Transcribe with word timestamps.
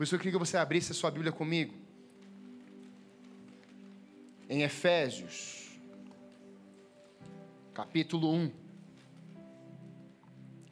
Por 0.00 0.04
isso 0.04 0.14
eu 0.14 0.18
queria 0.18 0.32
que 0.32 0.38
você 0.38 0.56
abrisse 0.56 0.92
a 0.92 0.94
sua 0.94 1.10
Bíblia 1.10 1.30
comigo. 1.30 1.74
Em 4.48 4.62
Efésios, 4.62 5.78
capítulo 7.74 8.32
1. 8.32 8.50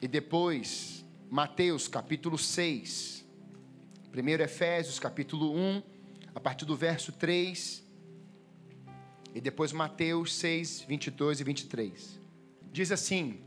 E 0.01 0.07
depois, 0.07 1.05
Mateus, 1.29 1.87
capítulo 1.87 2.39
6. 2.39 3.23
Primeiro 4.11 4.41
Efésios, 4.41 4.97
capítulo 4.97 5.55
1, 5.55 5.83
a 6.33 6.39
partir 6.39 6.65
do 6.65 6.75
verso 6.75 7.11
3. 7.11 7.83
E 9.35 9.39
depois 9.39 9.71
Mateus 9.71 10.33
6, 10.33 10.85
22 10.87 11.39
e 11.39 11.43
23. 11.43 12.19
Diz 12.71 12.91
assim: 12.91 13.43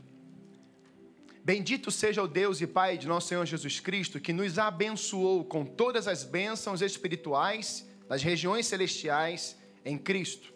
Bendito 1.45 1.91
seja 1.91 2.23
o 2.23 2.27
Deus 2.27 2.61
e 2.61 2.67
Pai 2.67 2.97
de 2.97 3.05
nosso 3.05 3.27
Senhor 3.27 3.45
Jesus 3.45 3.81
Cristo, 3.81 4.17
que 4.17 4.31
nos 4.31 4.57
abençoou 4.57 5.43
com 5.43 5.65
todas 5.65 6.07
as 6.07 6.23
bênçãos 6.23 6.81
espirituais 6.81 7.85
das 8.07 8.23
regiões 8.23 8.65
celestiais 8.65 9.57
em 9.83 9.97
Cristo. 9.97 10.53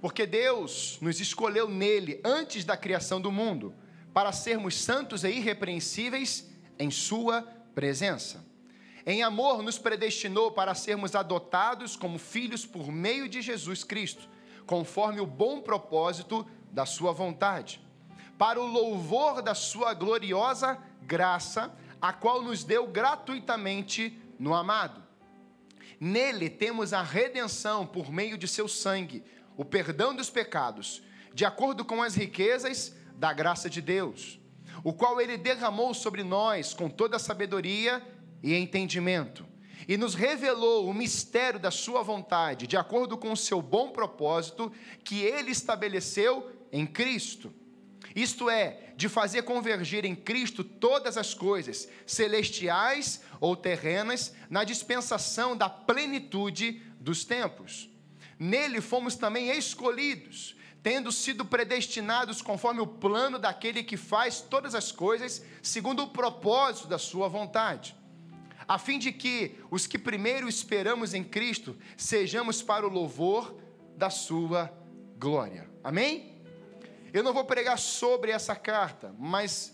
Porque 0.00 0.24
Deus 0.24 0.96
nos 1.02 1.20
escolheu 1.20 1.68
nele 1.68 2.22
antes 2.24 2.64
da 2.64 2.74
criação 2.74 3.20
do 3.20 3.30
mundo, 3.30 3.74
para 4.14 4.32
sermos 4.32 4.80
santos 4.80 5.24
e 5.24 5.28
irrepreensíveis 5.28 6.50
em 6.78 6.90
Sua 6.90 7.42
presença. 7.74 8.42
Em 9.04 9.22
amor, 9.22 9.62
nos 9.62 9.76
predestinou 9.76 10.52
para 10.52 10.74
sermos 10.74 11.14
adotados 11.14 11.96
como 11.96 12.18
filhos 12.18 12.64
por 12.64 12.90
meio 12.90 13.28
de 13.28 13.42
Jesus 13.42 13.84
Cristo, 13.84 14.26
conforme 14.64 15.20
o 15.20 15.26
bom 15.26 15.60
propósito 15.60 16.46
da 16.72 16.86
Sua 16.86 17.12
vontade 17.12 17.83
para 18.38 18.60
o 18.60 18.66
louvor 18.66 19.42
da 19.42 19.54
Sua 19.54 19.94
gloriosa 19.94 20.78
graça, 21.02 21.72
a 22.00 22.12
qual 22.12 22.42
nos 22.42 22.64
deu 22.64 22.86
gratuitamente 22.86 24.18
no 24.38 24.54
amado. 24.54 25.02
Nele 26.00 26.50
temos 26.50 26.92
a 26.92 27.02
redenção 27.02 27.86
por 27.86 28.10
meio 28.10 28.36
de 28.36 28.48
seu 28.48 28.68
sangue, 28.68 29.22
o 29.56 29.64
perdão 29.64 30.14
dos 30.14 30.28
pecados, 30.28 31.02
de 31.32 31.44
acordo 31.44 31.84
com 31.84 32.02
as 32.02 32.14
riquezas 32.14 32.94
da 33.14 33.32
graça 33.32 33.70
de 33.70 33.80
Deus, 33.80 34.40
o 34.82 34.92
qual 34.92 35.20
ele 35.20 35.36
derramou 35.36 35.94
sobre 35.94 36.22
nós 36.22 36.74
com 36.74 36.90
toda 36.90 37.18
sabedoria 37.18 38.02
e 38.42 38.54
entendimento, 38.54 39.46
e 39.86 39.96
nos 39.96 40.14
revelou 40.14 40.88
o 40.88 40.94
mistério 40.94 41.60
da 41.60 41.70
sua 41.70 42.02
vontade, 42.02 42.66
de 42.66 42.76
acordo 42.76 43.16
com 43.16 43.32
o 43.32 43.36
seu 43.36 43.62
bom 43.62 43.90
propósito 43.90 44.72
que 45.04 45.22
ele 45.22 45.50
estabeleceu 45.50 46.50
em 46.72 46.86
Cristo 46.86 47.52
isto 48.14 48.48
é, 48.48 48.92
de 48.96 49.08
fazer 49.08 49.42
convergir 49.42 50.04
em 50.04 50.14
Cristo 50.14 50.62
todas 50.62 51.16
as 51.16 51.34
coisas, 51.34 51.88
celestiais 52.06 53.20
ou 53.40 53.56
terrenas, 53.56 54.32
na 54.48 54.62
dispensação 54.62 55.56
da 55.56 55.68
plenitude 55.68 56.80
dos 57.00 57.24
tempos. 57.24 57.90
Nele 58.38 58.80
fomos 58.80 59.16
também 59.16 59.50
escolhidos, 59.50 60.54
tendo 60.82 61.10
sido 61.10 61.44
predestinados 61.44 62.40
conforme 62.40 62.80
o 62.80 62.86
plano 62.86 63.38
daquele 63.38 63.82
que 63.82 63.96
faz 63.96 64.40
todas 64.40 64.74
as 64.74 64.92
coisas 64.92 65.42
segundo 65.62 66.02
o 66.02 66.10
propósito 66.10 66.86
da 66.86 66.98
sua 66.98 67.26
vontade, 67.26 67.96
a 68.68 68.78
fim 68.78 68.98
de 68.98 69.10
que 69.10 69.58
os 69.70 69.86
que 69.86 69.98
primeiro 69.98 70.48
esperamos 70.48 71.14
em 71.14 71.24
Cristo 71.24 71.76
sejamos 71.96 72.62
para 72.62 72.86
o 72.86 72.90
louvor 72.90 73.58
da 73.96 74.10
sua 74.10 74.72
glória. 75.18 75.68
Amém? 75.82 76.33
Eu 77.14 77.22
não 77.22 77.32
vou 77.32 77.44
pregar 77.44 77.78
sobre 77.78 78.32
essa 78.32 78.56
carta, 78.56 79.14
mas 79.16 79.72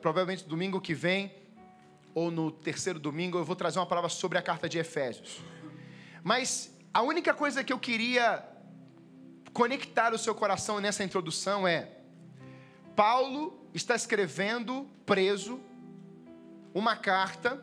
provavelmente 0.00 0.44
domingo 0.44 0.80
que 0.80 0.94
vem, 0.94 1.34
ou 2.14 2.30
no 2.30 2.52
terceiro 2.52 3.00
domingo, 3.00 3.38
eu 3.38 3.44
vou 3.44 3.56
trazer 3.56 3.80
uma 3.80 3.86
palavra 3.86 4.08
sobre 4.08 4.38
a 4.38 4.42
carta 4.42 4.68
de 4.68 4.78
Efésios. 4.78 5.40
Mas 6.22 6.72
a 6.94 7.02
única 7.02 7.34
coisa 7.34 7.64
que 7.64 7.72
eu 7.72 7.78
queria 7.80 8.48
conectar 9.52 10.14
o 10.14 10.18
seu 10.18 10.32
coração 10.32 10.78
nessa 10.78 11.02
introdução 11.02 11.66
é: 11.66 11.90
Paulo 12.94 13.68
está 13.74 13.96
escrevendo, 13.96 14.88
preso, 15.04 15.60
uma 16.72 16.94
carta 16.94 17.60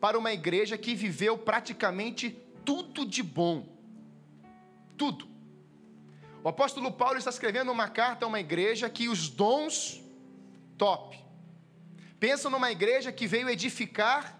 para 0.00 0.16
uma 0.16 0.32
igreja 0.32 0.78
que 0.78 0.94
viveu 0.94 1.36
praticamente 1.36 2.30
tudo 2.64 3.04
de 3.04 3.24
bom. 3.24 3.66
Tudo. 4.96 5.37
O 6.48 6.50
apóstolo 6.50 6.90
Paulo 6.90 7.18
está 7.18 7.28
escrevendo 7.28 7.70
uma 7.70 7.88
carta 7.90 8.24
a 8.24 8.26
uma 8.26 8.40
igreja 8.40 8.88
que 8.88 9.06
os 9.06 9.28
dons, 9.28 10.02
top. 10.78 11.22
Pensa 12.18 12.48
numa 12.48 12.72
igreja 12.72 13.12
que 13.12 13.26
veio 13.26 13.50
edificar 13.50 14.34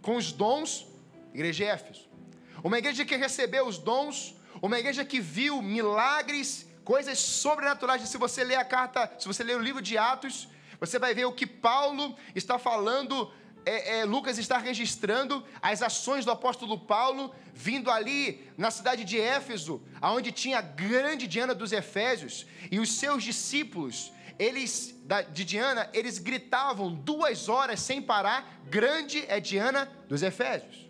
com 0.00 0.14
os 0.14 0.30
dons, 0.30 0.86
igreja 1.32 1.56
de 1.56 1.64
Éfeso. 1.64 2.08
Uma 2.62 2.78
igreja 2.78 3.04
que 3.04 3.16
recebeu 3.16 3.66
os 3.66 3.78
dons, 3.78 4.36
uma 4.62 4.78
igreja 4.78 5.04
que 5.04 5.18
viu 5.18 5.60
milagres, 5.60 6.68
coisas 6.84 7.18
sobrenaturais. 7.18 8.08
Se 8.08 8.16
você 8.16 8.44
ler 8.44 8.54
a 8.54 8.64
carta, 8.64 9.12
se 9.18 9.26
você 9.26 9.42
ler 9.42 9.56
o 9.56 9.60
livro 9.60 9.82
de 9.82 9.98
Atos, 9.98 10.46
você 10.78 11.00
vai 11.00 11.14
ver 11.14 11.24
o 11.24 11.32
que 11.32 11.48
Paulo 11.48 12.14
está 12.32 12.60
falando 12.60 13.28
é, 13.64 13.98
é, 13.98 14.04
Lucas 14.04 14.38
está 14.38 14.58
registrando 14.58 15.44
as 15.60 15.82
ações 15.82 16.24
do 16.24 16.30
apóstolo 16.30 16.78
Paulo 16.78 17.34
vindo 17.54 17.90
ali 17.90 18.50
na 18.56 18.70
cidade 18.70 19.04
de 19.04 19.20
Éfeso, 19.20 19.82
aonde 20.00 20.32
tinha 20.32 20.58
a 20.58 20.62
grande 20.62 21.26
Diana 21.26 21.54
dos 21.54 21.72
Efésios, 21.72 22.46
e 22.70 22.78
os 22.78 22.92
seus 22.92 23.22
discípulos, 23.22 24.12
eles 24.38 24.94
de 25.32 25.44
Diana, 25.44 25.88
eles 25.92 26.18
gritavam 26.18 26.92
duas 26.92 27.48
horas 27.48 27.80
sem 27.80 28.02
parar: 28.02 28.60
Grande 28.68 29.24
é 29.28 29.38
Diana 29.40 29.90
dos 30.08 30.22
Efésios. 30.22 30.84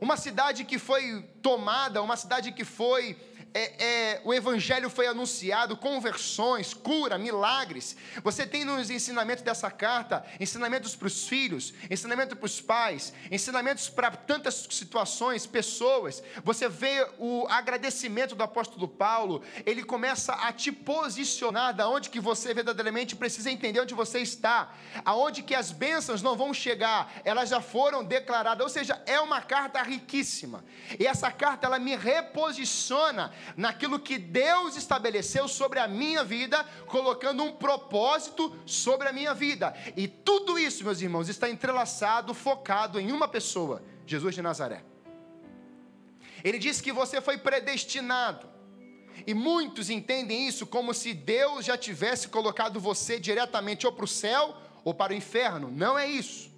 Uma 0.00 0.16
cidade 0.16 0.64
que 0.64 0.78
foi 0.78 1.22
tomada, 1.40 2.02
uma 2.02 2.16
cidade 2.16 2.52
que 2.52 2.64
foi 2.64 3.16
é, 3.54 3.84
é, 3.84 4.20
o 4.24 4.34
evangelho 4.34 4.90
foi 4.90 5.06
anunciado, 5.06 5.76
conversões, 5.76 6.74
cura, 6.74 7.16
milagres. 7.16 7.96
Você 8.22 8.46
tem 8.46 8.64
nos 8.64 8.90
ensinamentos 8.90 9.42
dessa 9.42 9.70
carta, 9.70 10.24
ensinamentos 10.38 10.94
para 10.94 11.06
os 11.06 11.26
filhos, 11.26 11.72
ensinamento 11.90 12.36
para 12.36 12.44
os 12.44 12.60
pais, 12.60 13.12
ensinamentos 13.30 13.88
para 13.88 14.10
tantas 14.10 14.66
situações, 14.70 15.46
pessoas. 15.46 16.22
Você 16.44 16.68
vê 16.68 17.06
o 17.18 17.46
agradecimento 17.48 18.34
do 18.34 18.42
apóstolo 18.42 18.86
Paulo, 18.86 19.42
ele 19.64 19.82
começa 19.82 20.34
a 20.34 20.52
te 20.52 20.70
posicionar 20.70 21.74
da 21.74 21.88
onde 21.88 22.10
que 22.10 22.20
você 22.20 22.52
verdadeiramente 22.52 23.16
precisa 23.16 23.50
entender 23.50 23.80
onde 23.80 23.94
você 23.94 24.18
está, 24.20 24.74
aonde 25.04 25.42
que 25.42 25.54
as 25.54 25.72
bênçãos 25.72 26.22
não 26.22 26.36
vão 26.36 26.52
chegar, 26.52 27.12
elas 27.24 27.48
já 27.48 27.60
foram 27.60 28.04
declaradas. 28.04 28.62
Ou 28.62 28.68
seja, 28.68 29.00
é 29.06 29.18
uma 29.18 29.40
carta 29.40 29.82
riquíssima. 29.82 30.64
E 30.98 31.06
essa 31.06 31.30
carta 31.30 31.66
ela 31.66 31.78
me 31.78 31.96
reposiciona 31.96 33.32
naquilo 33.56 34.00
que 34.00 34.18
Deus 34.18 34.76
estabeleceu 34.76 35.46
sobre 35.46 35.78
a 35.78 35.86
minha 35.86 36.24
vida, 36.24 36.64
colocando 36.86 37.42
um 37.42 37.52
propósito 37.52 38.56
sobre 38.64 39.08
a 39.08 39.12
minha 39.12 39.34
vida. 39.34 39.74
E 39.96 40.08
tudo 40.08 40.58
isso, 40.58 40.84
meus 40.84 41.00
irmãos, 41.00 41.28
está 41.28 41.48
entrelaçado, 41.50 42.32
focado 42.32 42.98
em 42.98 43.12
uma 43.12 43.28
pessoa, 43.28 43.82
Jesus 44.06 44.34
de 44.34 44.42
Nazaré. 44.42 44.82
Ele 46.42 46.58
diz 46.58 46.80
que 46.80 46.92
você 46.92 47.20
foi 47.20 47.38
predestinado. 47.38 48.48
E 49.26 49.34
muitos 49.34 49.88
entendem 49.90 50.46
isso 50.46 50.66
como 50.66 50.92
se 50.92 51.14
Deus 51.14 51.64
já 51.64 51.76
tivesse 51.76 52.28
colocado 52.28 52.78
você 52.78 53.18
diretamente 53.18 53.86
ou 53.86 53.92
para 53.92 54.04
o 54.04 54.08
céu 54.08 54.56
ou 54.84 54.94
para 54.94 55.12
o 55.12 55.16
inferno. 55.16 55.70
Não 55.70 55.98
é 55.98 56.06
isso. 56.06 56.54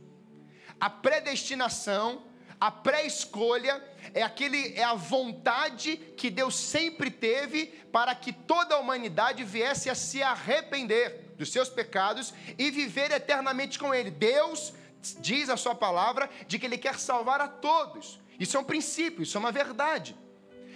A 0.81 0.91
predestinação, 0.91 2.22
a 2.61 2.71
pré-escolha 2.71 3.83
é 4.13 4.23
aquele 4.23 4.75
é 4.75 4.83
a 4.83 4.95
vontade 4.95 5.97
que 6.17 6.29
Deus 6.31 6.57
sempre 6.57 7.11
teve 7.11 7.67
para 7.93 8.15
que 8.15 8.33
toda 8.33 8.75
a 8.75 8.79
humanidade 8.79 9.45
viesse 9.45 9.89
a 9.89 9.95
se 9.95 10.23
arrepender 10.23 11.35
dos 11.37 11.53
seus 11.53 11.69
pecados 11.69 12.35
e 12.59 12.71
viver 12.71 13.11
eternamente 13.13 13.79
com 13.79 13.95
ele. 13.95 14.11
Deus 14.11 14.73
diz 15.21 15.49
a 15.49 15.57
sua 15.57 15.75
palavra 15.75 16.29
de 16.47 16.59
que 16.59 16.67
ele 16.67 16.79
quer 16.79 16.99
salvar 16.99 17.41
a 17.41 17.49
todos. 17.49 18.19
Isso 18.38 18.56
é 18.56 18.61
um 18.61 18.65
princípio, 18.65 19.23
isso 19.23 19.37
é 19.37 19.41
uma 19.41 19.53
verdade. 19.53 20.17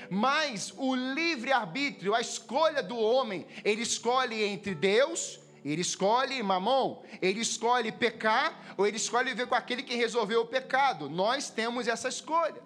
Mas 0.08 0.72
o 0.76 0.94
livre-arbítrio, 0.94 2.14
a 2.14 2.20
escolha 2.20 2.82
do 2.82 2.96
homem, 2.96 3.46
ele 3.64 3.82
escolhe 3.82 4.42
entre 4.42 4.74
Deus, 4.74 5.40
ele 5.64 5.82
escolhe 5.82 6.42
mamão, 6.42 7.02
ele 7.20 7.40
escolhe 7.40 7.92
pecar, 7.92 8.74
ou 8.76 8.86
ele 8.86 8.96
escolhe 8.96 9.30
viver 9.30 9.46
com 9.46 9.54
aquele 9.54 9.82
que 9.82 9.94
resolveu 9.94 10.42
o 10.42 10.46
pecado. 10.46 11.08
Nós 11.08 11.50
temos 11.50 11.86
essa 11.86 12.08
escolha. 12.08 12.62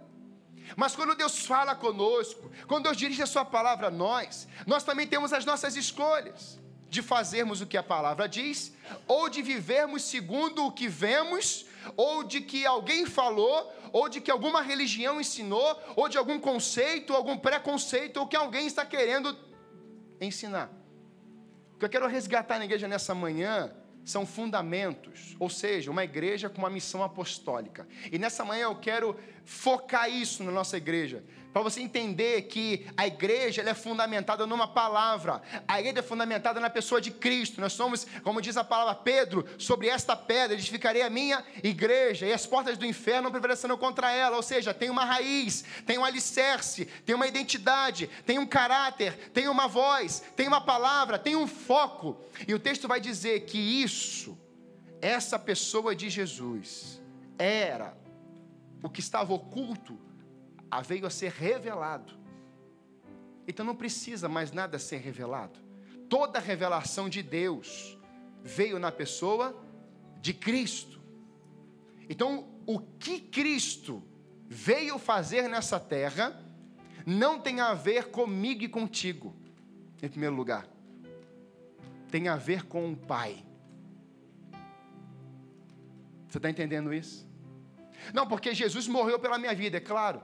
Mas 0.74 0.96
quando 0.96 1.14
Deus 1.14 1.46
fala 1.46 1.74
conosco, 1.74 2.50
quando 2.66 2.84
Deus 2.84 2.96
dirige 2.96 3.22
a 3.22 3.26
Sua 3.26 3.44
palavra 3.44 3.88
a 3.88 3.90
nós, 3.90 4.48
nós 4.66 4.82
também 4.82 5.06
temos 5.06 5.32
as 5.32 5.44
nossas 5.44 5.76
escolhas 5.76 6.58
de 6.88 7.02
fazermos 7.02 7.60
o 7.60 7.66
que 7.66 7.76
a 7.76 7.82
palavra 7.82 8.28
diz, 8.28 8.72
ou 9.06 9.28
de 9.28 9.42
vivermos 9.42 10.02
segundo 10.02 10.64
o 10.64 10.72
que 10.72 10.88
vemos, 10.88 11.66
ou 11.96 12.24
de 12.24 12.40
que 12.40 12.64
alguém 12.64 13.04
falou, 13.06 13.72
ou 13.92 14.08
de 14.08 14.20
que 14.20 14.30
alguma 14.30 14.62
religião 14.62 15.20
ensinou, 15.20 15.78
ou 15.94 16.08
de 16.08 16.16
algum 16.16 16.38
conceito, 16.40 17.12
algum 17.12 17.36
preconceito, 17.36 18.18
ou 18.18 18.26
que 18.26 18.36
alguém 18.36 18.66
está 18.66 18.84
querendo 18.84 19.36
ensinar. 20.20 20.70
O 21.76 21.78
que 21.78 21.84
eu 21.84 21.90
quero 21.90 22.06
resgatar 22.06 22.58
na 22.58 22.64
igreja 22.64 22.88
nessa 22.88 23.14
manhã 23.14 23.70
são 24.02 24.24
fundamentos, 24.24 25.36
ou 25.38 25.50
seja, 25.50 25.90
uma 25.90 26.02
igreja 26.02 26.48
com 26.48 26.56
uma 26.56 26.70
missão 26.70 27.02
apostólica. 27.02 27.86
E 28.10 28.18
nessa 28.18 28.46
manhã 28.46 28.62
eu 28.62 28.76
quero 28.76 29.14
focar 29.44 30.08
isso 30.08 30.42
na 30.42 30.50
nossa 30.50 30.78
igreja, 30.78 31.22
para 31.56 31.62
você 31.62 31.80
entender 31.80 32.42
que 32.42 32.84
a 32.98 33.06
igreja 33.06 33.62
é 33.62 33.72
fundamentada 33.72 34.46
numa 34.46 34.68
palavra, 34.68 35.40
a 35.66 35.80
igreja 35.80 36.00
é 36.00 36.02
fundamentada 36.02 36.60
na 36.60 36.68
pessoa 36.68 37.00
de 37.00 37.10
Cristo. 37.10 37.62
Nós 37.62 37.72
somos, 37.72 38.06
como 38.22 38.42
diz 38.42 38.58
a 38.58 38.62
palavra 38.62 38.94
Pedro, 38.94 39.42
sobre 39.56 39.88
esta 39.88 40.14
pedra 40.14 40.52
edificarei 40.54 41.00
a 41.00 41.08
minha 41.08 41.42
igreja, 41.64 42.26
e 42.26 42.32
as 42.34 42.44
portas 42.44 42.76
do 42.76 42.84
inferno 42.84 43.22
não 43.22 43.30
prevalecerão 43.30 43.78
contra 43.78 44.12
ela. 44.12 44.36
Ou 44.36 44.42
seja, 44.42 44.74
tem 44.74 44.90
uma 44.90 45.06
raiz, 45.06 45.64
tem 45.86 45.96
um 45.96 46.04
alicerce, 46.04 46.84
tem 47.06 47.14
uma 47.14 47.26
identidade, 47.26 48.06
tem 48.26 48.38
um 48.38 48.46
caráter, 48.46 49.30
tem 49.32 49.48
uma 49.48 49.66
voz, 49.66 50.22
tem 50.36 50.46
uma 50.46 50.60
palavra, 50.60 51.18
tem 51.18 51.36
um 51.36 51.46
foco. 51.46 52.20
E 52.46 52.52
o 52.52 52.58
texto 52.58 52.86
vai 52.86 53.00
dizer 53.00 53.46
que 53.46 53.56
isso, 53.56 54.36
essa 55.00 55.38
pessoa 55.38 55.96
de 55.96 56.10
Jesus, 56.10 57.00
era 57.38 57.96
o 58.82 58.90
que 58.90 59.00
estava 59.00 59.32
oculto 59.32 60.04
veio 60.84 61.06
a 61.06 61.10
ser 61.10 61.30
revelado. 61.30 62.14
Então 63.46 63.64
não 63.64 63.76
precisa 63.76 64.28
mais 64.28 64.52
nada 64.52 64.78
ser 64.78 64.98
revelado. 64.98 65.58
Toda 66.08 66.38
a 66.38 66.42
revelação 66.42 67.08
de 67.08 67.22
Deus 67.22 67.98
veio 68.42 68.78
na 68.78 68.92
pessoa 68.92 69.60
de 70.20 70.32
Cristo. 70.32 71.00
Então, 72.08 72.48
o 72.64 72.78
que 72.78 73.20
Cristo 73.20 74.02
veio 74.48 74.98
fazer 74.98 75.48
nessa 75.48 75.80
terra 75.80 76.40
não 77.04 77.40
tem 77.40 77.60
a 77.60 77.74
ver 77.74 78.10
comigo 78.10 78.64
e 78.64 78.68
contigo, 78.68 79.34
em 80.02 80.08
primeiro 80.08 80.34
lugar. 80.34 80.66
Tem 82.10 82.28
a 82.28 82.36
ver 82.36 82.64
com 82.64 82.92
o 82.92 82.96
Pai. 82.96 83.44
Você 86.28 86.38
está 86.38 86.50
entendendo 86.50 86.92
isso? 86.92 87.28
Não, 88.12 88.26
porque 88.26 88.54
Jesus 88.54 88.86
morreu 88.86 89.18
pela 89.18 89.38
minha 89.38 89.54
vida, 89.54 89.76
é 89.76 89.80
claro. 89.80 90.20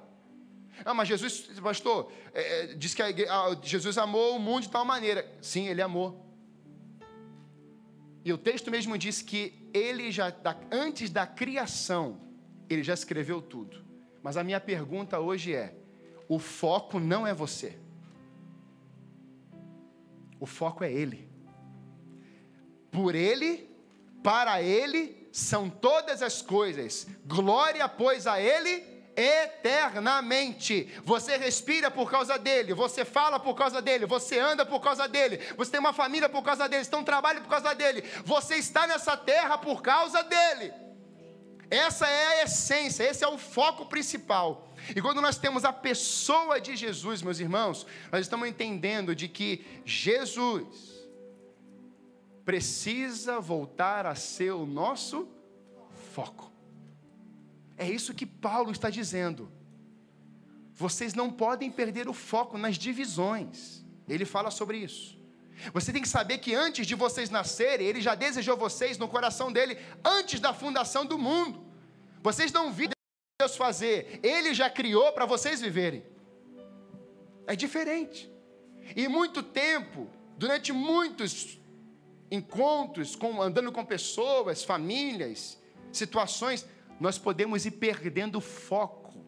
Ah, 0.85 0.95
mas 0.95 1.09
Jesus, 1.09 1.49
pastor, 1.61 2.13
é, 2.35 2.65
é 2.65 2.67
diz 2.75 2.95
que 2.95 3.03
a, 3.03 3.07
a, 3.07 3.57
Jesus 3.63 3.99
amou 3.99 4.37
o 4.37 4.39
mundo 4.39 4.63
de 4.63 4.71
tal 4.71 4.85
maneira. 4.85 5.31
Sim, 5.41 5.69
ele 5.69 5.83
amou. 5.83 6.27
E 8.25 8.33
o 8.33 8.39
texto 8.39 8.71
mesmo 8.71 8.97
diz 8.97 9.21
que 9.21 9.69
ele 9.75 10.11
já, 10.11 10.31
da, 10.31 10.57
antes 10.71 11.11
da 11.11 11.27
criação, 11.27 12.21
ele 12.69 12.83
já 12.83 12.95
escreveu 12.95 13.43
tudo. 13.43 13.85
Mas 14.23 14.37
a 14.37 14.45
minha 14.45 14.61
pergunta 14.61 15.19
hoje 15.19 15.55
é: 15.55 15.75
o 16.29 16.39
foco 16.39 17.01
não 17.01 17.27
é 17.27 17.35
você, 17.35 17.79
o 20.39 20.47
foco 20.47 20.85
é 20.85 20.93
ele. 20.93 21.31
Por 22.91 23.15
ele, 23.15 23.71
para 24.23 24.63
ele, 24.63 25.29
são 25.33 25.71
todas 25.71 26.23
as 26.23 26.43
coisas. 26.43 27.07
Glória, 27.25 27.89
pois, 27.89 28.27
a 28.27 28.41
ele 28.41 28.92
eternamente. 29.17 30.93
Você 31.05 31.37
respira 31.37 31.91
por 31.91 32.11
causa 32.11 32.39
dele, 32.39 32.75
você 32.75 33.05
fala 33.05 33.39
por 33.39 33.55
causa 33.55 33.83
dele, 33.83 34.07
você 34.07 34.39
anda 34.39 34.65
por 34.65 34.81
causa 34.81 35.07
dele, 35.07 35.39
você 35.57 35.73
tem 35.73 35.81
uma 35.81 35.93
família 35.93 36.29
por 36.29 36.43
causa 36.43 36.69
dele, 36.69 36.85
você 36.85 36.91
tem 36.91 36.99
um 37.01 37.05
trabalho 37.05 37.41
por 37.43 37.49
causa 37.49 37.75
dele, 37.75 38.03
você 38.25 38.57
está 38.57 38.87
nessa 38.87 39.17
terra 39.17 39.59
por 39.59 39.83
causa 39.83 40.23
dele. 40.23 40.73
Essa 41.71 42.07
é 42.07 42.27
a 42.27 42.45
essência, 42.45 43.03
esse 43.05 43.25
é 43.25 43.29
o 43.29 43.39
foco 43.39 43.87
principal. 43.87 44.69
E 44.95 45.01
quando 45.01 45.23
nós 45.23 45.39
temos 45.39 45.65
a 45.65 45.73
pessoa 45.73 46.61
de 46.61 46.77
Jesus, 46.77 47.23
meus 47.23 47.41
irmãos, 47.41 47.87
nós 48.11 48.23
estamos 48.23 48.47
entendendo 48.47 49.15
de 49.15 49.27
que 49.27 49.65
Jesus 49.87 51.09
precisa 52.45 53.41
voltar 53.41 54.05
a 54.05 54.15
ser 54.15 54.53
o 54.53 54.67
nosso 54.67 55.27
foco. 56.13 56.52
É 57.77 57.89
isso 57.89 58.15
que 58.15 58.27
Paulo 58.27 58.71
está 58.71 58.91
dizendo. 58.91 59.51
Vocês 60.75 61.15
não 61.15 61.31
podem 61.31 61.71
perder 61.71 62.09
o 62.09 62.13
foco 62.13 62.57
nas 62.59 62.77
divisões. 62.77 63.85
Ele 64.09 64.25
fala 64.25 64.51
sobre 64.51 64.79
isso. 64.79 65.19
Você 65.73 65.93
tem 65.93 66.03
que 66.03 66.09
saber 66.09 66.39
que 66.39 66.55
antes 66.55 66.87
de 66.87 66.95
vocês 66.95 67.31
nascerem, 67.31 67.87
ele 67.87 68.01
já 68.01 68.15
desejou 68.15 68.57
vocês 68.57 68.99
no 68.99 69.07
coração 69.07 69.53
dele 69.53 69.79
antes 70.05 70.41
da 70.41 70.53
fundação 70.53 71.07
do 71.07 71.19
mundo. 71.19 71.65
Vocês 72.23 72.53
não 72.53 72.73
viram 72.73 72.93
Deus 73.41 73.57
fazer, 73.57 74.21
ele 74.23 74.55
já 74.55 74.71
criou 74.71 75.13
para 75.13 75.27
vocês 75.27 75.61
viverem. 75.61 76.05
É 77.47 77.57
diferente. 77.57 78.31
E 78.97 79.09
muito 79.09 79.43
tempo, 79.43 80.09
durante 80.37 80.73
muitos 80.73 81.59
encontros, 82.31 83.15
com, 83.15 83.43
andando 83.43 83.71
com 83.73 83.85
pessoas, 83.85 84.65
famílias, 84.65 85.61
situações, 85.93 86.67
nós 87.03 87.19
podemos 87.19 87.67
ir 87.67 87.73
perdendo 87.73 88.41
foco 88.41 89.27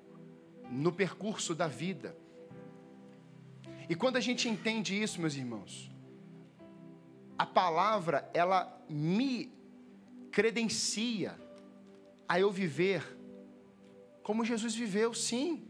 no 0.70 0.92
percurso 0.92 1.56
da 1.56 1.66
vida. 1.66 2.16
E 3.88 3.96
quando 3.96 4.14
a 4.14 4.20
gente 4.20 4.48
entende 4.48 5.02
isso, 5.02 5.20
meus 5.20 5.34
irmãos, 5.34 5.90
a 7.36 7.44
palavra, 7.44 8.30
ela 8.32 8.80
me 8.88 9.52
credencia 10.30 11.36
a 12.28 12.38
eu 12.38 12.52
viver 12.52 13.02
como 14.22 14.44
Jesus 14.44 14.72
viveu, 14.76 15.12
sim. 15.12 15.66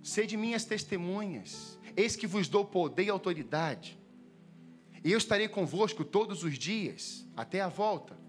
Sede 0.00 0.36
minhas 0.36 0.64
testemunhas, 0.64 1.76
eis 1.96 2.14
que 2.14 2.26
vos 2.26 2.46
dou 2.46 2.64
poder 2.64 3.06
e 3.06 3.10
autoridade, 3.10 3.98
e 5.02 5.10
eu 5.10 5.18
estarei 5.18 5.48
convosco 5.48 6.04
todos 6.04 6.44
os 6.44 6.56
dias, 6.56 7.26
até 7.36 7.60
a 7.60 7.68
volta 7.68 8.21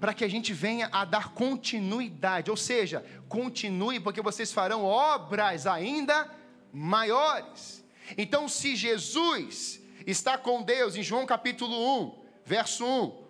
para 0.00 0.14
que 0.14 0.24
a 0.24 0.28
gente 0.28 0.52
venha 0.54 0.88
a 0.90 1.04
dar 1.04 1.34
continuidade, 1.34 2.50
ou 2.50 2.56
seja, 2.56 3.04
continue, 3.28 4.00
porque 4.00 4.22
vocês 4.22 4.50
farão 4.50 4.82
obras 4.82 5.66
ainda 5.66 6.28
maiores. 6.72 7.84
Então, 8.16 8.48
se 8.48 8.74
Jesus 8.74 9.80
está 10.06 10.38
com 10.38 10.62
Deus, 10.62 10.96
em 10.96 11.02
João 11.02 11.26
capítulo 11.26 12.02
1, 12.02 12.24
verso 12.46 12.84
1, 12.84 13.20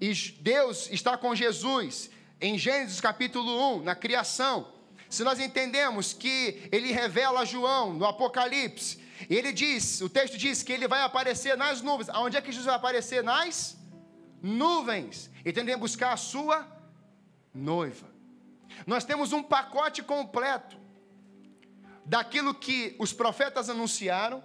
e 0.00 0.14
Deus 0.40 0.88
está 0.90 1.16
com 1.18 1.34
Jesus, 1.34 2.08
em 2.40 2.56
Gênesis 2.56 3.00
capítulo 3.00 3.78
1, 3.78 3.82
na 3.82 3.94
criação, 3.94 4.72
se 5.08 5.24
nós 5.24 5.40
entendemos 5.40 6.12
que 6.12 6.68
ele 6.70 6.92
revela 6.92 7.40
a 7.40 7.44
João 7.44 7.92
no 7.92 8.06
Apocalipse, 8.06 8.98
ele 9.28 9.52
diz, 9.52 10.00
o 10.00 10.08
texto 10.08 10.38
diz 10.38 10.62
que 10.62 10.72
ele 10.72 10.88
vai 10.88 11.02
aparecer 11.02 11.56
nas 11.56 11.82
nuvens. 11.82 12.08
Aonde 12.08 12.36
é 12.36 12.40
que 12.40 12.50
Jesus 12.50 12.66
vai 12.66 12.74
aparecer? 12.74 13.22
Nas 13.22 13.44
nuvens 13.46 13.81
e 15.44 15.52
tendem 15.52 15.74
a 15.74 15.78
buscar 15.78 16.12
a 16.12 16.16
sua 16.16 16.66
noiva. 17.54 18.10
Nós 18.86 19.04
temos 19.04 19.32
um 19.32 19.42
pacote 19.42 20.02
completo 20.02 20.76
daquilo 22.04 22.54
que 22.54 22.96
os 22.98 23.12
profetas 23.12 23.70
anunciaram, 23.70 24.42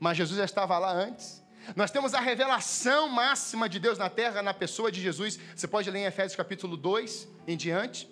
mas 0.00 0.16
Jesus 0.16 0.38
já 0.38 0.44
estava 0.44 0.78
lá 0.78 0.90
antes. 0.90 1.44
Nós 1.76 1.90
temos 1.90 2.14
a 2.14 2.20
revelação 2.20 3.08
máxima 3.08 3.68
de 3.68 3.78
Deus 3.78 3.98
na 3.98 4.08
terra, 4.08 4.42
na 4.42 4.54
pessoa 4.54 4.90
de 4.90 5.00
Jesus. 5.00 5.38
Você 5.54 5.68
pode 5.68 5.90
ler 5.90 6.00
em 6.00 6.04
Efésios 6.06 6.36
capítulo 6.36 6.76
2 6.76 7.28
em 7.46 7.56
diante. 7.56 8.08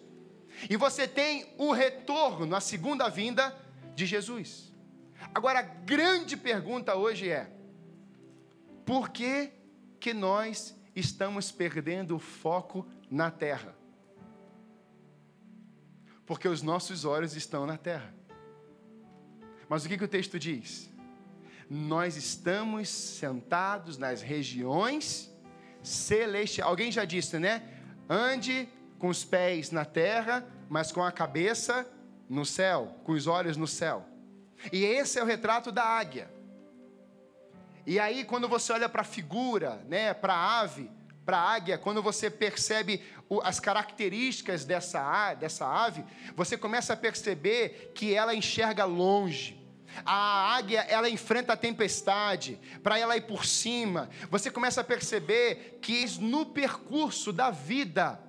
E 0.69 0.77
você 0.77 1.09
tem 1.09 1.55
o 1.59 1.73
retorno, 1.73 2.55
a 2.55 2.61
segunda 2.61 3.09
vinda 3.09 3.55
de 3.95 4.07
Jesus. 4.07 4.73
Agora, 5.35 5.61
a 5.61 5.63
grande 5.63 6.37
pergunta 6.37 6.95
hoje 6.95 7.29
é: 7.31 7.51
por 8.85 9.11
que, 9.11 9.51
que 9.99 10.15
nós 10.15 10.77
estamos 10.97 11.53
perdendo 11.53 12.17
o 12.17 12.19
foco 12.19 12.87
na 13.11 13.31
terra. 13.31 13.77
Porque 16.25 16.49
os 16.49 16.63
nossos 16.63 17.05
olhos 17.05 17.37
estão 17.37 17.67
na 17.67 17.77
terra. 17.77 18.13
Mas 19.69 19.85
o 19.85 19.89
que, 19.89 19.99
que 19.99 20.05
o 20.05 20.09
texto 20.09 20.39
diz? 20.39 20.91
Nós 21.69 22.17
estamos 22.17 22.89
sentados 22.89 23.99
nas 23.99 24.23
regiões 24.23 25.31
celestiais. 25.83 26.69
Alguém 26.69 26.91
já 26.91 27.05
disse, 27.05 27.39
né? 27.39 27.63
Ande 28.09 28.69
com 28.99 29.09
os 29.09 29.25
pés 29.25 29.71
na 29.71 29.85
terra, 29.85 30.47
mas 30.69 30.91
com 30.91 31.03
a 31.03 31.13
cabeça 31.13 31.87
no 32.29 32.47
céu, 32.47 32.97
com 33.05 33.13
os 33.13 33.27
olhos 33.27 33.57
no 33.57 33.67
céu. 33.67 34.05
E 34.73 34.85
esse 34.85 35.19
é 35.19 35.23
o 35.23 35.27
retrato 35.27 35.71
da 35.71 35.85
águia. 35.85 36.36
E 37.87 38.01
aí, 38.01 38.25
quando 38.25 38.49
você 38.49 38.73
olha 38.73 38.89
para 38.89 39.03
a 39.03 39.05
figura, 39.05 39.81
né, 39.89 40.13
para 40.13 40.35
a 40.35 40.61
ave, 40.61 40.91
para 41.25 41.39
a 41.39 41.55
águia, 41.55 41.79
quando 41.79 42.03
você 42.03 42.29
percebe 42.29 43.01
as 43.43 43.61
características 43.61 44.65
dessa, 44.65 45.35
dessa 45.35 45.67
ave, 45.67 46.05
você 46.35 46.57
começa 46.57 46.93
a 46.93 46.97
perceber 46.97 47.93
que 47.95 48.13
ela 48.13 48.35
enxerga 48.35 48.85
longe. 48.85 49.57
A 50.05 50.57
águia, 50.57 50.81
ela 50.81 51.09
enfrenta 51.09 51.53
a 51.53 51.57
tempestade, 51.57 52.59
para 52.83 52.99
ela 52.99 53.17
ir 53.17 53.23
por 53.23 53.45
cima. 53.45 54.11
Você 54.31 54.51
começa 54.51 54.81
a 54.81 54.85
perceber 54.85 55.79
que 55.81 56.05
no 56.21 56.45
percurso 56.45 57.33
da 57.33 57.51
vida, 57.51 58.21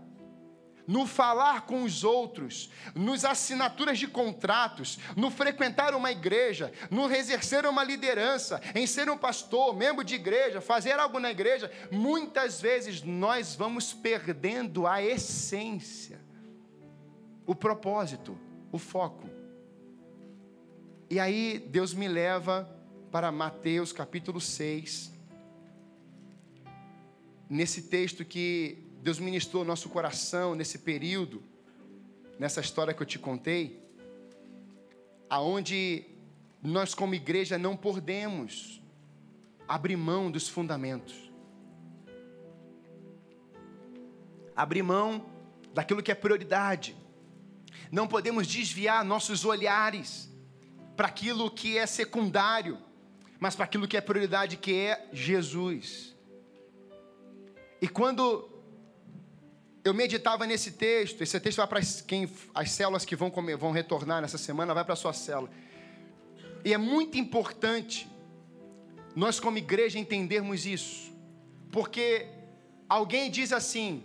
no 0.88 1.06
falar 1.06 1.66
com 1.66 1.84
os 1.84 2.06
outros, 2.06 2.72
nos 2.96 3.26
assinaturas 3.26 4.00
de 4.00 4.08
contratos, 4.08 4.98
no 5.18 5.30
frequentar 5.30 5.94
uma 5.94 6.12
igreja, 6.12 6.72
no 6.90 7.12
exercer 7.12 7.66
uma 7.66 7.84
liderança, 7.84 8.62
em 8.74 8.88
ser 8.88 9.10
um 9.10 9.18
pastor, 9.18 9.76
membro 9.76 10.04
de 10.04 10.16
igreja, 10.16 10.62
fazer 10.62 10.94
algo 10.94 11.20
na 11.20 11.30
igreja, 11.30 11.70
muitas 11.92 12.62
vezes 12.62 13.04
nós 13.04 13.54
vamos 13.54 13.94
perdendo 13.94 14.88
a 14.88 15.04
essência, 15.04 16.22
o 17.46 17.54
propósito, 17.54 18.40
o 18.72 18.78
foco. 18.78 19.30
E 21.10 21.20
aí 21.20 21.60
Deus 21.60 21.94
me 21.94 22.08
leva 22.08 22.70
para 23.12 23.32
Mateus 23.32 23.92
capítulo 23.92 24.40
6, 24.40 25.12
nesse 27.50 27.84
texto 27.84 28.24
que 28.24 28.87
Deus 29.08 29.20
ministrou 29.20 29.64
nosso 29.64 29.88
coração 29.88 30.54
nesse 30.54 30.80
período, 30.80 31.42
nessa 32.38 32.60
história 32.60 32.94
que 32.94 33.02
eu 33.02 33.08
te 33.08 33.18
contei, 33.18 33.82
aonde 35.30 36.04
nós 36.62 36.94
como 36.94 37.16
igreja 37.16 37.58
não 37.58 37.78
podemos 37.78 38.82
abrir 39.66 39.96
mão 39.96 40.30
dos 40.30 40.50
fundamentos. 40.50 41.32
Abrir 44.54 44.84
mão 44.84 45.26
daquilo 45.74 46.04
que 46.04 46.12
é 46.12 46.16
prioridade. 46.16 46.94
Não 47.90 48.10
podemos 48.10 48.46
desviar 48.46 49.06
nossos 49.06 49.46
olhares 49.46 50.30
para 50.98 51.08
aquilo 51.08 51.50
que 51.50 51.78
é 51.78 51.86
secundário, 51.86 52.78
mas 53.40 53.56
para 53.56 53.64
aquilo 53.64 53.88
que 53.88 53.96
é 53.96 54.02
prioridade, 54.02 54.58
que 54.58 54.76
é 54.76 55.08
Jesus. 55.14 56.14
E 57.82 57.88
quando 57.88 58.57
eu 59.88 59.94
meditava 59.94 60.46
nesse 60.46 60.72
texto, 60.72 61.22
esse 61.22 61.40
texto 61.40 61.58
vai 61.58 61.68
para 61.68 61.82
quem, 62.06 62.30
as 62.54 62.72
células 62.72 63.06
que 63.06 63.16
vão, 63.16 63.32
comer, 63.32 63.56
vão 63.56 63.72
retornar 63.72 64.22
nessa 64.22 64.38
semana, 64.38 64.74
vai 64.74 64.84
para 64.84 64.96
sua 64.96 65.14
célula. 65.14 65.50
E 66.64 66.74
é 66.74 66.78
muito 66.78 67.18
importante 67.18 68.10
nós, 69.16 69.40
como 69.40 69.58
igreja, 69.58 69.98
entendermos 69.98 70.66
isso, 70.66 71.12
porque 71.72 72.28
alguém 72.90 73.32
diz 73.32 73.54
assim: 73.54 74.04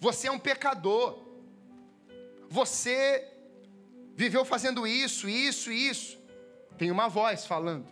você 0.00 0.28
é 0.28 0.32
um 0.32 0.38
pecador, 0.38 1.22
você 2.48 3.28
viveu 4.16 4.44
fazendo 4.44 4.86
isso, 4.86 5.28
isso, 5.28 5.70
isso. 5.70 6.18
Tem 6.78 6.90
uma 6.90 7.08
voz 7.08 7.44
falando. 7.44 7.86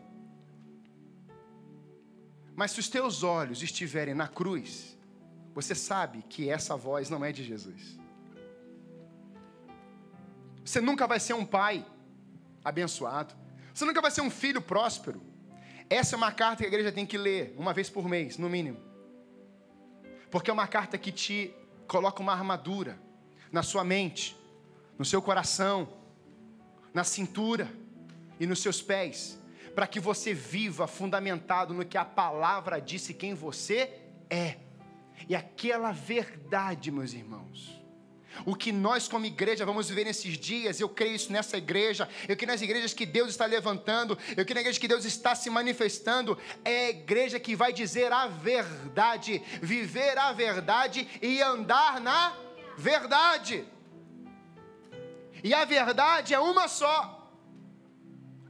Mas 2.54 2.70
se 2.70 2.80
os 2.80 2.88
teus 2.88 3.22
olhos 3.22 3.62
estiverem 3.62 4.14
na 4.14 4.26
cruz, 4.26 4.95
você 5.56 5.74
sabe 5.74 6.22
que 6.28 6.50
essa 6.50 6.76
voz 6.76 7.08
não 7.08 7.24
é 7.24 7.32
de 7.32 7.42
Jesus. 7.42 7.98
Você 10.62 10.82
nunca 10.82 11.06
vai 11.06 11.18
ser 11.18 11.32
um 11.32 11.46
pai 11.46 11.82
abençoado. 12.62 13.34
Você 13.72 13.86
nunca 13.86 14.02
vai 14.02 14.10
ser 14.10 14.20
um 14.20 14.28
filho 14.28 14.60
próspero. 14.60 15.18
Essa 15.88 16.14
é 16.14 16.18
uma 16.18 16.30
carta 16.30 16.58
que 16.58 16.64
a 16.64 16.68
igreja 16.68 16.92
tem 16.92 17.06
que 17.06 17.16
ler 17.16 17.54
uma 17.56 17.72
vez 17.72 17.88
por 17.88 18.06
mês, 18.06 18.36
no 18.36 18.50
mínimo. 18.50 18.78
Porque 20.30 20.50
é 20.50 20.52
uma 20.52 20.66
carta 20.66 20.98
que 20.98 21.10
te 21.10 21.54
coloca 21.88 22.20
uma 22.20 22.34
armadura 22.34 23.00
na 23.50 23.62
sua 23.62 23.82
mente, 23.82 24.36
no 24.98 25.06
seu 25.06 25.22
coração, 25.22 25.88
na 26.92 27.02
cintura 27.02 27.72
e 28.38 28.46
nos 28.46 28.60
seus 28.60 28.82
pés, 28.82 29.40
para 29.74 29.86
que 29.86 30.00
você 30.00 30.34
viva 30.34 30.86
fundamentado 30.86 31.72
no 31.72 31.86
que 31.86 31.96
a 31.96 32.04
palavra 32.04 32.78
disse 32.78 33.14
quem 33.14 33.32
você 33.32 34.02
é. 34.28 34.65
E 35.28 35.34
aquela 35.34 35.92
verdade, 35.92 36.90
meus 36.90 37.12
irmãos, 37.12 37.76
o 38.44 38.54
que 38.54 38.70
nós, 38.70 39.08
como 39.08 39.24
igreja, 39.24 39.64
vamos 39.64 39.88
viver 39.88 40.04
nesses 40.04 40.36
dias, 40.36 40.80
eu 40.80 40.88
creio 40.88 41.14
isso 41.14 41.32
nessa 41.32 41.56
igreja, 41.56 42.08
eu 42.28 42.36
creio 42.36 42.52
nas 42.52 42.60
igrejas 42.60 42.92
que 42.92 43.06
Deus 43.06 43.30
está 43.30 43.46
levantando, 43.46 44.18
eu 44.36 44.44
creio 44.44 44.56
na 44.56 44.60
igreja 44.60 44.80
que 44.80 44.88
Deus 44.88 45.04
está 45.04 45.34
se 45.34 45.48
manifestando, 45.48 46.38
é 46.64 46.86
a 46.86 46.90
igreja 46.90 47.40
que 47.40 47.56
vai 47.56 47.72
dizer 47.72 48.12
a 48.12 48.26
verdade, 48.26 49.42
viver 49.62 50.18
a 50.18 50.32
verdade 50.32 51.08
e 51.22 51.40
andar 51.40 52.00
na 52.00 52.36
verdade. 52.76 53.64
E 55.42 55.54
a 55.54 55.64
verdade 55.64 56.34
é 56.34 56.38
uma 56.38 56.68
só. 56.68 57.30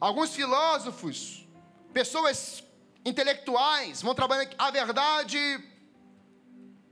Alguns 0.00 0.35
filósofos, 0.35 1.46
pessoas 1.92 2.62
intelectuais 3.04 4.02
vão 4.02 4.14
trabalhando 4.14 4.54
a 4.58 4.70
verdade 4.70 5.38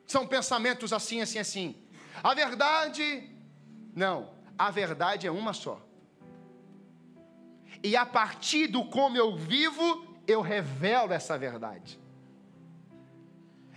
são 0.06 0.26
pensamentos 0.26 0.92
assim, 0.92 1.20
assim, 1.20 1.38
assim. 1.38 1.76
A 2.22 2.34
verdade, 2.34 3.30
não. 3.94 4.30
A 4.58 4.70
verdade 4.70 5.26
é 5.26 5.30
uma 5.30 5.52
só. 5.52 5.80
E 7.82 7.96
a 7.96 8.06
partir 8.06 8.66
do 8.68 8.84
como 8.84 9.16
eu 9.16 9.36
vivo, 9.36 10.06
eu 10.26 10.40
revelo 10.40 11.12
essa 11.12 11.36
verdade. 11.36 11.98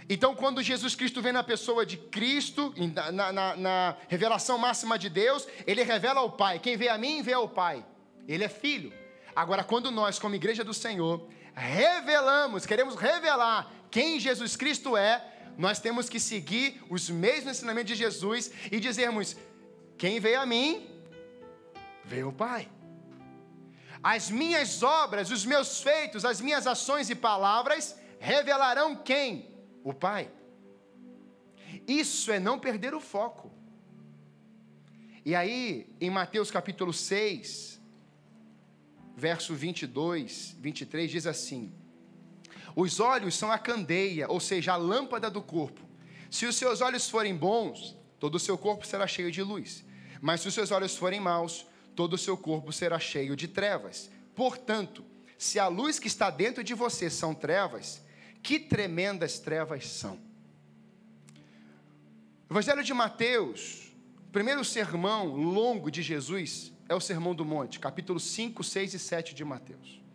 Então, 0.09 0.33
quando 0.33 0.63
Jesus 0.63 0.95
Cristo 0.95 1.21
vem 1.21 1.33
na 1.33 1.43
pessoa 1.43 1.85
de 1.85 1.97
Cristo, 1.97 2.73
na, 3.11 3.33
na, 3.33 3.55
na, 3.57 3.97
revelação 4.07 4.57
máxima 4.57 4.97
de 4.97 5.09
Deus, 5.09 5.45
ele 5.65 5.83
revela 5.83 6.21
ao 6.21 6.31
Pai. 6.31 6.59
Quem 6.59 6.77
vê 6.77 6.87
a 6.87 6.97
mim, 6.97 7.21
vê 7.21 7.33
ao 7.33 7.49
Pai. 7.49 7.85
Ele 8.25 8.45
é 8.45 8.49
filho. 8.49 8.93
Agora, 9.35 9.63
quando 9.63 9.91
nós, 9.91 10.17
como 10.17 10.35
igreja 10.35 10.63
do 10.63 10.73
Senhor, 10.73 11.27
revelamos, 11.53 12.65
queremos 12.65 12.95
revelar 12.95 13.69
quem 13.91 14.19
Jesus 14.19 14.55
Cristo 14.55 14.95
é, 14.95 15.21
nós 15.57 15.79
temos 15.79 16.07
que 16.07 16.19
seguir 16.19 16.81
os 16.89 17.09
mesmos 17.09 17.57
ensinamentos 17.57 17.91
de 17.91 17.95
Jesus 17.95 18.51
e 18.71 18.79
dizermos: 18.79 19.35
quem 19.97 20.19
veio 20.19 20.39
a 20.39 20.45
mim, 20.45 20.87
veio 22.05 22.29
o 22.29 22.33
Pai. 22.33 22.69
As 24.03 24.29
minhas 24.29 24.83
obras, 24.83 25.31
os 25.31 25.43
meus 25.43 25.81
feitos, 25.81 26.23
as 26.23 26.39
minhas 26.39 26.67
ações 26.67 27.09
e 27.09 27.15
palavras 27.15 27.97
revelarão 28.19 28.95
quem? 28.95 29.49
O 29.83 29.93
Pai. 29.93 30.29
Isso 31.87 32.31
é 32.31 32.39
não 32.39 32.59
perder 32.59 32.93
o 32.93 32.99
foco. 32.99 33.51
E 35.25 35.35
aí, 35.35 35.89
em 35.99 36.09
Mateus 36.09 36.49
capítulo 36.51 36.93
6, 36.93 37.81
verso 39.15 39.55
22, 39.55 40.55
23, 40.59 41.11
diz 41.11 41.25
assim: 41.25 41.73
os 42.79 42.99
olhos 42.99 43.33
são 43.33 43.51
a 43.51 43.57
candeia, 43.57 44.29
ou 44.29 44.39
seja, 44.39 44.73
a 44.73 44.75
lâmpada 44.75 45.31
do 45.31 45.41
corpo. 45.41 45.81
Se 46.29 46.45
os 46.45 46.55
seus 46.55 46.79
olhos 46.79 47.09
forem 47.09 47.35
bons, 47.35 47.97
todo 48.19 48.35
o 48.35 48.39
seu 48.39 48.55
corpo 48.55 48.85
será 48.85 49.07
cheio 49.07 49.31
de 49.31 49.41
luz. 49.41 49.83
Mas 50.21 50.41
se 50.41 50.47
os 50.47 50.53
seus 50.53 50.69
olhos 50.69 50.95
forem 50.95 51.19
maus, 51.19 51.65
todo 51.95 52.13
o 52.13 52.17
seu 52.19 52.37
corpo 52.37 52.71
será 52.71 52.99
cheio 52.99 53.35
de 53.35 53.47
trevas. 53.47 54.11
Portanto, 54.35 55.03
se 55.39 55.57
a 55.57 55.67
luz 55.67 55.97
que 55.97 56.05
está 56.05 56.29
dentro 56.29 56.63
de 56.63 56.75
você 56.75 57.09
são 57.09 57.33
trevas, 57.33 57.99
que 58.43 58.59
tremendas 58.59 59.39
trevas 59.39 59.87
são. 59.87 60.19
Evangelho 62.47 62.83
de 62.83 62.93
Mateus, 62.93 63.91
primeiro 64.31 64.63
sermão 64.63 65.35
longo 65.35 65.89
de 65.89 66.03
Jesus, 66.03 66.71
é 66.87 66.93
o 66.93 67.01
Sermão 67.01 67.33
do 67.33 67.43
Monte, 67.43 67.79
capítulo 67.79 68.19
5, 68.19 68.63
6 68.63 68.93
e 68.93 68.99
7 68.99 69.33
de 69.33 69.43
Mateus. 69.43 70.06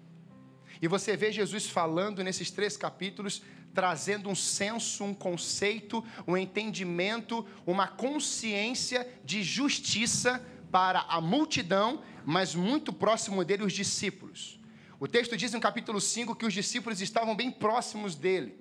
E 0.83 0.89
você 0.89 1.17
vê 1.17 1.31
Jesus 1.31 1.69
falando 1.69 2.25
nesses 2.25 2.51
três 2.51 2.77
capítulos, 2.77 3.41
trazendo 3.73 4.29
um 4.29 4.35
senso, 4.35 5.05
um 5.05 5.15
conceito, 5.15 6.05
um 6.27 6.37
entendimento, 6.37 7.47
uma 7.65 7.87
consciência 7.87 9.09
de 9.25 9.45
justiça 9.45 10.45
para 10.73 11.03
a 11.03 11.21
multidão, 11.21 12.03
mas 12.27 12.57
muito 12.57 12.93
próximo 12.93 13.45
dele, 13.45 13.63
os 13.63 13.73
discípulos. 13.73 14.59
O 14.99 15.07
texto 15.07 15.37
diz 15.37 15.53
no 15.53 15.61
capítulo 15.61 16.01
5 16.01 16.35
que 16.35 16.47
os 16.47 16.53
discípulos 16.53 17.01
estavam 17.01 17.37
bem 17.37 17.51
próximos 17.51 18.17
dele. 18.17 18.59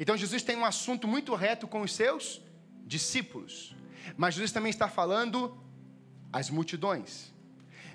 Então 0.00 0.16
Jesus 0.16 0.42
tem 0.42 0.56
um 0.56 0.64
assunto 0.64 1.06
muito 1.06 1.34
reto 1.34 1.68
com 1.68 1.82
os 1.82 1.92
seus 1.92 2.40
discípulos. 2.86 3.76
Mas 4.16 4.34
Jesus 4.34 4.50
também 4.50 4.70
está 4.70 4.88
falando 4.88 5.58
às 6.32 6.48
multidões. 6.48 7.32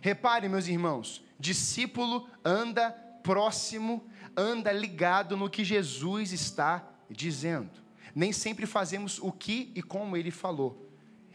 Repare, 0.01 0.49
meus 0.49 0.67
irmãos, 0.67 1.23
discípulo 1.41 2.29
anda 2.45 2.91
próximo, 3.23 4.07
anda 4.37 4.71
ligado 4.71 5.35
no 5.35 5.49
que 5.49 5.65
Jesus 5.65 6.31
está 6.31 6.87
dizendo. 7.09 7.71
Nem 8.15 8.31
sempre 8.31 8.65
fazemos 8.65 9.19
o 9.19 9.31
que 9.31 9.71
e 9.75 9.81
como 9.81 10.15
ele 10.15 10.31
falou. 10.31 10.89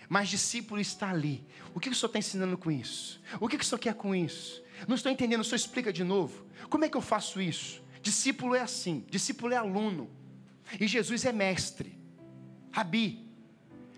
Mas 0.08 0.28
discípulo 0.28 0.80
está 0.80 1.10
ali. 1.10 1.44
O 1.74 1.80
que 1.80 1.88
o 1.88 1.94
senhor 1.94 2.06
está 2.06 2.18
ensinando 2.18 2.56
com 2.56 2.70
isso? 2.70 3.20
O 3.40 3.48
que 3.48 3.56
o 3.56 3.64
senhor 3.64 3.78
quer 3.78 3.94
com 3.94 4.14
isso? 4.14 4.62
Não 4.86 4.94
estou 4.94 5.10
entendendo, 5.10 5.40
o 5.40 5.44
senhor 5.44 5.56
explica 5.56 5.92
de 5.92 6.04
novo. 6.04 6.46
Como 6.70 6.84
é 6.84 6.88
que 6.88 6.96
eu 6.96 7.02
faço 7.02 7.40
isso? 7.40 7.82
Discípulo 8.00 8.54
é 8.54 8.60
assim, 8.60 9.04
discípulo 9.10 9.52
é 9.52 9.56
aluno. 9.56 10.08
E 10.78 10.86
Jesus 10.86 11.24
é 11.24 11.32
mestre. 11.32 11.98
Rabi, 12.70 13.25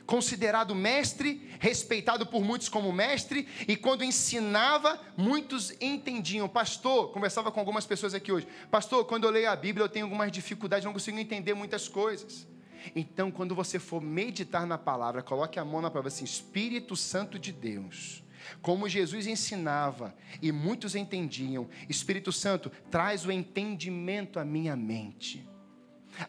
considerado 0.09 0.75
mestre, 0.75 1.47
respeitado 1.61 2.25
por 2.25 2.43
muitos 2.43 2.71
como 2.71 2.91
mestre, 2.91 3.47
e 3.69 3.77
quando 3.77 4.03
ensinava, 4.03 4.99
muitos 5.15 5.75
entendiam. 5.83 6.49
Pastor, 6.49 7.12
conversava 7.12 7.53
com 7.53 7.61
algumas 7.61 7.85
pessoas 7.85 8.15
aqui 8.15 8.33
hoje. 8.33 8.49
Pastor, 8.71 9.05
quando 9.05 9.25
eu 9.25 9.31
leio 9.31 9.50
a 9.50 9.55
Bíblia, 9.55 9.85
eu 9.85 9.88
tenho 9.88 10.07
algumas 10.07 10.33
dificuldades, 10.33 10.87
não 10.87 10.95
consigo 10.95 11.19
entender 11.19 11.53
muitas 11.53 11.88
coisas. 11.88 12.49
Então, 12.97 13.31
quando 13.31 13.55
você 13.55 13.79
for 13.79 14.00
meditar 14.00 14.67
na 14.67 14.79
palavra, 14.79 15.23
coloque 15.23 15.59
a 15.59 15.65
mão 15.65 15.83
na 15.83 15.91
palavra 15.91 16.09
assim: 16.09 16.25
Espírito 16.25 16.97
Santo 16.97 17.38
de 17.38 17.53
Deus. 17.53 18.25
Como 18.62 18.88
Jesus 18.88 19.27
ensinava 19.27 20.17
e 20.41 20.50
muitos 20.50 20.95
entendiam, 20.95 21.69
Espírito 21.87 22.33
Santo, 22.33 22.73
traz 22.91 23.27
o 23.27 23.31
entendimento 23.31 24.41
à 24.41 24.45
minha 24.45 24.75
mente. 24.75 25.47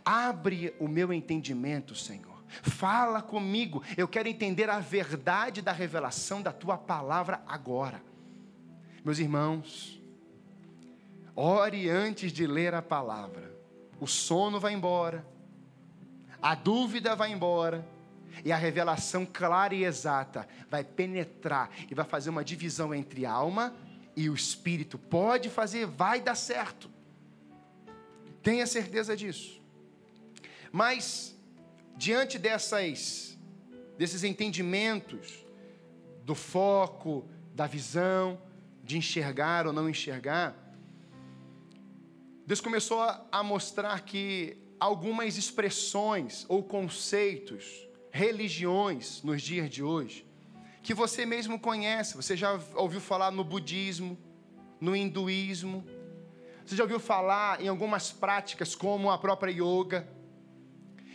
Abre 0.03 0.75
o 0.81 0.87
meu 0.89 1.13
entendimento, 1.13 1.95
Senhor. 1.95 2.28
Fala 2.63 3.21
comigo. 3.21 3.83
Eu 3.95 4.07
quero 4.07 4.27
entender 4.27 4.69
a 4.69 4.79
verdade 4.79 5.61
da 5.61 5.71
revelação 5.71 6.41
da 6.41 6.51
tua 6.51 6.77
palavra 6.77 7.41
agora. 7.47 8.01
Meus 9.03 9.19
irmãos, 9.19 10.01
ore 11.35 11.89
antes 11.89 12.31
de 12.31 12.45
ler 12.45 12.73
a 12.73 12.81
palavra. 12.81 13.55
O 13.99 14.07
sono 14.07 14.59
vai 14.59 14.73
embora, 14.73 15.25
a 16.41 16.55
dúvida 16.55 17.15
vai 17.15 17.31
embora, 17.31 17.85
e 18.45 18.51
a 18.51 18.57
revelação 18.57 19.25
clara 19.25 19.75
e 19.75 19.83
exata 19.83 20.47
vai 20.69 20.83
penetrar 20.83 21.69
e 21.89 21.93
vai 21.93 22.05
fazer 22.05 22.29
uma 22.29 22.43
divisão 22.43 22.93
entre 22.93 23.25
alma 23.25 23.75
e 24.15 24.29
o 24.29 24.33
espírito. 24.33 24.97
Pode 24.97 25.49
fazer, 25.49 25.85
vai 25.85 26.21
dar 26.21 26.35
certo. 26.35 26.89
Tenha 28.41 28.65
certeza 28.65 29.15
disso. 29.15 29.61
Mas 30.71 31.35
diante 31.95 32.37
dessas 32.37 33.37
desses 33.97 34.23
entendimentos 34.23 35.45
do 36.23 36.33
foco, 36.33 37.27
da 37.53 37.67
visão, 37.67 38.41
de 38.83 38.97
enxergar 38.97 39.67
ou 39.67 39.73
não 39.73 39.89
enxergar, 39.89 40.55
Deus 42.45 42.61
começou 42.61 43.01
a 43.31 43.43
mostrar 43.43 43.99
que 44.01 44.57
algumas 44.79 45.37
expressões 45.37 46.45
ou 46.47 46.63
conceitos, 46.63 47.87
religiões 48.09 49.21
nos 49.21 49.41
dias 49.41 49.69
de 49.69 49.83
hoje, 49.83 50.25
que 50.81 50.93
você 50.93 51.25
mesmo 51.25 51.59
conhece, 51.59 52.15
você 52.15 52.35
já 52.35 52.59
ouviu 52.73 53.01
falar 53.01 53.29
no 53.31 53.43
budismo, 53.43 54.17
no 54.79 54.95
hinduísmo, 54.95 55.85
você 56.65 56.75
já 56.75 56.83
ouviu 56.83 56.99
falar 56.99 57.61
em 57.61 57.67
algumas 57.67 58.11
práticas 58.11 58.73
como 58.73 59.11
a 59.11 59.17
própria 59.17 59.51
yoga, 59.51 60.07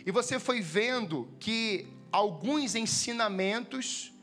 e 0.05 0.11
você 0.11 0.39
foi 0.39 0.61
vendo 0.61 1.27
que 1.39 1.87
alguns 2.11 2.75
ensinamentos 2.75 4.13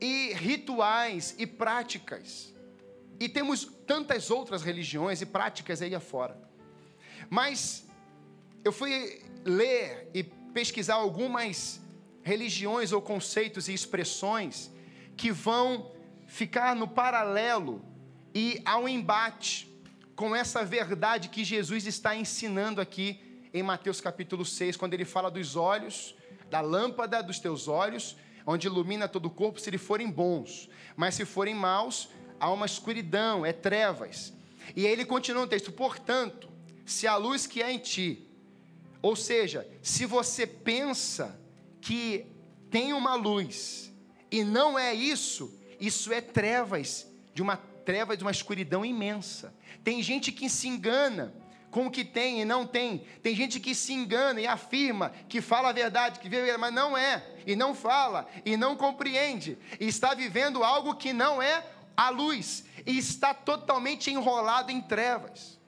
e 0.00 0.34
rituais 0.34 1.34
e 1.38 1.46
práticas, 1.46 2.54
e 3.18 3.28
temos 3.28 3.64
tantas 3.86 4.30
outras 4.30 4.62
religiões 4.62 5.22
e 5.22 5.26
práticas 5.26 5.80
aí 5.80 5.94
afora, 5.94 6.38
mas 7.30 7.86
eu 8.62 8.72
fui 8.72 9.22
ler 9.44 10.10
e 10.12 10.22
pesquisar 10.22 10.94
algumas 10.94 11.80
religiões 12.22 12.92
ou 12.92 13.00
conceitos 13.00 13.68
e 13.68 13.74
expressões 13.74 14.70
que 15.16 15.30
vão 15.30 15.90
ficar 16.26 16.74
no 16.76 16.88
paralelo 16.88 17.84
e 18.34 18.60
ao 18.64 18.88
embate 18.88 19.70
com 20.16 20.34
essa 20.34 20.64
verdade 20.64 21.28
que 21.28 21.44
Jesus 21.44 21.86
está 21.86 22.14
ensinando 22.14 22.80
aqui 22.80 23.33
em 23.54 23.62
Mateus 23.62 24.00
capítulo 24.00 24.44
6, 24.44 24.76
quando 24.76 24.94
ele 24.94 25.04
fala 25.04 25.30
dos 25.30 25.54
olhos, 25.54 26.16
da 26.50 26.60
lâmpada 26.60 27.22
dos 27.22 27.38
teus 27.38 27.68
olhos, 27.68 28.16
onde 28.44 28.66
ilumina 28.66 29.06
todo 29.06 29.26
o 29.26 29.30
corpo, 29.30 29.60
se 29.60 29.70
eles 29.70 29.80
forem 29.80 30.10
bons, 30.10 30.68
mas 30.96 31.14
se 31.14 31.24
forem 31.24 31.54
maus, 31.54 32.08
há 32.40 32.50
uma 32.50 32.66
escuridão, 32.66 33.46
é 33.46 33.52
trevas. 33.52 34.32
E 34.74 34.84
aí 34.84 34.92
ele 34.92 35.04
continua 35.04 35.42
no 35.42 35.48
texto: 35.48 35.70
portanto, 35.70 36.50
se 36.84 37.06
a 37.06 37.16
luz 37.16 37.46
que 37.46 37.62
é 37.62 37.70
em 37.70 37.78
ti, 37.78 38.28
ou 39.00 39.14
seja, 39.14 39.64
se 39.80 40.04
você 40.04 40.48
pensa 40.48 41.40
que 41.80 42.26
tem 42.68 42.92
uma 42.92 43.14
luz 43.14 43.94
e 44.32 44.42
não 44.42 44.76
é 44.76 44.92
isso, 44.92 45.56
isso 45.78 46.12
é 46.12 46.20
trevas, 46.20 47.06
de 47.32 47.40
uma 47.40 47.56
treva 47.56 48.16
de 48.16 48.24
uma 48.24 48.32
escuridão 48.32 48.84
imensa. 48.84 49.54
Tem 49.84 50.02
gente 50.02 50.32
que 50.32 50.48
se 50.48 50.66
engana 50.66 51.32
com 51.74 51.86
o 51.86 51.90
que 51.90 52.04
tem 52.04 52.40
e 52.40 52.44
não 52.44 52.64
tem. 52.64 53.04
Tem 53.20 53.34
gente 53.34 53.58
que 53.58 53.74
se 53.74 53.92
engana 53.92 54.40
e 54.40 54.46
afirma 54.46 55.12
que 55.28 55.40
fala 55.40 55.70
a 55.70 55.72
verdade, 55.72 56.20
que 56.20 56.28
vive, 56.28 56.56
mas 56.56 56.72
não 56.72 56.96
é, 56.96 57.20
e 57.44 57.56
não 57.56 57.74
fala, 57.74 58.28
e 58.44 58.56
não 58.56 58.76
compreende, 58.76 59.58
e 59.80 59.88
está 59.88 60.14
vivendo 60.14 60.62
algo 60.62 60.94
que 60.94 61.12
não 61.12 61.42
é 61.42 61.66
a 61.96 62.10
luz, 62.10 62.64
e 62.86 62.96
está 62.96 63.34
totalmente 63.34 64.08
enrolado 64.08 64.70
em 64.70 64.80
trevas. 64.80 65.58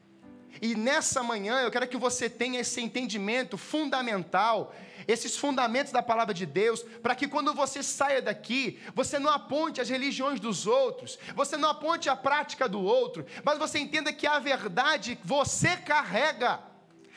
E 0.62 0.76
nessa 0.76 1.24
manhã 1.24 1.59
eu 1.61 1.72
quero 1.72 1.88
que 1.88 1.96
você 1.96 2.31
tenha 2.31 2.61
esse 2.61 2.81
entendimento 2.81 3.59
fundamental 3.59 4.72
esses 5.07 5.37
fundamentos 5.37 5.92
da 5.92 6.03
palavra 6.03 6.35
de 6.35 6.47
Deus, 6.47 6.83
para 7.03 7.14
que 7.14 7.29
quando 7.29 7.55
você 7.55 7.83
saia 7.83 8.21
daqui, 8.21 8.81
você 8.95 9.19
não 9.19 9.31
aponte 9.31 9.81
as 9.81 9.88
religiões 9.88 10.40
dos 10.40 10.66
outros, 10.66 11.19
você 11.35 11.57
não 11.57 11.71
aponte 11.71 12.09
a 12.09 12.16
prática 12.16 12.69
do 12.69 12.83
outro, 12.83 13.27
mas 13.45 13.59
você 13.59 13.79
entenda 13.79 14.12
que 14.12 14.27
a 14.27 14.38
verdade 14.38 15.19
você 15.25 15.77
carrega. 15.77 16.61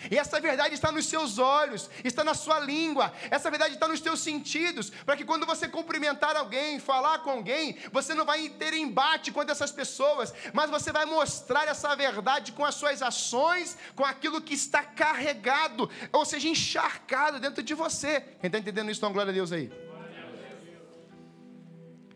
E 0.10 0.18
essa 0.18 0.40
verdade 0.40 0.76
está 0.76 0.92
nos 0.92 1.08
seus 1.08 1.38
olhos, 1.38 1.90
está 2.04 2.24
na 2.24 2.34
sua 2.34 2.60
língua, 2.60 3.12
essa 3.30 3.50
verdade 3.50 3.74
está 3.74 3.88
nos 3.88 4.00
teus 4.00 4.22
sentidos, 4.22 4.90
para 4.90 5.18
que 5.18 5.26
quando 5.26 5.46
você 5.46 5.68
cumprimentar 5.68 6.38
alguém, 6.38 6.80
falar 6.80 7.20
com 7.20 7.32
alguém, 7.32 7.78
você 7.92 8.14
não 8.14 8.24
vai 8.24 8.48
ter 8.48 8.74
embate 8.74 9.32
com 9.32 9.42
essas 9.42 9.72
pessoas, 9.72 10.34
mas 10.54 10.70
você 10.70 10.92
vai 10.92 11.06
mostrar 11.06 11.68
essa 11.68 11.94
verdade 11.96 12.54
com 12.54 12.64
as 12.64 12.76
suas 12.76 13.02
ações, 13.02 13.78
com 13.96 14.06
aquilo 14.06 14.42
que 14.42 14.54
está 14.54 14.84
carregado, 14.84 15.90
ou 16.14 16.24
seja, 16.24 16.48
encharcado 16.48 17.40
dentro 17.40 17.62
de 17.62 17.74
você. 17.74 18.22
Quem 18.40 18.48
está 18.48 18.58
entendendo 18.58 18.90
isso, 18.90 19.00
então 19.00 19.12
glória 19.12 19.32
a 19.32 19.34
Deus 19.34 19.52
aí. 19.52 19.70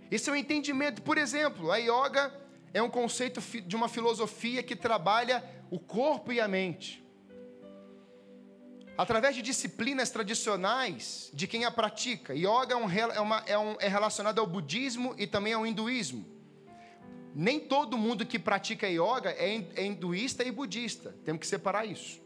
Esse 0.10 0.30
é 0.30 0.34
o 0.34 0.36
entendimento. 0.36 1.02
Por 1.02 1.18
exemplo, 1.18 1.72
a 1.72 1.78
yoga 1.78 2.32
é 2.74 2.82
um 2.82 2.90
conceito 2.90 3.42
de 3.42 3.76
uma 3.76 3.90
filosofia 3.90 4.64
que 4.64 4.76
trabalha 4.76 5.44
o 5.70 5.80
corpo 5.80 6.32
e 6.32 6.40
a 6.40 6.48
mente 6.48 7.03
através 8.98 9.36
de 9.36 9.42
disciplinas 9.42 10.10
tradicionais 10.10 11.30
de 11.34 11.48
quem 11.48 11.66
a 11.66 11.72
pratica. 11.72 12.34
Yoga 12.34 12.74
é, 12.74 12.76
um, 12.76 12.90
é, 12.90 13.20
uma, 13.20 13.44
é, 13.48 13.58
um, 13.58 13.76
é 13.80 13.88
relacionado 13.88 14.40
ao 14.40 14.48
budismo 14.48 15.16
e 15.18 15.26
também 15.26 15.54
ao 15.54 15.66
hinduísmo. 15.66 16.26
Nem 17.36 17.60
todo 17.60 17.98
mundo 17.98 18.26
que 18.26 18.38
pratica 18.38 18.88
yoga 18.88 19.32
é, 19.32 19.66
é 19.76 19.86
hinduísta 19.86 20.44
e 20.44 20.52
budista, 20.52 21.16
temos 21.26 21.40
que 21.40 21.48
separar 21.48 21.86
isso. 21.86 22.22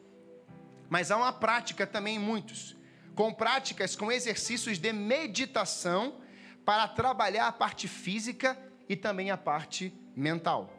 Mas 0.90 1.12
há 1.12 1.18
uma 1.18 1.32
prática 1.32 1.88
também 1.88 2.16
em 2.16 2.20
muitos, 2.20 2.76
com 3.16 3.34
práticas 3.34 3.96
com 3.96 4.12
exercícios 4.12 4.78
de 4.78 4.92
meditação 4.92 6.22
para 6.66 6.88
trabalhar 6.88 7.48
a 7.48 7.52
parte 7.52 7.88
física 7.88 8.58
e 8.90 8.96
também 8.96 9.32
a 9.32 9.38
parte 9.38 9.94
mental. 10.16 10.74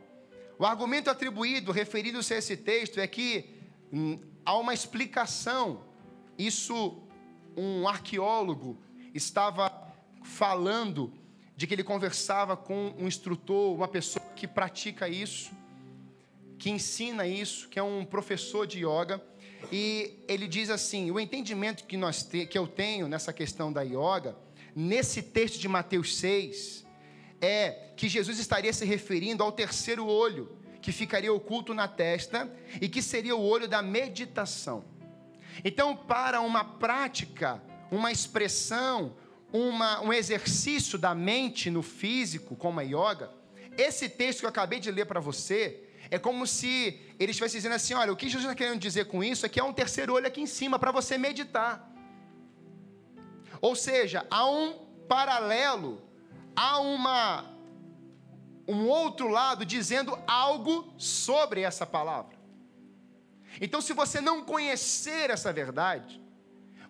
O 0.58 0.66
argumento 0.66 1.08
atribuído, 1.08 1.72
referido-se 1.72 2.34
a 2.34 2.38
esse 2.38 2.56
texto, 2.56 3.00
é 3.00 3.06
que 3.06 3.58
hum, 3.92 4.20
há 4.48 4.56
uma 4.56 4.72
explicação. 4.72 5.82
Isso, 6.38 6.96
um 7.54 7.86
arqueólogo 7.86 8.78
estava 9.14 9.70
falando 10.22 11.12
de 11.54 11.66
que 11.66 11.74
ele 11.74 11.84
conversava 11.84 12.56
com 12.56 12.94
um 12.98 13.06
instrutor, 13.06 13.74
uma 13.74 13.86
pessoa 13.88 14.24
que 14.34 14.48
pratica 14.48 15.06
isso, 15.06 15.50
que 16.58 16.70
ensina 16.70 17.26
isso, 17.26 17.68
que 17.68 17.78
é 17.78 17.82
um 17.82 18.06
professor 18.06 18.66
de 18.66 18.78
yoga, 18.78 19.22
e 19.70 20.14
ele 20.26 20.48
diz 20.48 20.70
assim: 20.70 21.10
o 21.10 21.20
entendimento 21.20 21.84
que, 21.84 21.98
nós 21.98 22.22
te, 22.22 22.46
que 22.46 22.56
eu 22.56 22.66
tenho 22.66 23.06
nessa 23.06 23.34
questão 23.34 23.70
da 23.70 23.82
yoga, 23.82 24.34
nesse 24.74 25.20
texto 25.20 25.58
de 25.58 25.68
Mateus 25.68 26.16
6, 26.16 26.86
é 27.38 27.90
que 27.94 28.08
Jesus 28.08 28.38
estaria 28.38 28.72
se 28.72 28.86
referindo 28.86 29.42
ao 29.42 29.52
terceiro 29.52 30.06
olho, 30.06 30.56
que 30.88 30.92
ficaria 30.92 31.30
oculto 31.30 31.74
na 31.74 31.86
testa 31.86 32.50
e 32.80 32.88
que 32.88 33.02
seria 33.02 33.36
o 33.36 33.42
olho 33.42 33.68
da 33.68 33.82
meditação. 33.82 34.82
Então, 35.62 35.94
para 35.94 36.40
uma 36.40 36.64
prática, 36.64 37.62
uma 37.90 38.10
expressão, 38.10 39.14
uma, 39.52 40.00
um 40.00 40.10
exercício 40.14 40.96
da 40.96 41.14
mente 41.14 41.70
no 41.70 41.82
físico, 41.82 42.56
como 42.56 42.80
a 42.80 42.82
yoga, 42.82 43.30
esse 43.76 44.08
texto 44.08 44.40
que 44.40 44.46
eu 44.46 44.48
acabei 44.48 44.80
de 44.80 44.90
ler 44.90 45.04
para 45.04 45.20
você, 45.20 45.84
é 46.10 46.18
como 46.18 46.46
se 46.46 46.98
ele 47.20 47.32
estivesse 47.32 47.58
dizendo 47.58 47.74
assim: 47.74 47.92
olha, 47.92 48.10
o 48.10 48.16
que 48.16 48.24
Jesus 48.26 48.44
está 48.44 48.54
querendo 48.54 48.80
dizer 48.80 49.04
com 49.08 49.22
isso 49.22 49.44
é 49.44 49.48
que 49.50 49.60
há 49.60 49.64
um 49.64 49.74
terceiro 49.74 50.14
olho 50.14 50.26
aqui 50.26 50.40
em 50.40 50.46
cima 50.46 50.78
para 50.78 50.90
você 50.90 51.18
meditar. 51.18 51.86
Ou 53.60 53.76
seja, 53.76 54.26
há 54.30 54.48
um 54.48 54.72
paralelo, 55.06 56.00
há 56.56 56.80
uma 56.80 57.57
um 58.68 58.86
outro 58.86 59.28
lado 59.28 59.64
dizendo 59.64 60.16
algo 60.26 60.92
sobre 60.98 61.62
essa 61.62 61.86
palavra. 61.86 62.36
Então, 63.60 63.80
se 63.80 63.94
você 63.94 64.20
não 64.20 64.44
conhecer 64.44 65.30
essa 65.30 65.50
verdade, 65.50 66.22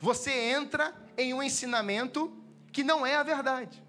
você 0.01 0.33
entra 0.33 0.93
em 1.17 1.33
um 1.33 1.43
ensinamento 1.43 2.37
que 2.73 2.83
não 2.83 3.07
é 3.07 3.15
a 3.15 3.23
verdade. 3.23 3.83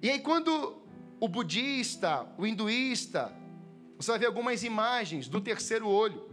E 0.00 0.10
aí, 0.10 0.18
quando 0.18 0.82
o 1.20 1.28
budista, 1.28 2.26
o 2.38 2.46
hinduísta, 2.46 3.30
você 3.96 4.10
vai 4.10 4.18
ver 4.18 4.26
algumas 4.26 4.64
imagens 4.64 5.28
do 5.28 5.40
terceiro 5.40 5.86
olho, 5.86 6.28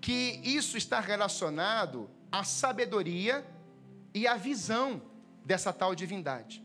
que 0.00 0.40
isso 0.44 0.78
está 0.78 1.00
relacionado 1.00 2.08
a 2.30 2.44
sabedoria 2.44 3.44
e 4.14 4.26
a 4.26 4.36
visão 4.36 5.02
dessa 5.44 5.72
tal 5.72 5.94
divindade. 5.94 6.64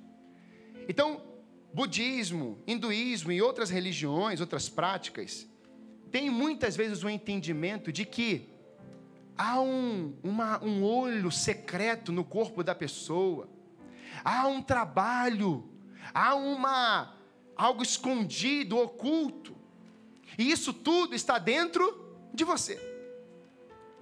Então, 0.87 1.32
budismo, 1.73 2.61
hinduísmo 2.67 3.31
e 3.31 3.41
outras 3.41 3.69
religiões, 3.69 4.39
outras 4.39 4.69
práticas, 4.69 5.47
têm 6.11 6.29
muitas 6.29 6.75
vezes 6.75 7.03
o 7.03 7.09
entendimento 7.09 7.91
de 7.91 8.05
que 8.05 8.47
há 9.35 9.59
um, 9.59 10.15
uma, 10.23 10.63
um 10.63 10.83
olho 10.83 11.31
secreto 11.31 12.11
no 12.11 12.23
corpo 12.23 12.63
da 12.63 12.75
pessoa, 12.75 13.49
há 14.23 14.47
um 14.47 14.61
trabalho, 14.61 15.67
há 16.13 16.35
uma 16.35 17.17
algo 17.55 17.83
escondido, 17.83 18.77
oculto, 18.77 19.55
e 20.37 20.51
isso 20.51 20.73
tudo 20.73 21.15
está 21.15 21.37
dentro 21.37 22.15
de 22.33 22.43
você, 22.43 22.79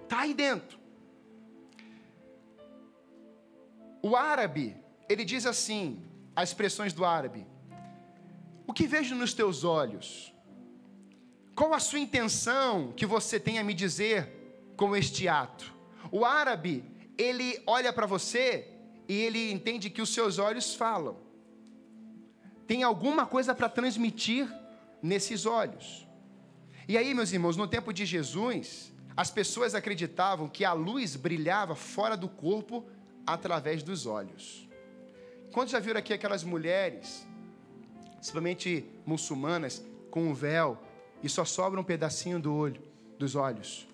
está 0.02 0.20
aí 0.20 0.34
dentro. 0.34 0.78
O 4.02 4.16
árabe, 4.16 4.76
ele 5.08 5.24
diz 5.24 5.46
assim, 5.46 6.02
as 6.34 6.48
expressões 6.48 6.92
do 6.92 7.04
árabe: 7.04 7.46
O 8.72 8.74
que 8.74 8.86
vejo 8.86 9.14
nos 9.14 9.34
teus 9.34 9.64
olhos? 9.64 10.32
Qual 11.54 11.74
a 11.74 11.78
sua 11.78 11.98
intenção 11.98 12.90
que 12.96 13.04
você 13.04 13.38
tem 13.38 13.58
a 13.58 13.62
me 13.62 13.74
dizer 13.74 14.72
com 14.78 14.96
este 14.96 15.28
ato? 15.28 15.74
O 16.10 16.24
árabe, 16.24 16.82
ele 17.18 17.62
olha 17.66 17.92
para 17.92 18.06
você 18.06 18.66
e 19.06 19.12
ele 19.12 19.52
entende 19.52 19.90
que 19.90 20.00
os 20.00 20.14
seus 20.14 20.38
olhos 20.38 20.74
falam. 20.74 21.18
Tem 22.66 22.82
alguma 22.82 23.26
coisa 23.26 23.54
para 23.54 23.68
transmitir 23.68 24.50
nesses 25.02 25.44
olhos. 25.44 26.08
E 26.88 26.96
aí, 26.96 27.12
meus 27.12 27.30
irmãos, 27.30 27.58
no 27.58 27.68
tempo 27.68 27.92
de 27.92 28.06
Jesus, 28.06 28.90
as 29.14 29.30
pessoas 29.30 29.74
acreditavam 29.74 30.48
que 30.48 30.64
a 30.64 30.72
luz 30.72 31.14
brilhava 31.14 31.74
fora 31.74 32.16
do 32.16 32.26
corpo 32.26 32.86
através 33.26 33.82
dos 33.82 34.06
olhos. 34.06 34.66
Quantos 35.52 35.72
já 35.72 35.78
viram 35.78 35.98
aqui 35.98 36.14
aquelas 36.14 36.42
mulheres, 36.42 37.26
principalmente 38.22 38.84
muçulmanas, 39.04 39.84
com 40.08 40.28
um 40.28 40.32
véu 40.32 40.80
e 41.24 41.28
só 41.28 41.44
sobra 41.44 41.80
um 41.80 41.82
pedacinho 41.82 42.38
do 42.38 42.54
olho, 42.54 42.80
dos 43.18 43.34
olhos? 43.34 43.88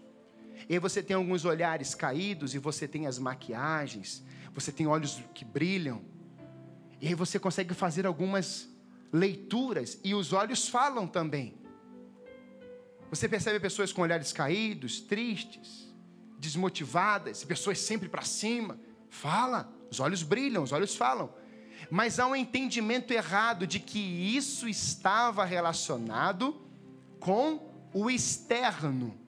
E 0.68 0.74
aí 0.74 0.78
você 0.78 1.02
tem 1.02 1.16
alguns 1.16 1.46
olhares 1.46 1.94
caídos 1.94 2.54
e 2.54 2.58
você 2.58 2.86
tem 2.86 3.06
as 3.06 3.18
maquiagens, 3.18 4.22
você 4.52 4.70
tem 4.70 4.86
olhos 4.86 5.22
que 5.32 5.46
brilham. 5.46 6.02
E 7.00 7.08
aí 7.08 7.14
você 7.14 7.38
consegue 7.38 7.72
fazer 7.72 8.04
algumas 8.04 8.68
leituras 9.10 9.98
e 10.04 10.14
os 10.14 10.34
olhos 10.34 10.68
falam 10.68 11.06
também. 11.06 11.56
Você 13.08 13.30
percebe 13.30 13.58
pessoas 13.58 13.94
com 13.94 14.02
olhares 14.02 14.30
caídos, 14.30 15.00
tristes, 15.00 15.90
desmotivadas, 16.38 17.44
pessoas 17.44 17.78
sempre 17.78 18.10
para 18.10 18.20
cima. 18.20 18.78
Fala, 19.08 19.72
os 19.90 20.00
olhos 20.00 20.22
brilham, 20.22 20.62
os 20.62 20.72
olhos 20.72 20.94
falam. 20.94 21.32
Mas 21.90 22.18
há 22.18 22.26
um 22.26 22.36
entendimento 22.36 23.12
errado 23.12 23.66
de 23.66 23.80
que 23.80 23.98
isso 23.98 24.68
estava 24.68 25.44
relacionado 25.44 26.60
com 27.18 27.72
o 27.92 28.10
externo. 28.10 29.18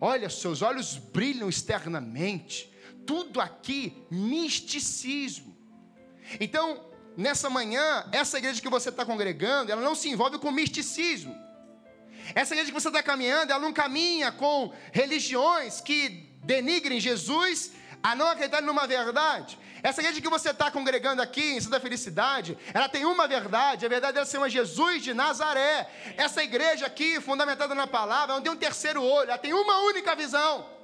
Olha, 0.00 0.28
seus 0.30 0.62
olhos 0.62 0.96
brilham 0.96 1.48
externamente. 1.48 2.72
Tudo 3.06 3.40
aqui 3.40 4.04
misticismo. 4.10 5.56
Então, 6.40 6.86
nessa 7.16 7.48
manhã, 7.48 8.08
essa 8.10 8.38
igreja 8.38 8.60
que 8.60 8.68
você 8.68 8.88
está 8.88 9.04
congregando, 9.04 9.70
ela 9.70 9.82
não 9.82 9.94
se 9.94 10.08
envolve 10.08 10.38
com 10.38 10.50
misticismo. 10.50 11.34
Essa 12.34 12.54
igreja 12.54 12.72
que 12.72 12.80
você 12.80 12.88
está 12.88 13.02
caminhando, 13.02 13.52
ela 13.52 13.60
não 13.60 13.72
caminha 13.72 14.32
com 14.32 14.72
religiões 14.92 15.80
que 15.80 16.08
denigrem 16.42 17.00
Jesus 17.00 17.72
a 18.06 18.14
não 18.14 18.28
acreditar 18.28 18.62
numa 18.62 18.86
verdade. 18.86 19.58
Essa 19.82 20.00
igreja 20.00 20.20
que 20.20 20.28
você 20.28 20.50
está 20.50 20.70
congregando 20.70 21.20
aqui 21.20 21.54
em 21.54 21.60
Santa 21.60 21.80
Felicidade, 21.80 22.56
ela 22.72 22.88
tem 22.88 23.04
uma 23.04 23.26
verdade, 23.26 23.84
a 23.84 23.88
verdade 23.88 24.16
é 24.16 24.24
ser 24.24 24.38
uma 24.38 24.48
Jesus 24.48 25.02
de 25.02 25.12
Nazaré. 25.12 25.88
Essa 26.16 26.40
igreja 26.42 26.86
aqui, 26.86 27.20
fundamentada 27.20 27.74
na 27.74 27.86
palavra, 27.86 28.36
não 28.36 28.42
tem 28.42 28.52
um 28.52 28.56
terceiro 28.56 29.02
olho, 29.02 29.28
ela 29.28 29.38
tem 29.38 29.52
uma 29.52 29.78
única 29.78 30.14
visão. 30.14 30.75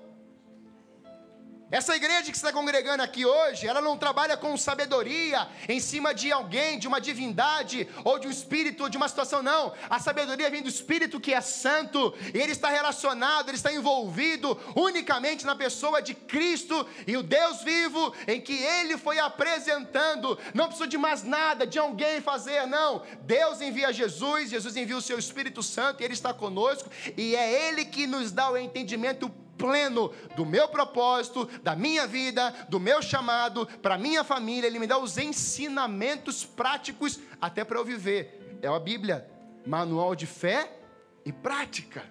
Essa 1.72 1.96
igreja 1.96 2.30
que 2.30 2.36
está 2.36 2.52
congregando 2.52 3.02
aqui 3.02 3.24
hoje, 3.24 3.66
ela 3.66 3.80
não 3.80 3.96
trabalha 3.96 4.36
com 4.36 4.54
sabedoria 4.58 5.48
em 5.66 5.80
cima 5.80 6.12
de 6.12 6.30
alguém, 6.30 6.78
de 6.78 6.86
uma 6.86 7.00
divindade, 7.00 7.88
ou 8.04 8.18
de 8.18 8.28
um 8.28 8.30
espírito, 8.30 8.82
ou 8.82 8.90
de 8.90 8.98
uma 8.98 9.08
situação, 9.08 9.42
não. 9.42 9.72
A 9.88 9.98
sabedoria 9.98 10.50
vem 10.50 10.60
do 10.60 10.68
Espírito 10.68 11.18
que 11.18 11.32
é 11.32 11.40
santo, 11.40 12.12
e 12.34 12.36
ele 12.36 12.52
está 12.52 12.68
relacionado, 12.68 13.48
ele 13.48 13.56
está 13.56 13.72
envolvido 13.72 14.60
unicamente 14.76 15.46
na 15.46 15.56
pessoa 15.56 16.02
de 16.02 16.12
Cristo 16.12 16.86
e 17.06 17.16
o 17.16 17.22
Deus 17.22 17.62
vivo 17.62 18.14
em 18.28 18.38
que 18.38 18.52
ele 18.52 18.98
foi 18.98 19.18
apresentando. 19.18 20.38
Não 20.52 20.66
precisa 20.66 20.86
de 20.86 20.98
mais 20.98 21.22
nada, 21.22 21.66
de 21.66 21.78
alguém 21.78 22.20
fazer, 22.20 22.66
não. 22.66 23.00
Deus 23.22 23.62
envia 23.62 23.94
Jesus, 23.94 24.50
Jesus 24.50 24.76
envia 24.76 24.98
o 24.98 25.00
seu 25.00 25.18
Espírito 25.18 25.62
Santo, 25.62 26.02
e 26.02 26.04
ele 26.04 26.12
está 26.12 26.34
conosco, 26.34 26.90
e 27.16 27.34
é 27.34 27.68
ele 27.68 27.86
que 27.86 28.06
nos 28.06 28.30
dá 28.30 28.50
o 28.50 28.58
entendimento 28.58 29.32
pleno 29.62 30.12
do 30.34 30.44
meu 30.44 30.66
propósito, 30.68 31.46
da 31.62 31.76
minha 31.76 32.04
vida, 32.04 32.50
do 32.68 32.80
meu 32.80 33.00
chamado, 33.00 33.64
para 33.80 33.96
minha 33.96 34.24
família. 34.24 34.66
Ele 34.66 34.80
me 34.80 34.88
dá 34.88 34.98
os 34.98 35.16
ensinamentos 35.16 36.44
práticos 36.44 37.20
até 37.40 37.62
para 37.62 37.78
eu 37.78 37.84
viver. 37.84 38.58
É 38.60 38.66
a 38.66 38.78
Bíblia, 38.80 39.30
manual 39.64 40.16
de 40.16 40.26
fé 40.26 40.78
e 41.24 41.32
prática. 41.32 42.04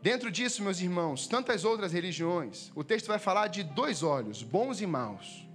Dentro 0.00 0.30
disso, 0.30 0.62
meus 0.62 0.80
irmãos, 0.80 1.26
tantas 1.26 1.64
outras 1.64 1.92
religiões, 1.92 2.70
o 2.76 2.84
texto 2.84 3.08
vai 3.08 3.18
falar 3.18 3.48
de 3.48 3.64
dois 3.64 4.04
olhos, 4.04 4.44
bons 4.44 4.80
e 4.80 4.86
maus. 4.86 5.48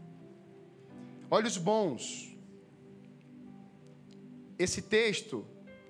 Olhos 1.32 1.56
bons. 1.56 2.36
Esse 4.58 4.82
texto, 4.82 5.48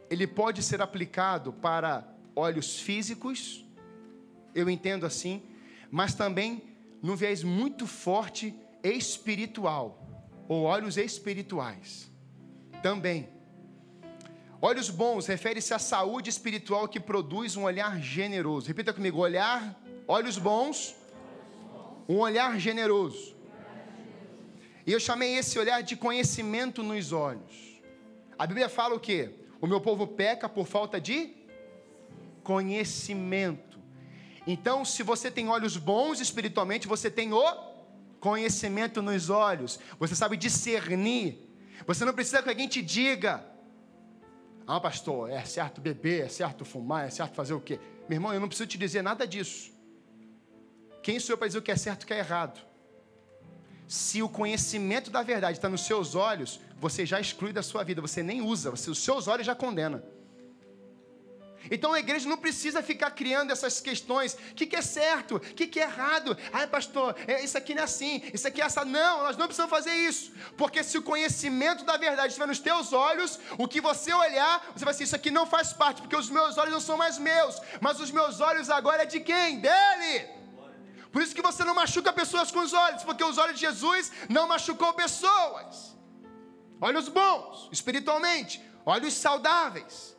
ele 0.08 0.28
pode 0.28 0.62
ser 0.62 0.82
aplicado 0.82 1.52
para 1.52 2.06
olhos 2.36 2.80
físicos, 2.80 3.66
eu 4.54 4.70
entendo 4.70 5.06
assim, 5.06 5.42
mas 5.92 6.14
também 6.14 6.64
num 7.02 7.16
viés 7.16 7.44
muito 7.44 7.88
forte 7.88 8.54
espiritual, 8.84 10.06
ou 10.48 10.64
olhos 10.64 10.98
espirituais. 10.98 12.12
Também. 12.82 13.30
Olhos 14.62 14.90
bons 14.90 15.26
refere-se 15.26 15.74
à 15.74 15.80
saúde 15.80 16.30
espiritual 16.30 16.88
que 16.88 17.00
produz 17.00 17.56
um 17.56 17.64
olhar 17.64 18.02
generoso. 18.02 18.68
Repita 18.68 18.94
comigo: 18.94 19.20
olhar, 19.20 19.80
olhos 20.08 20.38
bons, 20.38 20.96
um 22.08 22.18
olhar 22.18 22.60
generoso. 22.60 23.36
E 24.86 24.92
eu 24.92 25.00
chamei 25.00 25.38
esse 25.38 25.58
olhar 25.58 25.82
de 25.82 25.96
conhecimento 25.96 26.82
nos 26.84 27.12
olhos. 27.14 27.82
A 28.38 28.48
Bíblia 28.48 28.68
fala 28.68 28.96
o 28.96 29.00
quê? 29.00 29.30
O 29.62 29.68
meu 29.68 29.80
povo 29.80 30.08
peca 30.08 30.50
por 30.50 30.66
falta 30.66 31.00
de 31.00 31.36
conhecimento. 32.50 33.78
Então, 34.48 34.84
se 34.84 35.04
você 35.04 35.30
tem 35.30 35.48
olhos 35.50 35.78
bons 35.78 36.20
espiritualmente, 36.20 36.88
você 36.88 37.08
tem 37.12 37.32
o 37.32 37.46
conhecimento 38.20 39.04
nos 39.04 39.30
olhos. 39.30 39.80
Você 40.00 40.16
sabe 40.16 40.36
discernir. 40.36 41.48
Você 41.86 42.04
não 42.04 42.12
precisa 42.12 42.42
que 42.42 42.50
alguém 42.50 42.68
te 42.68 42.82
diga: 42.82 43.46
Ah, 44.66 44.80
pastor, 44.80 45.30
é 45.30 45.46
certo 45.46 45.80
beber, 45.80 46.26
é 46.26 46.28
certo 46.28 46.66
fumar, 46.66 47.06
é 47.06 47.12
certo 47.12 47.36
fazer 47.36 47.54
o 47.54 47.62
quê? 47.62 47.80
Meu 48.10 48.16
irmão, 48.16 48.34
eu 48.34 48.40
não 48.40 48.48
preciso 48.48 48.68
te 48.68 48.80
dizer 48.80 49.04
nada 49.04 49.28
disso. 49.28 49.72
Quem 51.04 51.20
sou 51.20 51.34
eu 51.34 51.38
para 51.38 51.46
dizer 51.46 51.60
o 51.60 51.62
que 51.62 51.72
é 51.72 51.78
certo 51.78 52.02
e 52.02 52.06
o 52.06 52.08
que 52.08 52.16
é 52.16 52.18
errado? 52.18 52.60
Se 53.88 54.24
o 54.24 54.30
conhecimento 54.30 55.12
da 55.12 55.22
verdade 55.22 55.60
está 55.60 55.70
nos 55.70 55.86
seus 55.86 56.16
olhos, 56.16 56.60
você 56.80 57.06
já 57.06 57.20
exclui 57.20 57.54
da 57.54 57.62
sua 57.62 57.84
vida, 57.84 58.02
você 58.02 58.24
nem 58.24 58.42
usa, 58.42 58.72
você, 58.72 58.90
os 58.90 58.98
seus 58.98 59.28
olhos 59.28 59.46
já 59.46 59.54
condenam. 59.54 60.02
Então 61.70 61.94
a 61.94 62.00
igreja 62.00 62.28
não 62.30 62.38
precisa 62.38 62.82
ficar 62.82 63.12
criando 63.12 63.52
essas 63.52 63.80
questões. 63.80 64.34
O 64.34 64.56
que, 64.56 64.66
que 64.66 64.76
é 64.76 64.82
certo? 64.82 65.36
O 65.36 65.40
que, 65.40 65.68
que 65.68 65.80
é 65.80 65.84
errado? 65.84 66.38
Ah, 66.52 66.66
pastor, 66.68 67.16
é, 67.28 67.44
isso 67.44 67.58
aqui 67.58 67.74
não 67.74 67.82
é 67.82 67.86
assim, 67.86 68.22
isso 68.34 68.48
aqui 68.48 68.62
é 68.62 68.66
essa. 68.66 68.86
Não, 68.86 69.24
nós 69.24 69.38
não 69.38 69.46
precisamos 69.46 69.70
fazer 69.70 69.94
isso. 69.94 70.32
Porque 70.58 70.84
se 70.84 70.98
o 70.98 71.02
conhecimento 71.02 71.84
da 71.84 71.98
verdade 71.98 72.30
estiver 72.30 72.48
nos 72.48 72.60
teus 72.60 72.94
olhos, 72.94 73.40
o 73.58 73.68
que 73.68 73.82
você 73.82 74.14
olhar, 74.14 74.72
você 74.76 74.86
vai 74.86 74.94
dizer, 74.94 75.04
isso 75.06 75.16
aqui 75.16 75.32
não 75.32 75.46
faz 75.46 75.74
parte, 75.74 76.02
porque 76.02 76.16
os 76.16 76.30
meus 76.30 76.58
olhos 76.58 76.74
não 76.74 76.82
são 76.82 76.98
mais 76.98 77.18
meus, 77.18 77.60
mas 77.82 78.00
os 78.00 78.12
meus 78.12 78.40
olhos 78.40 78.70
agora 78.70 79.04
é 79.04 79.06
de 79.06 79.20
quem? 79.20 79.60
Dele. 79.60 80.40
Por 81.12 81.22
isso 81.22 81.34
que 81.34 81.42
você 81.42 81.64
não 81.64 81.74
machuca 81.74 82.14
pessoas 82.14 82.52
com 82.52 82.60
os 82.60 82.74
olhos, 82.74 83.04
porque 83.04 83.24
os 83.24 83.38
olhos 83.38 83.56
de 83.56 83.62
Jesus 83.62 84.12
não 84.30 84.48
machucou 84.48 84.94
pessoas. 84.94 85.98
Olhos 86.80 87.10
bons, 87.10 87.68
espiritualmente, 87.72 88.64
olhos 88.86 89.14
saudáveis. 89.14 90.16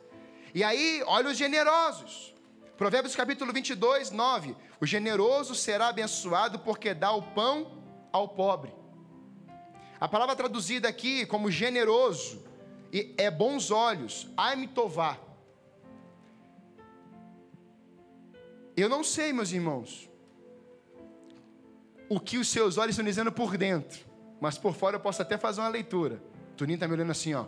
E 0.53 0.63
aí, 0.63 1.03
olha 1.05 1.29
os 1.29 1.37
generosos. 1.37 2.33
Provérbios 2.77 3.15
capítulo 3.15 3.53
22, 3.53 4.11
9. 4.11 4.55
O 4.79 4.85
generoso 4.85 5.53
será 5.55 5.87
abençoado 5.87 6.59
porque 6.59 6.93
dá 6.93 7.11
o 7.11 7.21
pão 7.21 7.81
ao 8.11 8.27
pobre. 8.29 8.73
A 9.99 10.07
palavra 10.07 10.35
traduzida 10.35 10.87
aqui 10.89 11.25
como 11.25 11.51
generoso 11.51 12.43
é 13.17 13.29
bons 13.29 13.71
olhos, 13.71 14.27
aimitová. 14.35 15.17
Eu 18.75 18.89
não 18.89 19.03
sei, 19.03 19.31
meus 19.31 19.51
irmãos, 19.51 20.09
o 22.09 22.19
que 22.19 22.37
os 22.37 22.47
seus 22.47 22.77
olhos 22.77 22.93
estão 22.93 23.05
dizendo 23.05 23.31
por 23.31 23.57
dentro, 23.57 24.05
mas 24.41 24.57
por 24.57 24.73
fora 24.73 24.95
eu 24.95 24.99
posso 24.99 25.21
até 25.21 25.37
fazer 25.37 25.61
uma 25.61 25.69
leitura. 25.69 26.21
Toninho 26.57 26.75
está 26.75 26.87
me 26.87 26.95
olhando 26.95 27.11
assim, 27.11 27.33
ó. 27.33 27.45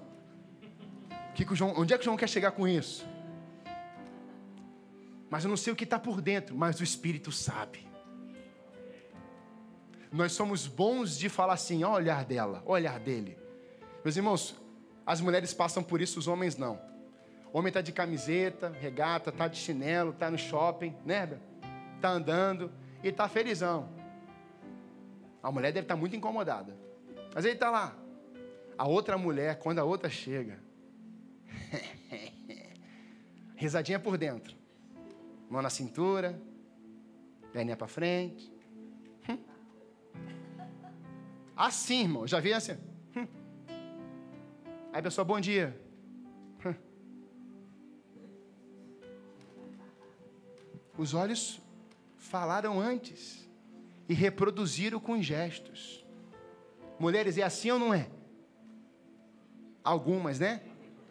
Que 1.33 1.45
que 1.45 1.55
João, 1.55 1.73
onde 1.77 1.93
é 1.93 1.97
que 1.97 2.01
o 2.01 2.05
João 2.05 2.17
quer 2.17 2.29
chegar 2.29 2.51
com 2.51 2.67
isso? 2.67 3.05
Mas 5.29 5.43
eu 5.43 5.49
não 5.49 5.57
sei 5.57 5.73
o 5.73 5.75
que 5.75 5.83
está 5.83 5.97
por 5.97 6.21
dentro, 6.21 6.55
mas 6.55 6.79
o 6.79 6.83
Espírito 6.83 7.31
sabe. 7.31 7.87
Nós 10.11 10.33
somos 10.33 10.67
bons 10.67 11.17
de 11.17 11.27
falar 11.27 11.53
assim, 11.53 11.83
ó, 11.83 11.89
o 11.89 11.93
olhar 11.93 12.23
dela, 12.23 12.61
o 12.67 12.71
olhar 12.71 12.99
dele. 12.99 13.35
Meus 14.03 14.15
irmãos, 14.15 14.55
as 15.03 15.19
mulheres 15.19 15.51
passam 15.51 15.81
por 15.81 16.01
isso, 16.01 16.19
os 16.19 16.27
homens 16.27 16.55
não. 16.55 16.79
O 17.51 17.57
homem 17.57 17.69
está 17.69 17.81
de 17.81 17.91
camiseta, 17.91 18.69
regata, 18.79 19.31
está 19.31 19.47
de 19.47 19.57
chinelo, 19.57 20.11
está 20.11 20.29
no 20.29 20.37
shopping, 20.37 20.95
né? 21.03 21.39
Está 21.95 22.09
andando 22.09 22.71
e 23.03 23.07
está 23.07 23.27
felizão. 23.27 23.89
A 25.41 25.51
mulher 25.51 25.71
deve 25.71 25.85
estar 25.85 25.95
tá 25.95 25.99
muito 25.99 26.15
incomodada. 26.15 26.77
Mas 27.33 27.43
ele 27.43 27.55
está 27.55 27.71
lá. 27.71 27.95
A 28.77 28.87
outra 28.87 29.17
mulher, 29.17 29.57
quando 29.59 29.79
a 29.79 29.83
outra 29.83 30.09
chega, 30.09 30.59
risadinha 33.55 33.99
por 33.99 34.17
dentro, 34.17 34.55
mão 35.49 35.61
na 35.61 35.69
cintura, 35.69 36.39
perninha 37.51 37.77
para 37.77 37.87
frente. 37.87 38.51
Hum. 39.29 39.37
Assim, 41.55 42.01
irmão, 42.01 42.27
já 42.27 42.39
vi 42.39 42.53
assim. 42.53 42.73
Hum. 43.15 43.27
Aí 44.91 44.99
a 44.99 45.03
pessoa, 45.03 45.23
bom 45.23 45.39
dia. 45.39 45.79
Hum. 46.65 46.75
Os 50.97 51.13
olhos 51.13 51.61
falaram 52.17 52.79
antes 52.79 53.49
e 54.07 54.13
reproduziram 54.13 54.99
com 54.99 55.21
gestos. 55.21 56.05
Mulheres, 56.99 57.37
é 57.37 57.43
assim 57.43 57.71
ou 57.71 57.79
não 57.79 57.93
é? 57.93 58.09
Algumas, 59.83 60.39
né? 60.39 60.61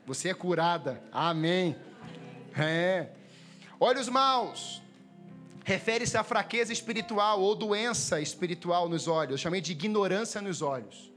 Você 0.07 0.31
é 0.31 0.35
curada. 0.35 1.03
Amém. 1.13 1.77
É. 2.57 3.09
Olhos 3.79 4.09
maus. 4.09 4.83
Refere-se 5.65 6.17
à 6.17 6.25
fraqueza 6.25 6.73
espiritual 6.73 7.41
ou 7.41 7.55
doença 7.55 8.21
espiritual 8.21 8.89
nos 8.89 9.07
olhos. 9.07 9.33
Eu 9.33 9.39
chamei 9.39 9.61
de 9.61 9.73
ignorância 9.73 10.41
nos 10.41 10.61
olhos. 10.61 11.13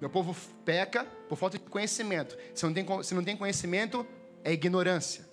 Meu 0.00 0.10
povo 0.10 0.36
peca 0.64 1.04
por 1.28 1.36
falta 1.36 1.58
de 1.58 1.64
conhecimento. 1.64 2.36
Se 2.54 2.66
não 2.66 2.74
tem, 2.74 3.02
se 3.04 3.14
não 3.14 3.22
tem 3.22 3.36
conhecimento, 3.36 4.04
é 4.42 4.52
ignorância. 4.52 5.24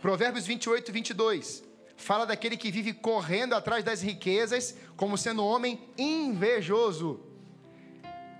Provérbios 0.00 0.46
28, 0.46 0.92
22. 0.92 1.64
Fala 1.96 2.26
daquele 2.26 2.58
que 2.58 2.70
vive 2.70 2.92
correndo 2.92 3.54
atrás 3.54 3.82
das 3.82 4.02
riquezas, 4.02 4.76
como 4.94 5.16
sendo 5.16 5.42
um 5.42 5.46
homem 5.46 5.88
invejoso. 5.96 7.20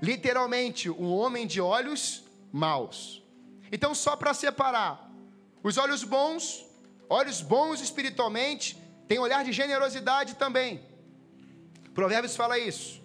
Literalmente, 0.02 0.90
um 0.90 1.10
homem 1.10 1.46
de 1.46 1.60
olhos 1.60 2.25
maus. 2.52 3.22
Então, 3.70 3.94
só 3.94 4.16
para 4.16 4.32
separar, 4.34 5.10
os 5.62 5.76
olhos 5.76 6.04
bons, 6.04 6.64
olhos 7.08 7.40
bons 7.40 7.80
espiritualmente, 7.80 8.76
têm 9.08 9.18
olhar 9.18 9.44
de 9.44 9.52
generosidade 9.52 10.34
também. 10.34 10.80
Provérbios 11.94 12.36
fala 12.36 12.58
isso. 12.58 13.02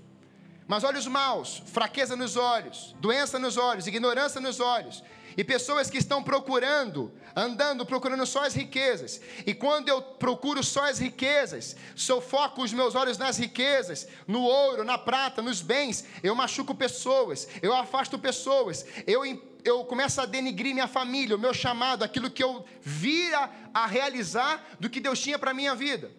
Mas 0.67 0.83
olhos 0.83 1.07
maus, 1.07 1.61
fraqueza 1.65 2.15
nos 2.15 2.37
olhos, 2.37 2.95
doença 2.99 3.37
nos 3.37 3.57
olhos, 3.57 3.87
ignorância 3.87 4.39
nos 4.39 4.59
olhos, 4.59 5.03
e 5.37 5.43
pessoas 5.43 5.89
que 5.89 5.97
estão 5.97 6.21
procurando, 6.21 7.11
andando, 7.35 7.85
procurando 7.85 8.25
só 8.25 8.45
as 8.45 8.53
riquezas. 8.53 9.21
E 9.45 9.53
quando 9.53 9.89
eu 9.89 10.01
procuro 10.01 10.63
só 10.63 10.89
as 10.89 10.99
riquezas, 10.99 11.75
se 11.95 12.11
eu 12.11 12.21
foco 12.21 12.63
os 12.63 12.73
meus 12.73 12.95
olhos 12.95 13.17
nas 13.17 13.37
riquezas, 13.37 14.07
no 14.27 14.41
ouro, 14.41 14.83
na 14.83 14.97
prata, 14.97 15.41
nos 15.41 15.61
bens, 15.61 16.05
eu 16.23 16.35
machuco 16.35 16.75
pessoas, 16.75 17.47
eu 17.61 17.73
afasto 17.73 18.19
pessoas, 18.19 18.85
eu, 19.07 19.23
eu 19.63 19.83
começo 19.85 20.19
a 20.21 20.25
denigrir 20.25 20.73
minha 20.73 20.87
família, 20.87 21.35
o 21.35 21.39
meu 21.39 21.53
chamado, 21.53 22.03
aquilo 22.03 22.29
que 22.29 22.43
eu 22.43 22.65
vira 22.81 23.49
a 23.73 23.85
realizar 23.85 24.63
do 24.79 24.89
que 24.89 24.99
Deus 24.99 25.19
tinha 25.19 25.39
para 25.39 25.53
minha 25.53 25.75
vida. 25.75 26.11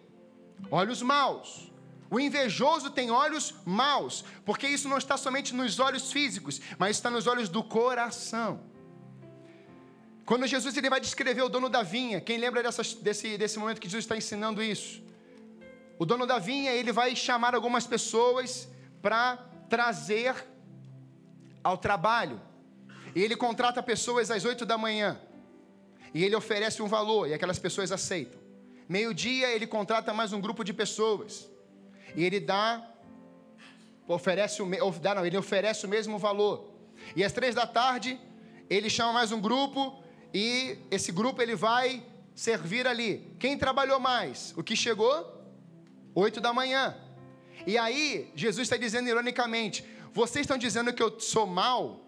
Olhos 0.71 1.01
maus. 1.01 1.71
O 2.09 2.19
invejoso 2.19 2.91
tem 2.91 3.09
olhos 3.09 3.55
maus, 3.65 4.23
porque 4.45 4.67
isso 4.67 4.87
não 4.87 4.99
está 4.99 5.17
somente 5.17 5.55
nos 5.55 5.79
olhos 5.79 6.11
físicos, 6.11 6.61
mas 6.77 6.95
está 6.95 7.09
nos 7.09 7.25
olhos 7.25 7.49
do 7.49 7.63
coração. 7.63 8.72
Quando 10.25 10.47
Jesus 10.47 10.75
ele 10.77 10.89
vai 10.89 11.01
descrever 11.01 11.41
o 11.41 11.49
dono 11.49 11.69
da 11.69 11.83
vinha, 11.83 12.21
quem 12.21 12.37
lembra 12.37 12.63
dessas, 12.63 12.93
desse, 12.93 13.37
desse 13.37 13.59
momento 13.59 13.81
que 13.81 13.87
Jesus 13.89 14.05
está 14.05 14.15
ensinando 14.15 14.63
isso? 14.63 15.01
O 15.99 16.05
dono 16.05 16.25
da 16.25 16.39
vinha 16.39 16.71
ele 16.71 16.91
vai 16.91 17.15
chamar 17.15 17.53
algumas 17.53 17.85
pessoas 17.85 18.67
para 19.01 19.37
trazer 19.69 20.35
ao 21.63 21.77
trabalho. 21.77 22.41
E 23.15 23.21
ele 23.21 23.35
contrata 23.35 23.83
pessoas 23.83 24.31
às 24.31 24.45
oito 24.45 24.65
da 24.65 24.77
manhã. 24.77 25.19
E 26.13 26.23
ele 26.23 26.35
oferece 26.35 26.81
um 26.81 26.87
valor, 26.87 27.27
e 27.27 27.33
aquelas 27.33 27.59
pessoas 27.59 27.91
aceitam. 27.91 28.39
Meio-dia 28.87 29.49
ele 29.49 29.65
contrata 29.67 30.13
mais 30.13 30.31
um 30.31 30.39
grupo 30.39 30.63
de 30.63 30.73
pessoas. 30.73 31.49
E 32.15 32.23
ele 32.23 32.39
dá, 32.39 32.87
oferece 34.07 34.61
o, 34.61 34.91
dá, 35.01 35.15
não, 35.15 35.25
ele 35.25 35.37
oferece 35.37 35.85
o 35.85 35.89
mesmo 35.89 36.17
valor. 36.17 36.69
E 37.15 37.23
às 37.23 37.33
três 37.33 37.55
da 37.55 37.65
tarde, 37.65 38.19
ele 38.69 38.89
chama 38.89 39.13
mais 39.13 39.31
um 39.31 39.41
grupo 39.41 40.02
e 40.33 40.77
esse 40.89 41.11
grupo 41.11 41.41
ele 41.41 41.55
vai 41.55 42.03
servir 42.33 42.87
ali. 42.87 43.35
Quem 43.39 43.57
trabalhou 43.57 43.99
mais? 43.99 44.53
O 44.57 44.63
que 44.63 44.75
chegou? 44.75 45.41
Oito 46.15 46.41
da 46.41 46.51
manhã. 46.51 46.97
E 47.67 47.77
aí, 47.77 48.31
Jesus 48.35 48.65
está 48.65 48.75
dizendo 48.75 49.07
ironicamente: 49.07 49.85
vocês 50.11 50.43
estão 50.43 50.57
dizendo 50.57 50.91
que 50.91 51.03
eu 51.03 51.19
sou 51.19 51.45
mal 51.45 51.99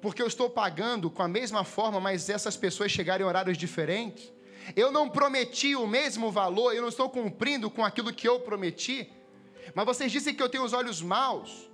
porque 0.00 0.22
eu 0.22 0.26
estou 0.26 0.48
pagando 0.48 1.10
com 1.10 1.22
a 1.22 1.28
mesma 1.28 1.64
forma, 1.64 2.00
mas 2.00 2.28
essas 2.28 2.56
pessoas 2.56 2.90
chegaram 2.90 3.24
em 3.24 3.28
horários 3.28 3.56
diferentes? 3.56 4.32
Eu 4.76 4.92
não 4.92 5.08
prometi 5.08 5.74
o 5.74 5.86
mesmo 5.86 6.30
valor, 6.30 6.72
eu 6.72 6.82
não 6.82 6.88
estou 6.88 7.08
cumprindo 7.08 7.70
com 7.70 7.84
aquilo 7.84 8.12
que 8.12 8.28
eu 8.28 8.40
prometi, 8.40 9.10
mas 9.74 9.86
vocês 9.86 10.12
dizem 10.12 10.34
que 10.34 10.42
eu 10.42 10.48
tenho 10.48 10.64
os 10.64 10.72
olhos 10.72 11.00
maus. 11.00 11.70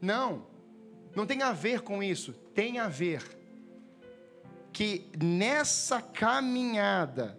Não, 0.00 0.46
não 1.14 1.26
tem 1.26 1.42
a 1.42 1.52
ver 1.52 1.82
com 1.82 2.02
isso, 2.02 2.32
tem 2.54 2.78
a 2.78 2.88
ver 2.88 3.37
que 4.78 5.10
nessa 5.20 6.00
caminhada, 6.00 7.36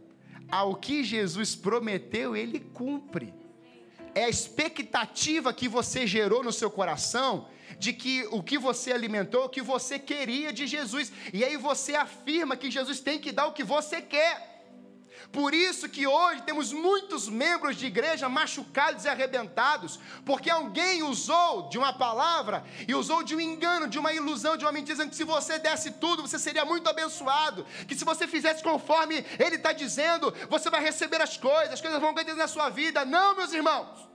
ao 0.51 0.75
que 0.75 1.05
Jesus 1.05 1.55
prometeu, 1.55 2.35
ele 2.35 2.59
cumpre. 2.59 3.33
É 4.13 4.25
a 4.25 4.29
expectativa 4.29 5.53
que 5.53 5.69
você 5.69 6.05
gerou 6.05 6.43
no 6.43 6.51
seu 6.51 6.69
coração 6.69 7.47
de 7.77 7.93
que 7.93 8.27
o 8.29 8.43
que 8.43 8.57
você 8.57 8.91
alimentou, 8.91 9.45
o 9.45 9.49
que 9.49 9.61
você 9.61 9.97
queria 9.97 10.51
de 10.51 10.67
Jesus. 10.67 11.13
E 11.31 11.45
aí 11.45 11.55
você 11.55 11.95
afirma 11.95 12.57
que 12.57 12.69
Jesus 12.69 12.99
tem 12.99 13.17
que 13.17 13.31
dar 13.31 13.47
o 13.47 13.53
que 13.53 13.63
você 13.63 14.01
quer. 14.01 14.48
Por 15.31 15.53
isso 15.53 15.87
que 15.87 16.07
hoje 16.07 16.41
temos 16.41 16.73
muitos 16.73 17.29
membros 17.29 17.75
de 17.75 17.85
igreja 17.85 18.27
machucados 18.27 19.05
e 19.05 19.09
arrebentados, 19.09 19.99
porque 20.25 20.49
alguém 20.49 21.03
usou 21.03 21.69
de 21.69 21.77
uma 21.77 21.93
palavra 21.93 22.63
e 22.87 22.95
usou 22.95 23.21
de 23.21 23.35
um 23.35 23.39
engano, 23.39 23.87
de 23.87 23.99
uma 23.99 24.11
ilusão, 24.11 24.57
de 24.57 24.65
uma 24.65 24.71
mentira, 24.71 24.95
dizendo 24.95 25.11
que 25.11 25.15
se 25.15 25.23
você 25.23 25.59
desse 25.59 25.91
tudo, 25.91 26.23
você 26.23 26.39
seria 26.39 26.65
muito 26.65 26.89
abençoado, 26.89 27.63
que 27.87 27.95
se 27.95 28.03
você 28.03 28.27
fizesse 28.27 28.63
conforme 28.63 29.23
ele 29.37 29.55
está 29.55 29.71
dizendo, 29.71 30.33
você 30.49 30.67
vai 30.69 30.81
receber 30.81 31.21
as 31.21 31.37
coisas, 31.37 31.73
as 31.73 31.81
coisas 31.81 31.99
vão 31.99 32.09
acontecer 32.09 32.33
na 32.35 32.47
sua 32.47 32.69
vida. 32.69 33.05
Não, 33.05 33.35
meus 33.35 33.53
irmãos. 33.53 34.08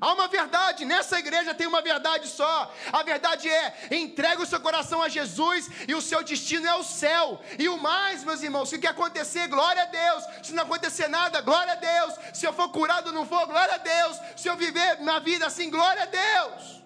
Há 0.00 0.12
uma 0.12 0.28
verdade, 0.28 0.84
nessa 0.84 1.18
igreja 1.18 1.54
tem 1.54 1.66
uma 1.66 1.82
verdade 1.82 2.28
só. 2.28 2.72
A 2.92 3.02
verdade 3.02 3.48
é: 3.48 3.88
entregue 3.90 4.42
o 4.42 4.46
seu 4.46 4.60
coração 4.60 5.02
a 5.02 5.08
Jesus 5.08 5.68
e 5.86 5.94
o 5.94 6.00
seu 6.00 6.22
destino 6.22 6.66
é 6.66 6.74
o 6.74 6.84
céu. 6.84 7.40
E 7.58 7.68
o 7.68 7.76
mais, 7.78 8.24
meus 8.24 8.42
irmãos, 8.42 8.68
se 8.68 8.76
o 8.76 8.80
que 8.80 8.86
acontecer, 8.86 9.48
glória 9.48 9.82
a 9.82 9.86
Deus. 9.86 10.24
Se 10.42 10.52
não 10.52 10.62
acontecer 10.62 11.08
nada, 11.08 11.40
glória 11.40 11.72
a 11.72 11.76
Deus. 11.76 12.14
Se 12.32 12.46
eu 12.46 12.52
for 12.52 12.68
curado 12.70 13.08
ou 13.08 13.12
não 13.12 13.26
for, 13.26 13.46
glória 13.46 13.74
a 13.74 13.78
Deus. 13.78 14.18
Se 14.36 14.48
eu 14.48 14.56
viver 14.56 15.00
na 15.00 15.18
vida 15.18 15.46
assim, 15.46 15.70
glória 15.70 16.02
a 16.02 16.06
Deus 16.06 16.77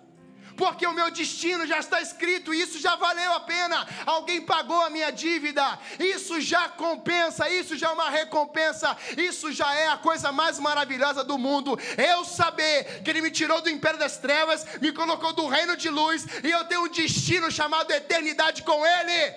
porque 0.62 0.86
o 0.86 0.92
meu 0.92 1.10
destino 1.10 1.66
já 1.66 1.80
está 1.80 2.00
escrito, 2.00 2.54
isso 2.54 2.78
já 2.78 2.94
valeu 2.94 3.32
a 3.32 3.40
pena. 3.40 3.84
Alguém 4.06 4.40
pagou 4.40 4.80
a 4.80 4.90
minha 4.90 5.10
dívida, 5.10 5.76
isso 5.98 6.40
já 6.40 6.68
compensa, 6.68 7.50
isso 7.50 7.76
já 7.76 7.88
é 7.88 7.92
uma 7.92 8.08
recompensa, 8.08 8.96
isso 9.16 9.50
já 9.50 9.74
é 9.74 9.88
a 9.88 9.96
coisa 9.96 10.30
mais 10.30 10.60
maravilhosa 10.60 11.24
do 11.24 11.36
mundo. 11.36 11.76
Eu 11.98 12.24
saber 12.24 13.02
que 13.02 13.10
Ele 13.10 13.22
me 13.22 13.32
tirou 13.32 13.60
do 13.60 13.68
império 13.68 13.98
das 13.98 14.18
trevas, 14.18 14.64
me 14.80 14.92
colocou 14.92 15.32
do 15.32 15.48
reino 15.48 15.76
de 15.76 15.90
luz, 15.90 16.24
e 16.44 16.50
eu 16.52 16.64
tenho 16.66 16.82
um 16.82 16.88
destino 16.88 17.50
chamado 17.50 17.90
eternidade 17.90 18.62
com 18.62 18.86
Ele. 18.86 19.34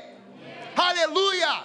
Aleluia! 0.78 1.64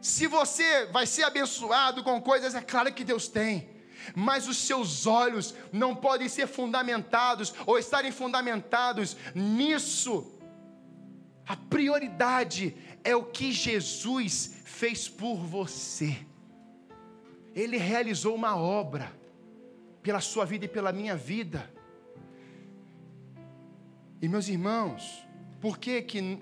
Se 0.00 0.26
você 0.26 0.86
vai 0.86 1.04
ser 1.04 1.24
abençoado 1.24 2.02
com 2.02 2.22
coisas, 2.22 2.54
é 2.54 2.62
claro 2.62 2.90
que 2.90 3.04
Deus 3.04 3.28
tem 3.28 3.75
mas 4.14 4.46
os 4.48 4.56
seus 4.58 5.06
olhos 5.06 5.54
não 5.72 5.94
podem 5.94 6.28
ser 6.28 6.46
fundamentados 6.46 7.54
ou 7.66 7.78
estarem 7.78 8.12
fundamentados 8.12 9.16
nisso. 9.34 10.32
A 11.46 11.56
prioridade 11.56 12.76
é 13.04 13.14
o 13.14 13.24
que 13.24 13.52
Jesus 13.52 14.56
fez 14.64 15.08
por 15.08 15.36
você. 15.36 16.18
Ele 17.54 17.76
realizou 17.76 18.34
uma 18.34 18.56
obra 18.56 19.12
pela 20.02 20.20
sua 20.20 20.44
vida 20.44 20.66
e 20.66 20.68
pela 20.68 20.92
minha 20.92 21.16
vida. 21.16 21.70
E 24.20 24.28
meus 24.28 24.48
irmãos, 24.48 25.22
por 25.60 25.78
que 25.78 26.02
que 26.02 26.38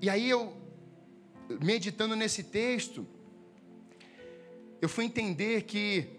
e 0.00 0.10
aí 0.10 0.28
eu 0.28 0.54
meditando 1.60 2.14
nesse 2.16 2.42
texto, 2.42 3.06
eu 4.80 4.88
fui 4.88 5.04
entender 5.04 5.62
que 5.62 6.13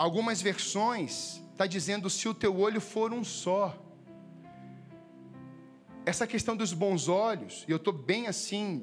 algumas 0.00 0.40
versões 0.40 1.42
está 1.52 1.66
dizendo 1.66 2.08
se 2.08 2.26
o 2.26 2.32
teu 2.32 2.58
olho 2.58 2.80
for 2.80 3.12
um 3.12 3.22
só. 3.22 3.78
Essa 6.06 6.26
questão 6.26 6.56
dos 6.56 6.72
bons 6.72 7.06
olhos, 7.06 7.66
e 7.68 7.70
eu 7.70 7.76
estou 7.76 7.92
bem 7.92 8.26
assim, 8.26 8.82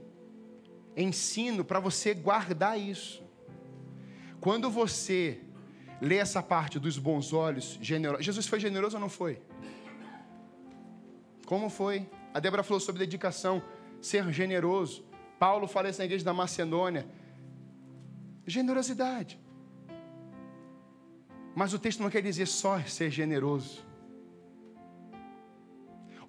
ensino 0.96 1.66
para 1.66 1.80
você 1.80 2.14
guardar 2.14 2.80
isso. 2.80 3.24
Quando 4.40 4.70
você 4.70 5.42
lê 6.00 6.18
essa 6.18 6.44
parte 6.44 6.78
dos 6.78 7.00
bons 7.00 7.34
olhos, 7.34 7.80
generoso, 7.82 8.22
Jesus 8.22 8.46
foi 8.46 8.60
generoso 8.60 8.98
ou 8.98 9.02
não 9.02 9.10
foi? 9.10 9.42
Como 11.48 11.68
foi? 11.68 12.08
A 12.32 12.40
Débora 12.40 12.62
falou 12.62 12.80
sobre 12.80 13.00
dedicação, 13.00 13.64
ser 14.00 14.32
generoso. 14.32 15.04
Paulo 15.40 15.68
fala 15.68 15.90
isso 15.90 15.98
na 15.98 16.06
igreja 16.06 16.24
da 16.24 16.34
Macedônia. 16.34 17.08
Generosidade. 18.46 19.47
Mas 21.58 21.74
o 21.74 21.80
texto 21.80 22.04
não 22.04 22.10
quer 22.12 22.22
dizer 22.22 22.46
só 22.46 22.80
ser 22.84 23.10
generoso. 23.10 23.84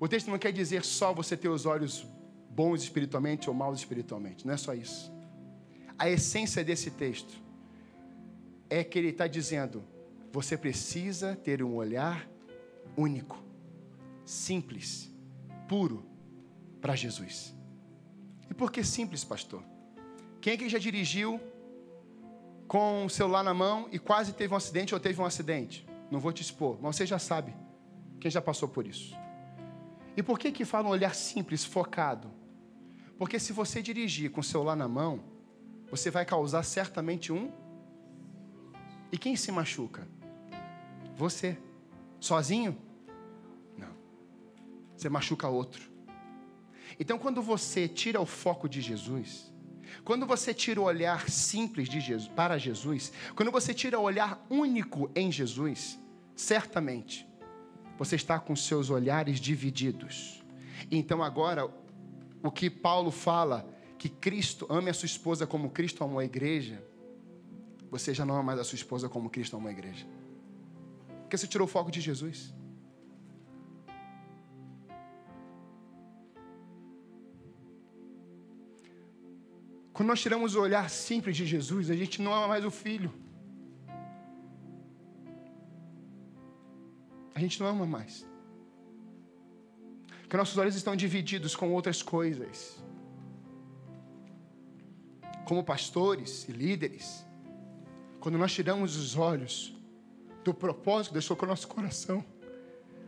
O 0.00 0.08
texto 0.08 0.30
não 0.30 0.38
quer 0.38 0.50
dizer 0.54 0.82
só 0.82 1.12
você 1.12 1.36
ter 1.36 1.50
os 1.50 1.66
olhos 1.66 2.06
bons 2.48 2.82
espiritualmente 2.82 3.46
ou 3.46 3.54
maus 3.54 3.78
espiritualmente. 3.78 4.46
Não 4.46 4.54
é 4.54 4.56
só 4.56 4.72
isso. 4.72 5.12
A 5.98 6.08
essência 6.08 6.64
desse 6.64 6.90
texto 6.92 7.42
é 8.70 8.82
que 8.82 8.98
ele 8.98 9.08
está 9.08 9.26
dizendo: 9.26 9.84
você 10.32 10.56
precisa 10.56 11.36
ter 11.36 11.62
um 11.62 11.74
olhar 11.74 12.26
único, 12.96 13.44
simples, 14.24 15.14
puro 15.68 16.06
para 16.80 16.96
Jesus. 16.96 17.54
E 18.48 18.54
por 18.54 18.72
que 18.72 18.82
simples, 18.82 19.24
pastor? 19.24 19.62
Quem 20.40 20.54
é 20.54 20.56
que 20.56 20.70
já 20.70 20.78
dirigiu 20.78 21.38
com 22.68 23.06
o 23.06 23.10
celular 23.10 23.42
na 23.42 23.54
mão 23.54 23.88
e 23.90 23.98
quase 23.98 24.34
teve 24.34 24.52
um 24.52 24.56
acidente 24.56 24.94
ou 24.94 25.00
teve 25.00 25.20
um 25.20 25.24
acidente? 25.24 25.88
Não 26.10 26.20
vou 26.20 26.32
te 26.32 26.42
expor, 26.42 26.78
mas 26.80 26.94
você 26.94 27.06
já 27.06 27.18
sabe. 27.18 27.56
Quem 28.20 28.30
já 28.30 28.42
passou 28.42 28.68
por 28.68 28.86
isso? 28.86 29.16
E 30.14 30.22
por 30.22 30.38
que 30.38 30.52
que 30.52 30.64
fala 30.64 30.86
um 30.86 30.90
olhar 30.90 31.14
simples, 31.14 31.64
focado? 31.64 32.30
Porque 33.16 33.40
se 33.40 33.52
você 33.52 33.80
dirigir 33.80 34.30
com 34.30 34.40
o 34.40 34.44
celular 34.44 34.76
na 34.76 34.86
mão, 34.86 35.20
você 35.90 36.10
vai 36.10 36.24
causar 36.24 36.62
certamente 36.62 37.32
um. 37.32 37.50
E 39.10 39.16
quem 39.16 39.34
se 39.34 39.50
machuca? 39.50 40.06
Você. 41.16 41.56
Sozinho? 42.20 42.76
Não. 43.76 43.94
Você 44.96 45.08
machuca 45.08 45.48
outro. 45.48 45.90
Então, 47.00 47.18
quando 47.18 47.40
você 47.40 47.88
tira 47.88 48.20
o 48.20 48.26
foco 48.26 48.68
de 48.68 48.80
Jesus, 48.80 49.52
quando 50.08 50.24
você 50.24 50.54
tira 50.54 50.80
o 50.80 50.84
olhar 50.84 51.28
simples 51.28 51.86
de 51.86 52.00
Jesus, 52.00 52.32
para 52.34 52.56
Jesus, 52.56 53.12
quando 53.36 53.52
você 53.52 53.74
tira 53.74 53.98
o 53.98 54.02
olhar 54.02 54.42
único 54.48 55.10
em 55.14 55.30
Jesus, 55.30 55.98
certamente 56.34 57.28
você 57.98 58.16
está 58.16 58.40
com 58.40 58.56
seus 58.56 58.88
olhares 58.88 59.38
divididos. 59.38 60.42
Então 60.90 61.22
agora, 61.22 61.70
o 62.42 62.50
que 62.50 62.70
Paulo 62.70 63.10
fala, 63.10 63.68
que 63.98 64.08
Cristo 64.08 64.66
ame 64.70 64.88
a 64.88 64.94
sua 64.94 65.04
esposa 65.04 65.46
como 65.46 65.68
Cristo 65.68 66.02
amou 66.02 66.20
a 66.20 66.24
igreja, 66.24 66.82
você 67.90 68.14
já 68.14 68.24
não 68.24 68.32
ama 68.36 68.44
mais 68.44 68.60
a 68.60 68.64
sua 68.64 68.76
esposa 68.76 69.10
como 69.10 69.28
Cristo 69.28 69.56
amou 69.56 69.68
a 69.68 69.72
igreja. 69.72 70.06
Porque 71.20 71.36
você 71.36 71.46
tirou 71.46 71.66
o 71.66 71.70
foco 71.70 71.90
de 71.90 72.00
Jesus. 72.00 72.54
Quando 79.98 80.10
nós 80.10 80.20
tiramos 80.20 80.54
o 80.54 80.60
olhar 80.60 80.88
simples 80.88 81.36
de 81.36 81.44
Jesus, 81.44 81.90
a 81.90 81.96
gente 82.02 82.22
não 82.22 82.32
ama 82.32 82.48
mais 82.54 82.64
o 82.64 82.70
filho. 82.70 83.12
a 87.38 87.40
gente 87.40 87.60
não 87.60 87.68
ama 87.68 87.86
mais. 87.86 88.26
Que 90.28 90.36
nossos 90.36 90.58
olhos 90.58 90.74
estão 90.74 90.94
divididos 90.96 91.54
com 91.54 91.72
outras 91.72 92.02
coisas. 92.02 92.82
Como 95.46 95.62
pastores 95.64 96.48
e 96.48 96.52
líderes, 96.52 97.24
quando 98.20 98.36
nós 98.36 98.52
tiramos 98.52 98.96
os 98.96 99.16
olhos 99.16 99.74
do 100.44 100.52
propósito 100.52 101.14
que 101.14 101.36
com 101.36 101.46
o 101.46 101.48
nosso 101.48 101.68
coração, 101.68 102.24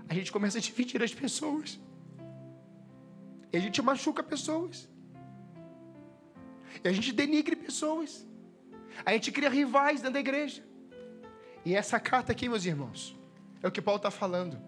a 0.08 0.14
gente 0.14 0.30
começa 0.30 0.58
a 0.58 0.60
dividir 0.60 1.02
as 1.02 1.12
pessoas. 1.12 1.78
E 3.52 3.56
a 3.56 3.60
gente 3.60 3.82
machuca 3.82 4.22
pessoas. 4.22 4.89
E 6.82 6.88
a 6.88 6.92
gente 6.92 7.12
denigre 7.12 7.56
pessoas. 7.56 8.26
A 9.04 9.12
gente 9.12 9.32
cria 9.32 9.48
rivais 9.48 10.00
dentro 10.00 10.14
da 10.14 10.20
igreja. 10.20 10.62
E 11.64 11.74
essa 11.74 11.98
carta 12.00 12.32
aqui, 12.32 12.48
meus 12.48 12.64
irmãos, 12.64 13.16
é 13.62 13.68
o 13.68 13.70
que 13.70 13.82
Paulo 13.82 13.98
está 13.98 14.10
falando. 14.10 14.58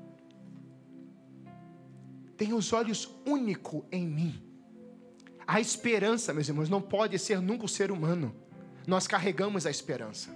Tem 2.37 2.53
os 2.53 2.73
olhos 2.73 3.09
único 3.25 3.87
em 3.91 4.07
mim. 4.07 4.43
A 5.47 5.61
esperança, 5.61 6.33
meus 6.33 6.49
irmãos, 6.49 6.69
não 6.69 6.81
pode 6.81 7.19
ser 7.19 7.41
nunca 7.41 7.65
o 7.65 7.69
ser 7.69 7.91
humano. 7.91 8.35
Nós 8.87 9.07
carregamos 9.07 9.67
a 9.67 9.71
esperança. 9.71 10.31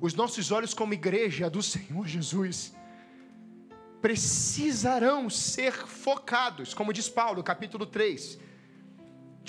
Os 0.00 0.14
nossos 0.14 0.50
olhos, 0.50 0.74
como 0.74 0.94
igreja 0.94 1.48
do 1.48 1.62
Senhor 1.62 2.06
Jesus, 2.06 2.74
precisarão 4.00 5.28
ser 5.28 5.72
focados, 5.72 6.72
como 6.72 6.92
diz 6.92 7.08
Paulo, 7.08 7.42
capítulo 7.42 7.84
3 7.84 8.49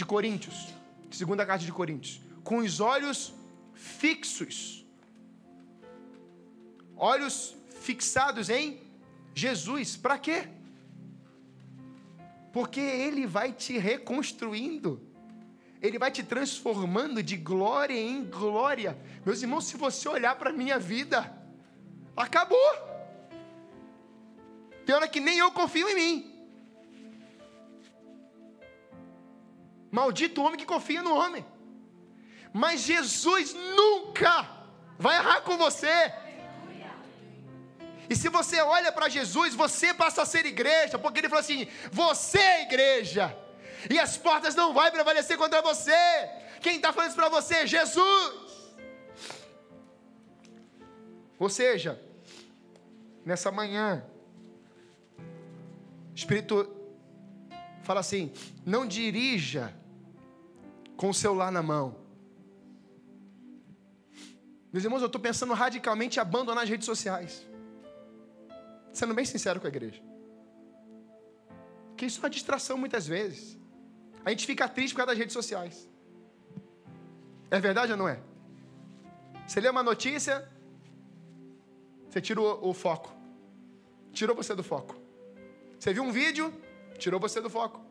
de 0.01 0.05
Coríntios, 0.05 0.57
segunda 1.11 1.45
carta 1.45 1.63
de 1.63 1.71
Coríntios, 1.71 2.21
com 2.43 2.57
os 2.57 2.79
olhos 2.79 3.33
fixos 3.73 4.81
olhos 7.01 7.55
fixados 7.79 8.47
em 8.49 8.79
Jesus. 9.33 9.97
Para 9.97 10.19
quê? 10.19 10.47
Porque 12.53 12.79
Ele 12.79 13.25
vai 13.25 13.51
te 13.51 13.75
reconstruindo, 13.77 15.01
Ele 15.81 15.97
vai 15.97 16.11
te 16.11 16.23
transformando 16.23 17.23
de 17.23 17.35
glória 17.35 17.99
em 17.99 18.23
glória. 18.23 18.95
Meus 19.25 19.41
irmãos, 19.41 19.65
se 19.65 19.77
você 19.77 20.07
olhar 20.07 20.35
para 20.35 20.51
a 20.51 20.53
minha 20.53 20.77
vida, 20.77 21.35
acabou. 22.15 22.71
Tem 24.85 24.93
hora 24.93 25.07
que 25.07 25.19
nem 25.19 25.39
eu 25.39 25.51
confio 25.51 25.89
em 25.89 25.95
mim. 25.95 26.30
Maldito 29.91 30.41
o 30.41 30.45
homem 30.45 30.57
que 30.57 30.65
confia 30.65 31.03
no 31.03 31.13
homem. 31.13 31.45
Mas 32.53 32.81
Jesus 32.81 33.53
nunca 33.53 34.49
vai 34.97 35.17
errar 35.17 35.41
com 35.41 35.57
você. 35.57 36.13
E 38.09 38.15
se 38.15 38.29
você 38.29 38.61
olha 38.61 38.91
para 38.91 39.09
Jesus, 39.09 39.53
você 39.55 39.93
passa 39.93 40.21
a 40.21 40.25
ser 40.25 40.45
igreja, 40.45 40.99
porque 40.99 41.19
ele 41.19 41.29
falou 41.29 41.41
assim: 41.41 41.67
você 41.91 42.39
é 42.39 42.61
igreja, 42.63 43.35
e 43.89 43.97
as 43.97 44.17
portas 44.17 44.53
não 44.53 44.73
vão 44.73 44.91
prevalecer 44.91 45.37
contra 45.37 45.61
você. 45.61 45.91
Quem 46.61 46.75
está 46.75 46.91
falando 46.91 47.09
isso 47.09 47.17
para 47.17 47.29
você? 47.29 47.55
É 47.55 47.67
Jesus. 47.67 48.51
Ou 51.39 51.49
seja, 51.49 51.99
nessa 53.25 53.49
manhã, 53.49 54.05
o 55.17 56.15
Espírito 56.15 56.69
fala 57.81 58.01
assim: 58.01 58.31
não 58.65 58.85
dirija 58.85 59.73
com 61.01 61.09
o 61.09 61.13
celular 61.15 61.51
na 61.51 61.63
mão. 61.63 61.95
Meus 64.71 64.83
irmãos, 64.83 65.01
eu 65.01 65.07
estou 65.07 65.19
pensando 65.19 65.51
radicalmente 65.55 66.19
em 66.19 66.21
abandonar 66.21 66.63
as 66.63 66.69
redes 66.69 66.85
sociais. 66.85 67.43
Sendo 68.93 69.15
bem 69.15 69.25
sincero 69.25 69.59
com 69.59 69.65
a 69.65 69.69
igreja. 69.69 69.99
Que 71.97 72.05
isso 72.05 72.19
é 72.19 72.21
uma 72.21 72.29
distração 72.29 72.77
muitas 72.77 73.07
vezes. 73.07 73.57
A 74.23 74.29
gente 74.29 74.45
fica 74.45 74.69
triste 74.69 74.93
por 74.93 74.97
causa 74.97 75.13
das 75.13 75.17
redes 75.17 75.33
sociais. 75.33 75.89
É 77.49 77.59
verdade 77.59 77.93
ou 77.93 77.97
não 77.97 78.07
é? 78.07 78.19
Você 79.47 79.59
lê 79.59 79.69
uma 79.69 79.81
notícia, 79.81 80.47
você 82.07 82.21
tira 82.21 82.39
o, 82.39 82.69
o 82.69 82.73
foco. 82.75 83.11
Tirou 84.13 84.35
você 84.35 84.53
do 84.53 84.63
foco. 84.63 84.95
Você 85.79 85.91
viu 85.95 86.03
um 86.03 86.11
vídeo, 86.11 86.53
tirou 86.99 87.19
você 87.19 87.41
do 87.41 87.49
foco. 87.49 87.90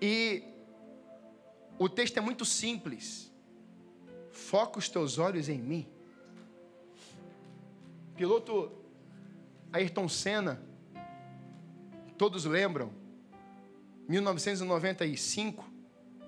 E 0.00 0.42
o 1.78 1.88
texto 1.88 2.16
é 2.16 2.20
muito 2.20 2.44
simples. 2.44 3.32
Foca 4.30 4.78
os 4.78 4.88
teus 4.88 5.18
olhos 5.18 5.48
em 5.48 5.58
mim 5.58 5.98
piloto 8.18 8.72
Ayrton 9.72 10.08
Senna, 10.08 10.60
todos 12.18 12.44
lembram, 12.44 12.90
1995, 14.08 15.64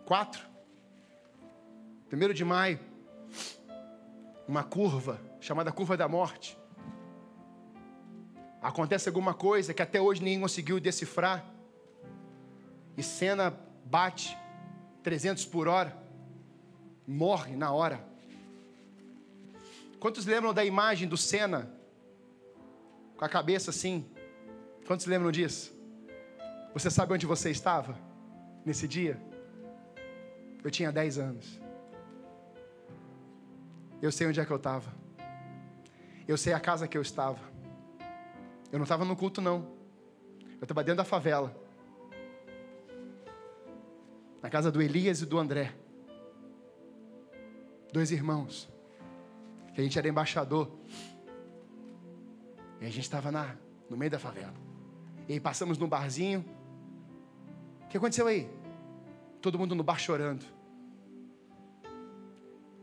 4, 0.05 0.47
1 2.13 2.33
de 2.33 2.45
maio, 2.45 2.79
uma 4.47 4.63
curva 4.63 5.21
chamada 5.41 5.73
curva 5.73 5.97
da 5.97 6.07
morte. 6.07 6.57
Acontece 8.63 9.09
alguma 9.09 9.35
coisa 9.35 9.75
que 9.75 9.83
até 9.83 10.01
hoje 10.01 10.23
ninguém 10.23 10.41
conseguiu 10.41 10.79
decifrar. 10.79 11.45
E 12.97 13.03
cena 13.03 13.55
bate 13.85 14.37
300 15.03 15.45
por 15.47 15.69
hora, 15.69 15.97
morre 17.07 17.57
na 17.57 17.73
hora. 17.73 18.05
Quantos 19.99 20.25
lembram 20.25 20.55
da 20.55 20.65
imagem 20.65 21.09
do 21.09 21.17
Senna 21.17 21.71
com 23.17 23.25
a 23.25 23.29
cabeça 23.29 23.71
assim? 23.71 24.07
Quantos 24.87 25.07
lembram 25.07 25.31
disso? 25.31 25.73
Você 26.73 26.91
sabe 26.91 27.13
onde 27.13 27.27
você 27.27 27.51
estava 27.51 27.99
nesse 28.65 28.87
dia? 28.87 29.21
Eu 30.63 30.71
tinha 30.71 30.93
10 30.93 31.19
anos. 31.19 31.61
Eu 34.01 34.11
sei 34.11 34.27
onde 34.27 34.41
é 34.41 34.45
que 34.45 34.51
eu 34.51 34.57
estava. 34.57 34.91
Eu 36.27 36.37
sei 36.39 36.53
a 36.53 36.61
casa 36.61 36.87
que 36.87 36.97
eu 36.97 37.03
estava. 37.03 37.41
Eu 38.71 38.79
não 38.79 38.85
estava 38.85 39.05
no 39.05 39.17
culto, 39.17 39.41
não. 39.41 39.67
Eu 40.59 40.63
estava 40.63 40.85
dentro 40.85 40.99
da 40.99 41.05
favela. 41.05 41.55
Na 44.43 44.49
casa 44.49 44.71
do 44.71 44.81
Elias 44.81 45.21
e 45.21 45.27
do 45.27 45.39
André. 45.39 45.75
Dois 47.93 48.11
irmãos. 48.11 48.71
Que 49.75 49.81
a 49.81 49.85
gente 49.85 49.99
era 49.99 50.09
embaixador. 50.09 50.71
E 52.81 52.87
a 52.87 52.89
gente 52.89 53.01
estava 53.01 53.31
no 53.89 53.97
meio 53.97 54.11
da 54.11 54.19
favela. 54.19 54.55
E 55.29 55.35
aí 55.35 55.41
passamos 55.41 55.77
num 55.79 55.89
barzinho. 55.89 56.45
O 57.83 57.89
que 57.89 57.97
aconteceu 57.97 58.27
aí? 58.27 58.49
Todo 59.41 59.59
mundo 59.59 59.75
no 59.75 59.83
bar 59.83 59.99
chorando. 59.99 60.45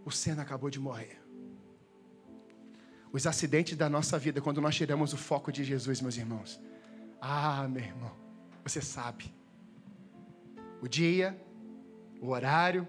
O 0.05 0.11
Senna 0.11 0.43
acabou 0.43 0.69
de 0.69 0.79
morrer. 0.79 1.21
Os 3.11 3.25
acidentes 3.25 3.75
da 3.75 3.89
nossa 3.89 4.19
vida, 4.19 4.41
quando 4.41 4.61
nós 4.61 4.75
tiramos 4.75 5.11
o 5.13 5.17
foco 5.17 5.51
de 5.51 5.63
Jesus, 5.63 6.01
meus 6.01 6.17
irmãos. 6.17 6.59
Ah, 7.19 7.67
meu 7.67 7.83
irmão, 7.83 8.11
você 8.63 8.81
sabe. 8.81 9.33
O 10.81 10.87
dia, 10.87 11.39
o 12.21 12.29
horário 12.29 12.87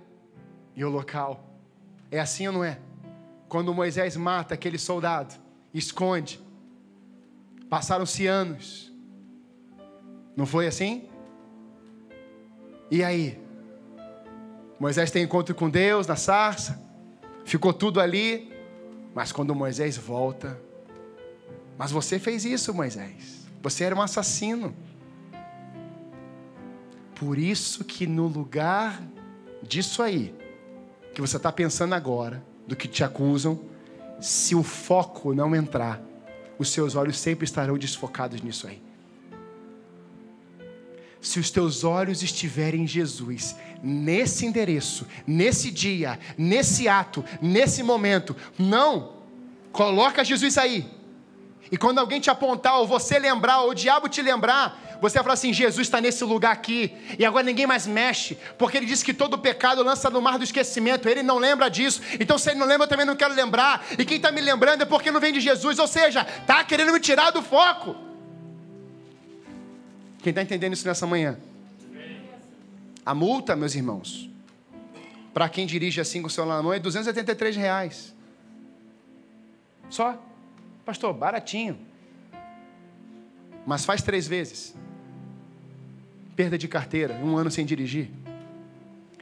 e 0.74 0.84
o 0.84 0.88
local. 0.88 1.44
É 2.10 2.20
assim 2.20 2.46
ou 2.46 2.52
não 2.52 2.64
é? 2.64 2.78
Quando 3.48 3.74
Moisés 3.74 4.16
mata 4.16 4.54
aquele 4.54 4.78
soldado, 4.78 5.34
esconde. 5.72 6.40
Passaram-se 7.68 8.26
anos. 8.26 8.92
Não 10.36 10.46
foi 10.46 10.66
assim? 10.66 11.08
E 12.90 13.02
aí? 13.02 13.40
Moisés 14.78 15.10
tem 15.10 15.24
encontro 15.24 15.54
com 15.54 15.68
Deus 15.68 16.06
na 16.06 16.16
sarça. 16.16 16.80
Ficou 17.44 17.72
tudo 17.72 18.00
ali. 18.00 18.52
Mas 19.14 19.32
quando 19.32 19.54
Moisés 19.54 19.96
volta, 19.96 20.60
mas 21.76 21.90
você 21.90 22.18
fez 22.18 22.44
isso, 22.44 22.74
Moisés. 22.74 23.46
Você 23.62 23.84
era 23.84 23.94
um 23.94 24.02
assassino. 24.02 24.74
Por 27.14 27.38
isso 27.38 27.84
que 27.84 28.06
no 28.06 28.26
lugar 28.26 29.02
disso 29.62 30.02
aí, 30.02 30.34
que 31.14 31.20
você 31.20 31.36
está 31.36 31.50
pensando 31.50 31.94
agora, 31.94 32.42
do 32.66 32.76
que 32.76 32.86
te 32.86 33.02
acusam, 33.02 33.60
se 34.20 34.54
o 34.54 34.62
foco 34.62 35.32
não 35.32 35.54
entrar, 35.54 36.00
os 36.58 36.70
seus 36.70 36.94
olhos 36.94 37.18
sempre 37.18 37.44
estarão 37.44 37.78
desfocados 37.78 38.42
nisso 38.42 38.66
aí. 38.66 38.82
Se 41.20 41.40
os 41.40 41.50
teus 41.50 41.82
olhos 41.82 42.22
estiverem 42.22 42.82
em 42.82 42.86
Jesus, 42.86 43.56
nesse 43.82 44.46
endereço, 44.46 45.06
nesse 45.26 45.70
dia, 45.70 46.18
nesse 46.36 46.88
ato, 46.88 47.24
nesse 47.40 47.82
momento, 47.82 48.36
não, 48.58 49.14
coloca 49.72 50.24
Jesus 50.24 50.56
aí. 50.58 50.97
E 51.70 51.76
quando 51.76 51.98
alguém 51.98 52.20
te 52.20 52.30
apontar, 52.30 52.78
ou 52.78 52.86
você 52.86 53.18
lembrar, 53.18 53.60
ou 53.60 53.70
o 53.70 53.74
diabo 53.74 54.08
te 54.08 54.22
lembrar, 54.22 54.98
você 55.00 55.14
vai 55.14 55.22
falar 55.22 55.34
assim: 55.34 55.52
Jesus 55.52 55.86
está 55.86 56.00
nesse 56.00 56.24
lugar 56.24 56.52
aqui, 56.52 56.96
e 57.18 57.24
agora 57.24 57.44
ninguém 57.44 57.66
mais 57.66 57.86
mexe, 57.86 58.38
porque 58.56 58.76
ele 58.76 58.86
disse 58.86 59.04
que 59.04 59.12
todo 59.12 59.38
pecado 59.38 59.82
lança 59.82 60.08
no 60.10 60.20
mar 60.20 60.38
do 60.38 60.44
esquecimento, 60.44 61.08
ele 61.08 61.22
não 61.22 61.38
lembra 61.38 61.68
disso, 61.68 62.00
então 62.18 62.38
se 62.38 62.50
ele 62.50 62.58
não 62.58 62.66
lembra, 62.66 62.84
eu 62.84 62.88
também 62.88 63.06
não 63.06 63.16
quero 63.16 63.34
lembrar, 63.34 63.84
e 63.98 64.04
quem 64.04 64.16
está 64.16 64.32
me 64.32 64.40
lembrando 64.40 64.82
é 64.82 64.84
porque 64.84 65.10
não 65.10 65.20
vem 65.20 65.32
de 65.32 65.40
Jesus, 65.40 65.78
ou 65.78 65.86
seja, 65.86 66.26
está 66.40 66.64
querendo 66.64 66.92
me 66.92 67.00
tirar 67.00 67.30
do 67.30 67.42
foco. 67.42 67.94
Quem 70.22 70.30
está 70.30 70.42
entendendo 70.42 70.72
isso 70.72 70.86
nessa 70.86 71.06
manhã? 71.06 71.38
A 73.04 73.14
multa, 73.14 73.54
meus 73.56 73.74
irmãos, 73.74 74.28
para 75.32 75.48
quem 75.48 75.66
dirige 75.66 76.00
assim 76.00 76.20
com 76.20 76.26
o 76.26 76.30
celular 76.30 76.56
na 76.56 76.62
mão 76.62 76.72
é 76.72 76.78
283 76.78 77.56
reais. 77.56 78.14
Só. 79.88 80.27
Pastor, 80.88 81.12
baratinho. 81.12 81.78
Mas 83.66 83.84
faz 83.84 84.00
três 84.00 84.26
vezes. 84.26 84.74
Perda 86.34 86.56
de 86.56 86.66
carteira, 86.66 87.12
um 87.16 87.36
ano 87.36 87.50
sem 87.50 87.66
dirigir. 87.66 88.08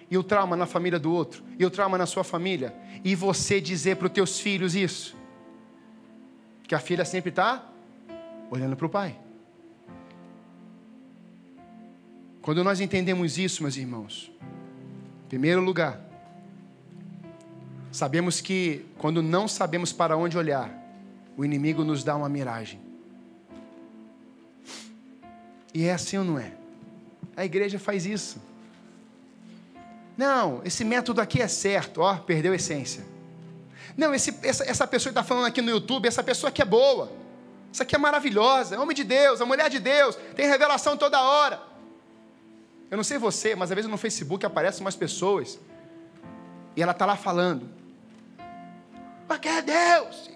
E 0.09 0.17
o 0.17 0.23
trauma 0.23 0.55
na 0.57 0.65
família 0.65 0.97
do 0.97 1.13
outro. 1.13 1.43
E 1.59 1.67
o 1.67 1.71
trauma 1.71 1.99
na 1.99 2.07
sua 2.07 2.23
família. 2.23 2.73
E 3.03 3.17
você 3.17 3.61
dizer 3.61 3.97
para 3.97 4.07
os 4.07 4.13
teus 4.13 4.39
filhos 4.39 4.77
isso. 4.77 5.17
Que 6.69 6.75
a 6.77 6.79
filha 6.79 7.05
sempre 7.05 7.31
está 7.31 7.69
olhando 8.49 8.77
para 8.77 8.87
o 8.87 8.89
pai. 8.89 9.19
Quando 12.43 12.63
nós 12.63 12.81
entendemos 12.81 13.39
isso, 13.39 13.61
meus 13.65 13.77
irmãos, 13.77 14.31
em 15.25 15.29
primeiro 15.31 15.61
lugar, 15.61 16.01
sabemos 17.91 18.41
que 18.41 18.87
quando 18.99 19.21
não 19.21 19.49
sabemos 19.49 19.93
para 19.93 20.17
onde 20.17 20.39
olhar, 20.39 20.76
o 21.37 21.45
inimigo 21.45 21.85
nos 21.85 22.03
dá 22.03 22.17
uma 22.17 22.29
miragem. 22.29 22.81
E 25.75 25.85
é 25.85 25.93
assim 25.93 26.17
ou 26.17 26.25
não 26.25 26.39
é? 26.39 26.53
A 27.37 27.45
igreja 27.45 27.79
faz 27.79 28.07
isso. 28.07 28.41
Não, 30.17 30.63
esse 30.65 30.85
método 30.85 31.21
aqui 31.21 31.43
é 31.43 31.49
certo, 31.49 32.01
ó, 32.01 32.17
perdeu 32.17 32.53
a 32.53 32.57
essência. 32.57 33.05
Não, 33.97 34.15
esse, 34.15 34.35
essa, 34.43 34.65
essa 34.65 34.87
pessoa 34.87 35.13
que 35.13 35.19
está 35.19 35.23
falando 35.23 35.47
aqui 35.47 35.61
no 35.61 35.71
YouTube, 35.71 36.09
essa 36.09 36.23
pessoa 36.23 36.49
aqui 36.49 36.63
é 36.63 36.65
boa. 36.65 37.13
Isso 37.71 37.83
aqui 37.83 37.95
é 37.95 37.99
maravilhosa, 37.99 38.75
é 38.75 38.79
homem 38.79 38.97
de 38.97 39.05
Deus, 39.05 39.41
é 39.41 39.45
mulher 39.45 39.69
de 39.69 39.79
Deus, 39.79 40.17
tem 40.35 40.47
revelação 40.47 40.97
toda 40.97 41.21
hora. 41.21 41.61
Eu 42.91 42.97
não 42.97 43.05
sei 43.05 43.19
você, 43.19 43.55
mas 43.55 43.71
às 43.71 43.75
vezes 43.75 43.91
no 43.91 43.99
Facebook 43.99 44.47
aparecem 44.47 44.81
umas 44.81 44.97
pessoas 44.97 45.59
e 46.75 46.83
ela 46.83 46.93
está 46.93 47.05
lá 47.05 47.17
falando. 47.17 47.69
Quem 49.43 49.53
é 49.53 49.63
Deus? 49.63 50.36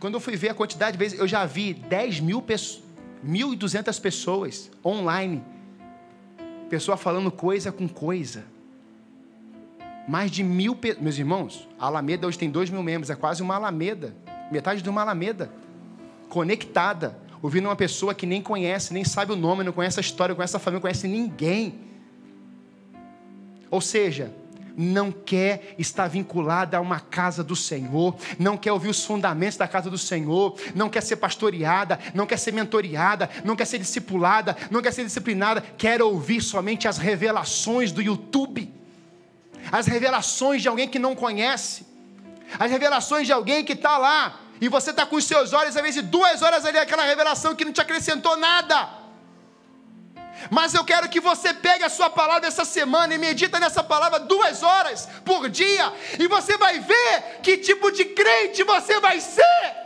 Quando 0.00 0.14
eu 0.14 0.20
fui 0.20 0.36
ver 0.36 0.50
a 0.50 0.54
quantidade 0.54 0.92
de 0.92 0.98
vezes, 0.98 1.18
eu 1.18 1.28
já 1.28 1.44
vi 1.46 1.74
10 1.74 2.20
mil 2.20 2.42
pessoas, 2.42 2.82
1.200 3.26 4.00
pessoas 4.00 4.70
online. 4.84 5.42
Pessoa 6.68 6.96
falando 6.96 7.30
coisa 7.30 7.70
com 7.70 7.88
coisa. 7.88 8.44
Mais 10.08 10.30
de 10.30 10.42
mil, 10.42 10.76
meus 11.00 11.16
irmãos, 11.16 11.68
a 11.78 11.86
Alameda 11.86 12.26
hoje 12.26 12.38
tem 12.38 12.50
dois 12.50 12.68
mil 12.70 12.82
membros, 12.82 13.10
é 13.10 13.14
quase 13.14 13.40
uma 13.42 13.54
Alameda, 13.54 14.14
metade 14.50 14.82
de 14.82 14.90
uma 14.90 15.02
Alameda, 15.02 15.52
conectada 16.28 17.16
ouvindo 17.42 17.66
uma 17.66 17.76
pessoa 17.76 18.14
que 18.14 18.24
nem 18.24 18.40
conhece, 18.40 18.94
nem 18.94 19.04
sabe 19.04 19.32
o 19.32 19.36
nome, 19.36 19.64
não 19.64 19.72
conhece 19.72 19.98
a 19.98 20.00
história, 20.00 20.32
não 20.32 20.36
conhece 20.36 20.56
a 20.56 20.60
família, 20.60 20.76
não 20.76 20.80
conhece 20.80 21.08
ninguém. 21.08 21.74
Ou 23.68 23.80
seja, 23.80 24.32
não 24.76 25.12
quer 25.12 25.74
estar 25.78 26.08
vinculada 26.08 26.76
a 26.76 26.80
uma 26.80 27.00
casa 27.00 27.42
do 27.42 27.56
Senhor, 27.56 28.16
não 28.38 28.56
quer 28.56 28.72
ouvir 28.72 28.88
os 28.88 29.04
fundamentos 29.04 29.56
da 29.56 29.68
casa 29.68 29.90
do 29.90 29.98
Senhor, 29.98 30.56
não 30.74 30.88
quer 30.88 31.02
ser 31.02 31.16
pastoreada, 31.16 31.98
não 32.14 32.26
quer 32.26 32.38
ser 32.38 32.52
mentoreada, 32.52 33.28
não 33.44 33.56
quer 33.56 33.64
ser 33.64 33.78
discipulada, 33.78 34.56
não 34.70 34.82
quer 34.82 34.92
ser 34.92 35.04
disciplinada, 35.04 35.60
quer 35.76 36.02
ouvir 36.02 36.40
somente 36.40 36.88
as 36.88 36.98
revelações 36.98 37.92
do 37.92 38.02
YouTube, 38.02 38.72
as 39.70 39.86
revelações 39.86 40.62
de 40.62 40.68
alguém 40.68 40.88
que 40.88 40.98
não 40.98 41.14
conhece, 41.14 41.86
as 42.58 42.70
revelações 42.70 43.26
de 43.26 43.32
alguém 43.32 43.64
que 43.64 43.72
está 43.72 43.98
lá 43.98 44.40
e 44.60 44.68
você 44.68 44.90
está 44.90 45.04
com 45.04 45.16
os 45.16 45.24
seus 45.24 45.52
olhos, 45.52 45.76
às 45.76 45.82
vezes, 45.82 46.02
duas 46.04 46.40
horas 46.40 46.64
ali, 46.64 46.78
aquela 46.78 47.04
revelação 47.04 47.52
que 47.52 47.64
não 47.64 47.72
te 47.72 47.80
acrescentou 47.80 48.36
nada. 48.36 49.01
Mas 50.50 50.74
eu 50.74 50.84
quero 50.84 51.08
que 51.08 51.20
você 51.20 51.52
pegue 51.54 51.84
a 51.84 51.90
sua 51.90 52.10
palavra 52.10 52.48
essa 52.48 52.64
semana 52.64 53.14
e 53.14 53.18
medita 53.18 53.60
nessa 53.60 53.82
palavra 53.82 54.20
duas 54.20 54.62
horas 54.62 55.08
por 55.24 55.48
dia, 55.48 55.92
e 56.18 56.26
você 56.26 56.56
vai 56.56 56.80
ver 56.80 57.40
que 57.42 57.58
tipo 57.58 57.90
de 57.90 58.04
crente 58.06 58.64
você 58.64 59.00
vai 59.00 59.20
ser. 59.20 59.82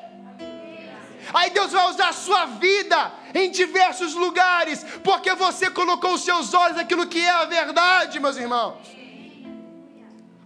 Aí 1.34 1.50
Deus 1.50 1.72
vai 1.72 1.90
usar 1.90 2.08
a 2.08 2.12
sua 2.12 2.46
vida 2.46 3.12
em 3.34 3.50
diversos 3.50 4.14
lugares, 4.14 4.84
porque 5.02 5.34
você 5.34 5.70
colocou 5.70 6.14
os 6.14 6.22
seus 6.22 6.54
olhos 6.54 6.76
naquilo 6.76 7.06
que 7.06 7.20
é 7.20 7.30
a 7.30 7.44
verdade, 7.44 8.20
meus 8.20 8.36
irmãos. 8.36 8.78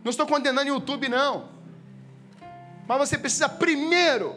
Não 0.02 0.10
estou 0.10 0.26
condenando 0.26 0.70
o 0.70 0.74
YouTube, 0.74 1.08
não. 1.08 1.48
Mas 2.88 2.98
você 2.98 3.18
precisa 3.18 3.48
primeiro 3.48 4.34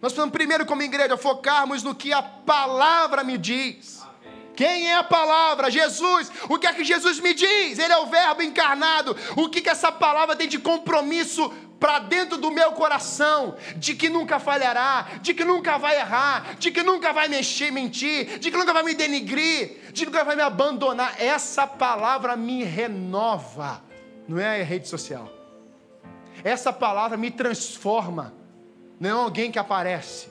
Nós 0.00 0.12
precisamos 0.12 0.32
primeiro, 0.32 0.64
como 0.66 0.82
igreja, 0.82 1.16
focarmos 1.16 1.82
no 1.82 1.94
que 1.94 2.12
a 2.12 2.22
palavra 2.22 3.24
me 3.24 3.36
diz. 3.36 4.05
Quem 4.56 4.88
é 4.88 4.96
a 4.96 5.04
palavra? 5.04 5.70
Jesus. 5.70 6.32
O 6.48 6.58
que 6.58 6.66
é 6.66 6.72
que 6.72 6.82
Jesus 6.82 7.20
me 7.20 7.34
diz? 7.34 7.78
Ele 7.78 7.92
é 7.92 7.98
o 7.98 8.06
Verbo 8.06 8.42
encarnado. 8.42 9.14
O 9.36 9.50
que, 9.50 9.60
que 9.60 9.68
essa 9.68 9.92
palavra 9.92 10.34
tem 10.34 10.48
de 10.48 10.58
compromisso 10.58 11.52
para 11.78 11.98
dentro 11.98 12.38
do 12.38 12.50
meu 12.50 12.72
coração? 12.72 13.56
De 13.76 13.94
que 13.94 14.08
nunca 14.08 14.38
falhará, 14.38 15.08
de 15.20 15.34
que 15.34 15.44
nunca 15.44 15.76
vai 15.76 15.96
errar, 15.96 16.56
de 16.58 16.70
que 16.70 16.82
nunca 16.82 17.12
vai 17.12 17.28
mexer, 17.28 17.70
mentir, 17.70 18.38
de 18.38 18.50
que 18.50 18.56
nunca 18.56 18.72
vai 18.72 18.82
me 18.82 18.94
denigrir, 18.94 19.92
de 19.92 20.06
que 20.06 20.10
nunca 20.10 20.24
vai 20.24 20.34
me 20.34 20.42
abandonar. 20.42 21.20
Essa 21.20 21.66
palavra 21.66 22.34
me 22.34 22.64
renova. 22.64 23.82
Não 24.26 24.38
é 24.38 24.62
a 24.62 24.64
rede 24.64 24.88
social. 24.88 25.30
Essa 26.42 26.72
palavra 26.72 27.18
me 27.18 27.30
transforma. 27.30 28.32
Não 28.98 29.10
é 29.10 29.12
alguém 29.12 29.52
que 29.52 29.58
aparece. 29.58 30.28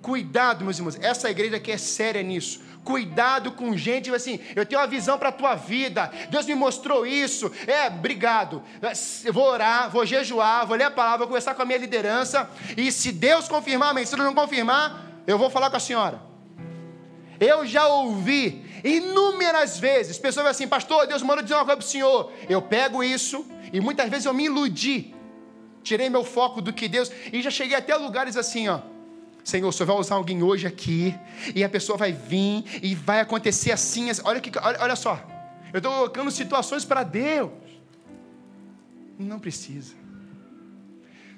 Cuidado, 0.00 0.64
meus 0.64 0.78
irmãos. 0.78 0.96
Essa 1.00 1.28
igreja 1.28 1.56
aqui 1.56 1.72
é 1.72 1.76
séria 1.76 2.22
nisso 2.22 2.67
cuidado 2.88 3.52
com 3.52 3.76
gente 3.76 4.10
assim, 4.14 4.40
eu 4.56 4.64
tenho 4.64 4.80
uma 4.80 4.86
visão 4.86 5.18
para 5.18 5.28
a 5.28 5.32
tua 5.32 5.54
vida, 5.54 6.10
Deus 6.30 6.46
me 6.46 6.54
mostrou 6.54 7.04
isso, 7.04 7.52
é, 7.66 7.86
obrigado, 7.88 8.62
eu 9.22 9.30
vou 9.30 9.44
orar, 9.44 9.90
vou 9.90 10.06
jejuar, 10.06 10.66
vou 10.66 10.74
ler 10.74 10.84
a 10.84 10.90
palavra, 10.90 11.18
vou 11.18 11.26
conversar 11.26 11.54
com 11.54 11.60
a 11.60 11.66
minha 11.66 11.76
liderança, 11.76 12.48
e 12.78 12.90
se 12.90 13.12
Deus 13.12 13.46
confirmar, 13.46 13.92
mas 13.92 14.08
se 14.08 14.16
não 14.16 14.34
confirmar, 14.34 15.04
eu 15.26 15.36
vou 15.36 15.50
falar 15.50 15.68
com 15.68 15.76
a 15.76 15.80
senhora. 15.80 16.18
Eu 17.38 17.66
já 17.66 17.86
ouvi 17.88 18.64
inúmeras 18.82 19.78
vezes, 19.78 20.16
pessoas 20.18 20.46
assim, 20.46 20.66
pastor, 20.66 21.06
Deus 21.06 21.22
manda 21.22 21.42
dizer 21.42 21.56
uma 21.56 21.66
coisa 21.66 21.76
para 21.76 21.86
o 21.86 21.88
senhor, 21.90 22.32
eu 22.48 22.62
pego 22.62 23.04
isso, 23.04 23.44
e 23.70 23.82
muitas 23.82 24.08
vezes 24.08 24.24
eu 24.24 24.32
me 24.32 24.46
iludi, 24.46 25.14
tirei 25.82 26.08
meu 26.08 26.24
foco 26.24 26.62
do 26.62 26.72
que 26.72 26.88
Deus, 26.88 27.12
e 27.30 27.42
já 27.42 27.50
cheguei 27.50 27.76
até 27.76 27.94
lugares 27.96 28.34
assim, 28.34 28.66
ó, 28.66 28.80
Senhor, 29.48 29.66
o 29.66 29.72
Senhor 29.72 29.86
vai 29.86 29.96
usar 29.96 30.16
alguém 30.16 30.42
hoje 30.42 30.66
aqui, 30.66 31.18
e 31.54 31.64
a 31.64 31.70
pessoa 31.70 31.96
vai 31.96 32.12
vir, 32.12 32.66
e 32.82 32.94
vai 32.94 33.20
acontecer 33.20 33.72
assim. 33.72 34.10
assim. 34.10 34.20
Olha, 34.22 34.42
que, 34.42 34.52
olha, 34.58 34.78
olha 34.78 34.94
só, 34.94 35.18
eu 35.72 35.78
estou 35.78 35.90
colocando 35.90 36.30
situações 36.30 36.84
para 36.84 37.02
Deus. 37.02 37.50
Não 39.18 39.40
precisa. 39.40 39.94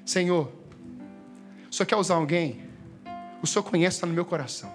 Senhor, 0.04 0.50
o 1.70 1.72
Senhor 1.72 1.86
quer 1.86 1.94
usar 1.94 2.16
alguém? 2.16 2.68
O 3.40 3.46
Senhor 3.46 3.62
conhece, 3.62 3.98
está 3.98 4.08
no 4.08 4.12
meu 4.12 4.24
coração. 4.24 4.74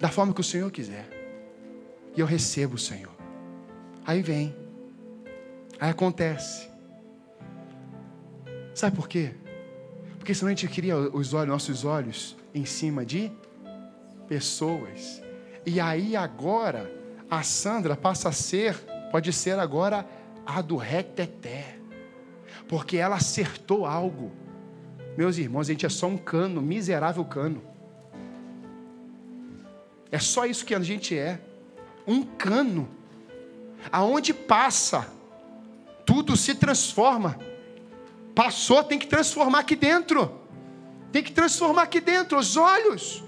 Da 0.00 0.08
forma 0.08 0.34
que 0.34 0.40
o 0.40 0.44
Senhor 0.44 0.72
quiser. 0.72 1.08
E 2.16 2.18
eu 2.18 2.26
recebo 2.26 2.74
o 2.74 2.78
Senhor. 2.78 3.14
Aí 4.04 4.20
vem. 4.20 4.52
Aí 5.78 5.90
acontece. 5.90 6.68
Sabe 8.74 8.96
por 8.96 9.08
quê? 9.08 9.32
Porque 10.18 10.34
senão 10.34 10.48
a 10.48 10.54
gente 10.54 10.68
cria 10.68 10.96
os 10.96 11.32
olhos, 11.32 11.48
nossos 11.48 11.84
olhos 11.84 12.36
em 12.54 12.64
cima 12.64 13.04
de 13.04 13.32
pessoas. 14.26 15.22
E 15.64 15.80
aí 15.80 16.16
agora 16.16 16.92
a 17.30 17.42
Sandra 17.42 17.96
passa 17.96 18.28
a 18.28 18.32
ser, 18.32 18.74
pode 19.10 19.32
ser 19.32 19.58
agora 19.58 20.06
a 20.44 20.60
do 20.60 20.76
reteté. 20.76 21.78
Porque 22.66 22.96
ela 22.96 23.16
acertou 23.16 23.86
algo. 23.86 24.32
Meus 25.16 25.38
irmãos, 25.38 25.68
a 25.68 25.72
gente 25.72 25.86
é 25.86 25.88
só 25.88 26.06
um 26.06 26.16
cano, 26.16 26.60
miserável 26.60 27.24
cano. 27.24 27.62
É 30.10 30.18
só 30.18 30.46
isso 30.46 30.64
que 30.64 30.74
a 30.74 30.80
gente 30.80 31.16
é. 31.16 31.40
Um 32.06 32.22
cano. 32.22 32.88
Aonde 33.92 34.32
passa, 34.32 35.06
tudo 36.04 36.36
se 36.36 36.54
transforma. 36.54 37.38
Passou, 38.38 38.84
tem 38.84 39.00
que 39.00 39.06
transformar 39.08 39.58
aqui 39.58 39.74
dentro. 39.74 40.32
Tem 41.10 41.24
que 41.24 41.32
transformar 41.32 41.82
aqui 41.82 42.00
dentro 42.00 42.38
os 42.38 42.56
olhos. 42.56 43.24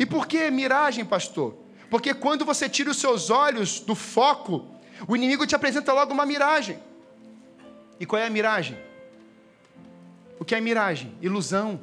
E 0.00 0.04
por 0.04 0.26
que 0.26 0.50
miragem, 0.50 1.04
pastor? 1.04 1.54
Porque 1.88 2.12
quando 2.12 2.44
você 2.44 2.68
tira 2.68 2.90
os 2.90 2.96
seus 2.96 3.30
olhos 3.30 3.78
do 3.78 3.94
foco, 3.94 4.66
o 5.06 5.14
inimigo 5.14 5.46
te 5.46 5.54
apresenta 5.54 5.92
logo 5.92 6.12
uma 6.12 6.26
miragem. 6.26 6.76
E 8.00 8.04
qual 8.04 8.20
é 8.20 8.26
a 8.26 8.30
miragem? 8.30 8.76
O 10.40 10.44
que 10.44 10.56
é 10.56 10.60
miragem? 10.60 11.14
Ilusão. 11.22 11.80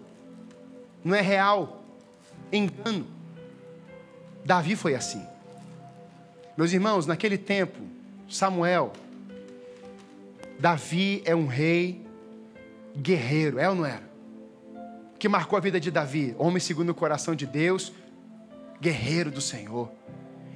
Não 1.01 1.16
é 1.16 1.22
real. 1.22 1.82
Engano. 2.51 3.07
Davi 4.43 4.76
foi 4.76 4.95
assim. 4.95 5.26
Meus 6.57 6.74
irmãos, 6.74 7.05
naquele 7.05 7.38
tempo, 7.38 7.80
Samuel, 8.28 8.91
Davi 10.60 11.22
é 11.24 11.34
um 11.34 11.47
rei 11.47 12.09
guerreiro, 12.98 13.60
é 13.60 13.70
ou 13.70 13.76
não 13.76 13.86
era? 13.86 14.10
Que 15.18 15.28
marcou 15.28 15.58
a 15.58 15.60
vida 15.60 15.80
de 15.80 15.92
Davi, 15.92 16.36
homem 16.38 16.60
segundo 16.60 16.90
o 16.90 16.96
coração 16.96 17.36
de 17.36 17.46
Deus, 17.46 17.92
guerreiro 18.80 19.30
do 19.30 19.42
Senhor. 19.42 19.92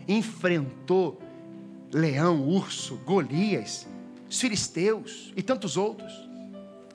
Enfrentou 0.08 1.22
leão, 1.92 2.42
urso, 2.42 2.98
Golias, 3.06 3.88
os 4.30 4.40
filisteus 4.40 5.34
e 5.36 5.42
tantos 5.42 5.78
outros. 5.78 6.12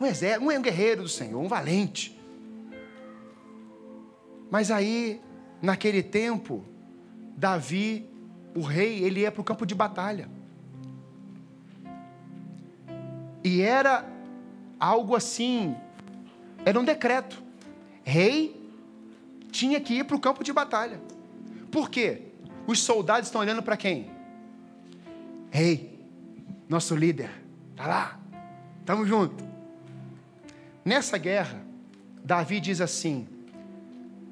Um 0.01 0.07
exército, 0.07 0.45
um 0.45 0.51
é 0.51 0.59
um 0.59 0.63
guerreiro 0.63 1.03
do 1.03 1.09
Senhor, 1.09 1.41
um 1.41 1.49
valente. 1.49 2.19
Mas 4.51 4.71
aí, 4.71 5.21
naquele 5.61 6.03
tempo, 6.03 6.65
Davi, 7.37 8.09
o 8.55 8.63
rei, 8.63 9.03
ele 9.03 9.21
ia 9.21 9.31
para 9.31 9.41
o 9.41 9.45
campo 9.45 9.67
de 9.67 9.75
batalha. 9.75 10.29
E 13.45 13.61
era 13.61 14.05
algo 14.79 15.15
assim, 15.15 15.77
era 16.65 16.79
um 16.79 16.85
decreto. 16.85 17.43
Rei 18.05 18.59
tinha 19.51 19.81
que 19.81 19.95
ir 19.95 20.05
para 20.05 20.17
o 20.17 20.21
campo 20.21 20.45
de 20.45 20.53
batalha. 20.53 21.01
Por 21.71 21.91
quê? 21.91 22.23
Os 22.67 22.81
soldados 22.81 23.29
estão 23.29 23.41
olhando 23.41 23.63
para 23.63 23.77
quem? 23.77 24.11
Rei, 25.51 25.99
nosso 26.69 26.95
líder, 26.95 27.31
tá 27.75 27.87
lá, 27.87 28.21
estamos 28.81 29.09
juntos. 29.09 29.47
Nessa 30.85 31.17
guerra, 31.19 31.63
Davi 32.23 32.61
diz 32.61 32.81
assim: 32.81 33.27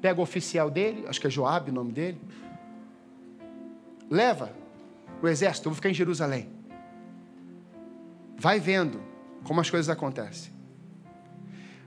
pega 0.01 0.19
o 0.19 0.23
oficial 0.23 0.69
dele, 0.69 1.05
acho 1.07 1.19
que 1.19 1.27
é 1.27 1.29
Joabe 1.29 1.71
o 1.71 1.73
nome 1.73 1.91
dele, 1.91 2.21
leva 4.09 4.53
o 5.21 5.27
exército, 5.27 5.67
eu 5.67 5.71
vou 5.71 5.75
ficar 5.75 5.89
em 5.89 5.93
Jerusalém. 5.93 6.47
Vai 8.37 8.59
vendo 8.59 9.01
como 9.43 9.61
as 9.61 9.69
coisas 9.69 9.89
acontecem. 9.89 10.51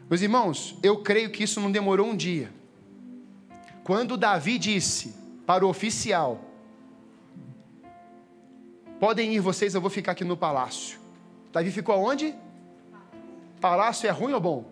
Meus 0.08 0.22
irmãos, 0.22 0.76
eu 0.82 1.02
creio 1.02 1.30
que 1.30 1.44
isso 1.44 1.60
não 1.60 1.70
demorou 1.70 2.08
um 2.08 2.16
dia. 2.16 2.52
Quando 3.84 4.16
Davi 4.16 4.58
disse 4.58 5.14
para 5.46 5.64
o 5.64 5.68
oficial: 5.68 6.44
Podem 8.98 9.34
ir 9.34 9.40
vocês, 9.40 9.74
eu 9.74 9.80
vou 9.80 9.90
ficar 9.90 10.12
aqui 10.12 10.24
no 10.24 10.36
palácio. 10.36 10.98
Davi 11.52 11.70
ficou 11.70 11.94
aonde? 11.94 12.34
Palácio 13.60 14.06
é 14.06 14.10
ruim 14.10 14.32
ou 14.32 14.40
bom? 14.40 14.64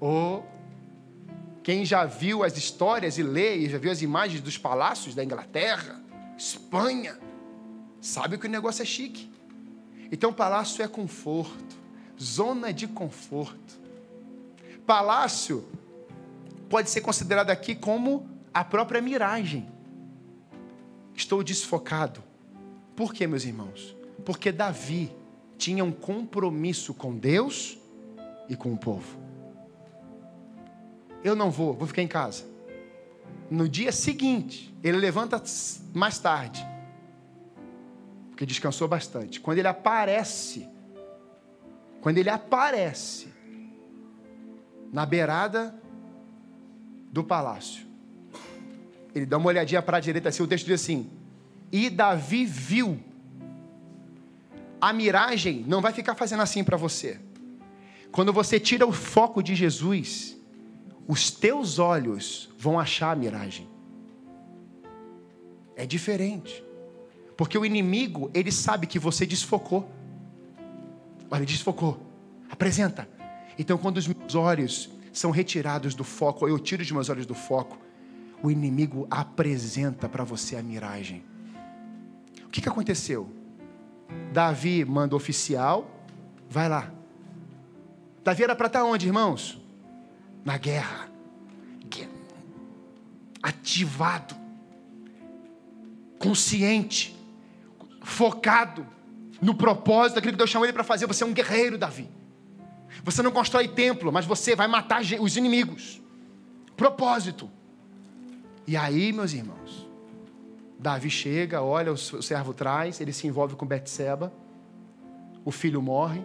Ou 0.00 0.46
quem 1.62 1.84
já 1.84 2.04
viu 2.04 2.42
as 2.42 2.56
histórias 2.56 3.18
e 3.18 3.22
lê 3.22 3.56
e 3.56 3.68
já 3.68 3.78
viu 3.78 3.90
as 3.90 4.00
imagens 4.00 4.40
dos 4.40 4.56
palácios 4.56 5.14
da 5.14 5.22
Inglaterra, 5.22 6.00
Espanha, 6.36 7.18
sabe 8.00 8.38
que 8.38 8.46
o 8.46 8.50
negócio 8.50 8.82
é 8.82 8.86
chique. 8.86 9.27
Então, 10.10 10.32
palácio 10.32 10.82
é 10.82 10.88
conforto, 10.88 11.76
zona 12.20 12.72
de 12.72 12.86
conforto. 12.86 13.78
Palácio 14.86 15.66
pode 16.68 16.88
ser 16.90 17.02
considerado 17.02 17.50
aqui 17.50 17.74
como 17.74 18.28
a 18.52 18.64
própria 18.64 19.00
miragem. 19.00 19.68
Estou 21.14 21.42
desfocado. 21.42 22.22
Por 22.96 23.12
quê, 23.12 23.26
meus 23.26 23.44
irmãos? 23.44 23.94
Porque 24.24 24.50
Davi 24.50 25.12
tinha 25.56 25.84
um 25.84 25.92
compromisso 25.92 26.94
com 26.94 27.16
Deus 27.16 27.78
e 28.48 28.56
com 28.56 28.72
o 28.72 28.78
povo. 28.78 29.18
Eu 31.22 31.34
não 31.34 31.50
vou, 31.50 31.74
vou 31.74 31.86
ficar 31.86 32.02
em 32.02 32.08
casa. 32.08 32.44
No 33.50 33.68
dia 33.68 33.92
seguinte, 33.92 34.74
ele 34.82 34.96
levanta 34.96 35.42
mais 35.92 36.18
tarde 36.18 36.64
porque 38.38 38.46
descansou 38.46 38.86
bastante. 38.86 39.40
Quando 39.40 39.58
ele 39.58 39.66
aparece, 39.66 40.68
quando 42.00 42.18
ele 42.18 42.30
aparece 42.30 43.26
na 44.92 45.04
beirada 45.04 45.74
do 47.10 47.24
palácio, 47.24 47.84
ele 49.12 49.26
dá 49.26 49.38
uma 49.38 49.48
olhadinha 49.48 49.82
para 49.82 49.96
a 49.96 50.00
direita 50.00 50.28
assim, 50.28 50.44
o 50.44 50.46
texto 50.46 50.66
diz 50.66 50.80
assim: 50.80 51.10
E 51.72 51.90
Davi 51.90 52.44
viu. 52.44 53.00
A 54.80 54.92
miragem 54.92 55.64
não 55.66 55.80
vai 55.80 55.92
ficar 55.92 56.14
fazendo 56.14 56.44
assim 56.44 56.62
para 56.62 56.76
você. 56.76 57.18
Quando 58.12 58.32
você 58.32 58.60
tira 58.60 58.86
o 58.86 58.92
foco 58.92 59.42
de 59.42 59.56
Jesus, 59.56 60.36
os 61.08 61.32
teus 61.32 61.80
olhos 61.80 62.48
vão 62.56 62.78
achar 62.78 63.10
a 63.10 63.16
miragem. 63.16 63.68
É 65.74 65.84
diferente. 65.84 66.67
Porque 67.38 67.56
o 67.56 67.64
inimigo, 67.64 68.32
ele 68.34 68.50
sabe 68.50 68.84
que 68.84 68.98
você 68.98 69.24
desfocou. 69.24 69.88
Olha, 71.30 71.46
desfocou. 71.46 72.02
Apresenta. 72.50 73.08
Então, 73.56 73.78
quando 73.78 73.98
os 73.98 74.08
meus 74.08 74.34
olhos 74.34 74.90
são 75.12 75.30
retirados 75.30 75.94
do 75.94 76.02
foco, 76.02 76.48
eu 76.48 76.58
tiro 76.58 76.82
os 76.82 76.90
meus 76.90 77.08
olhos 77.08 77.26
do 77.26 77.36
foco, 77.36 77.78
o 78.42 78.50
inimigo 78.50 79.06
apresenta 79.08 80.08
para 80.08 80.24
você 80.24 80.56
a 80.56 80.62
miragem. 80.64 81.24
O 82.44 82.48
que, 82.48 82.60
que 82.60 82.68
aconteceu? 82.68 83.30
Davi 84.32 84.84
manda 84.84 85.14
oficial, 85.14 85.88
vai 86.50 86.68
lá. 86.68 86.92
Davi 88.24 88.42
era 88.42 88.56
para 88.56 88.66
estar 88.66 88.82
onde, 88.82 89.06
irmãos? 89.06 89.62
Na 90.44 90.58
guerra. 90.58 91.08
Ativado, 93.40 94.34
consciente, 96.18 97.17
focado 98.08 98.86
no 99.40 99.54
propósito 99.54 100.16
daquilo 100.16 100.32
que 100.32 100.38
Deus 100.38 100.50
chamou 100.50 100.64
ele 100.64 100.72
para 100.72 100.82
fazer. 100.82 101.06
Você 101.06 101.22
é 101.22 101.26
um 101.26 101.32
guerreiro, 101.32 101.76
Davi. 101.76 102.08
Você 103.04 103.22
não 103.22 103.30
constrói 103.30 103.68
templo, 103.68 104.10
mas 104.10 104.24
você 104.24 104.56
vai 104.56 104.66
matar 104.66 105.02
os 105.20 105.36
inimigos. 105.36 106.00
Propósito. 106.76 107.50
E 108.66 108.76
aí, 108.76 109.12
meus 109.12 109.32
irmãos, 109.32 109.86
Davi 110.78 111.10
chega, 111.10 111.62
olha, 111.62 111.92
o 111.92 111.96
servo 111.96 112.54
traz, 112.54 113.00
ele 113.00 113.12
se 113.12 113.26
envolve 113.26 113.56
com 113.56 113.66
Betseba, 113.66 114.32
o 115.44 115.50
filho 115.50 115.82
morre, 115.82 116.24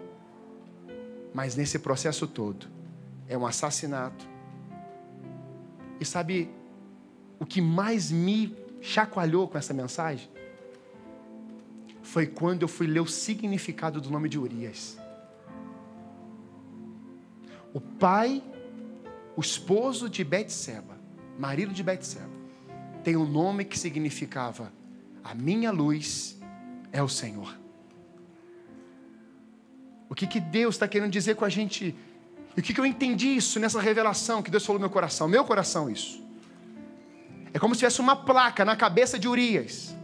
mas 1.34 1.56
nesse 1.56 1.80
processo 1.80 2.28
todo 2.28 2.68
é 3.28 3.38
um 3.38 3.46
assassinato. 3.46 4.28
E 6.00 6.06
sabe 6.06 6.50
o 7.40 7.46
que 7.46 7.62
mais 7.62 8.12
me 8.12 8.56
chacoalhou 8.82 9.48
com 9.48 9.58
essa 9.58 9.74
mensagem? 9.74 10.33
Foi 12.14 12.28
quando 12.28 12.62
eu 12.62 12.68
fui 12.68 12.86
ler 12.86 13.00
o 13.00 13.08
significado 13.08 14.00
do 14.00 14.12
nome 14.12 14.30
de 14.30 14.38
Urias. 14.38 15.00
O 17.74 17.82
pai, 17.82 18.44
o 19.36 19.42
esposo 19.42 20.08
de 20.08 20.24
Betseba, 20.24 20.96
marido 21.40 21.74
de 21.74 21.82
Betseba, 21.82 22.30
tem 23.04 23.18
um 23.18 23.26
nome 23.26 23.66
que 23.66 23.80
significava: 23.80 24.72
A 25.24 25.34
minha 25.34 25.72
luz 25.72 26.38
é 26.92 27.02
o 27.02 27.10
Senhor. 27.10 27.58
O 30.08 30.14
que, 30.14 30.28
que 30.28 30.40
Deus 30.40 30.76
está 30.76 30.88
querendo 30.88 31.10
dizer 31.10 31.36
com 31.36 31.46
a 31.46 31.50
gente? 31.50 31.96
E 32.56 32.60
o 32.60 32.62
que, 32.62 32.76
que 32.76 32.80
eu 32.80 32.86
entendi 32.86 33.30
isso 33.30 33.60
nessa 33.60 33.82
revelação 33.82 34.44
que 34.44 34.52
Deus 34.52 34.64
falou 34.64 34.80
no 34.80 34.84
meu 34.84 34.94
coração? 34.94 35.28
Meu 35.28 35.44
coração, 35.44 35.90
isso. 35.90 36.24
É 37.52 37.58
como 37.58 37.74
se 37.74 37.80
tivesse 37.80 38.02
uma 38.02 38.16
placa 38.16 38.64
na 38.64 38.76
cabeça 38.76 39.18
de 39.18 39.28
Urias, 39.28 39.96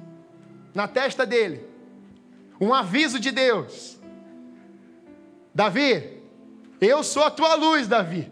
na 0.73 0.87
testa 0.87 1.23
dele. 1.23 1.69
Um 2.59 2.73
aviso 2.73 3.19
de 3.19 3.31
Deus. 3.31 3.99
Davi, 5.53 6.21
eu 6.79 7.03
sou 7.03 7.23
a 7.23 7.31
tua 7.31 7.55
luz, 7.55 7.87
Davi. 7.87 8.31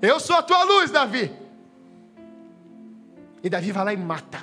Eu 0.00 0.18
sou 0.18 0.36
a 0.36 0.42
tua 0.42 0.64
luz, 0.64 0.90
Davi. 0.90 1.30
E 3.42 3.48
Davi 3.48 3.72
vai 3.72 3.84
lá 3.84 3.92
e 3.92 3.96
mata. 3.96 4.40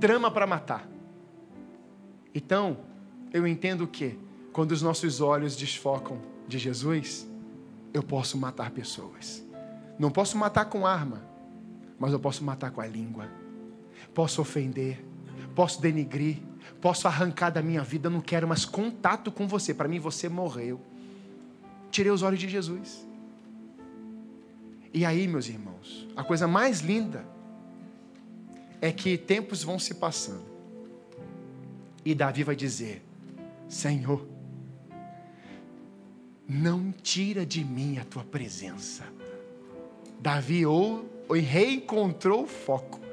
Trama 0.00 0.30
para 0.30 0.46
matar. 0.46 0.88
Então, 2.34 2.78
eu 3.32 3.46
entendo 3.46 3.86
que 3.86 4.18
quando 4.52 4.72
os 4.72 4.82
nossos 4.82 5.20
olhos 5.20 5.56
desfocam 5.56 6.20
de 6.46 6.58
Jesus, 6.58 7.28
eu 7.92 8.02
posso 8.02 8.38
matar 8.38 8.70
pessoas. 8.70 9.44
Não 9.98 10.10
posso 10.10 10.36
matar 10.38 10.66
com 10.66 10.86
arma, 10.86 11.22
mas 11.98 12.12
eu 12.12 12.20
posso 12.20 12.44
matar 12.44 12.70
com 12.70 12.80
a 12.80 12.86
língua. 12.86 13.28
Posso 14.14 14.40
ofender, 14.40 15.04
posso 15.58 15.82
denigrir, 15.82 16.36
posso 16.80 17.08
arrancar 17.08 17.50
da 17.50 17.60
minha 17.60 17.82
vida, 17.82 18.08
não 18.08 18.20
quero 18.20 18.46
mais 18.46 18.64
contato 18.64 19.32
com 19.32 19.48
você. 19.48 19.74
Para 19.74 19.88
mim, 19.88 19.98
você 19.98 20.28
morreu. 20.28 20.80
Tirei 21.90 22.12
os 22.12 22.22
olhos 22.22 22.38
de 22.38 22.48
Jesus. 22.48 23.04
E 24.94 25.04
aí, 25.04 25.26
meus 25.26 25.48
irmãos, 25.48 26.06
a 26.14 26.22
coisa 26.22 26.46
mais 26.46 26.78
linda 26.78 27.26
é 28.80 28.92
que 28.92 29.18
tempos 29.18 29.64
vão 29.64 29.80
se 29.80 29.94
passando. 29.94 30.44
E 32.04 32.14
Davi 32.14 32.44
vai 32.44 32.54
dizer: 32.54 33.02
Senhor, 33.68 34.24
não 36.48 36.92
tira 36.92 37.44
de 37.44 37.64
mim 37.64 37.98
a 37.98 38.04
tua 38.04 38.22
presença. 38.22 39.02
Davi 40.20 40.64
ou, 40.64 41.04
ou 41.28 41.34
reencontrou 41.34 42.44
o 42.44 42.46
foco. 42.46 43.07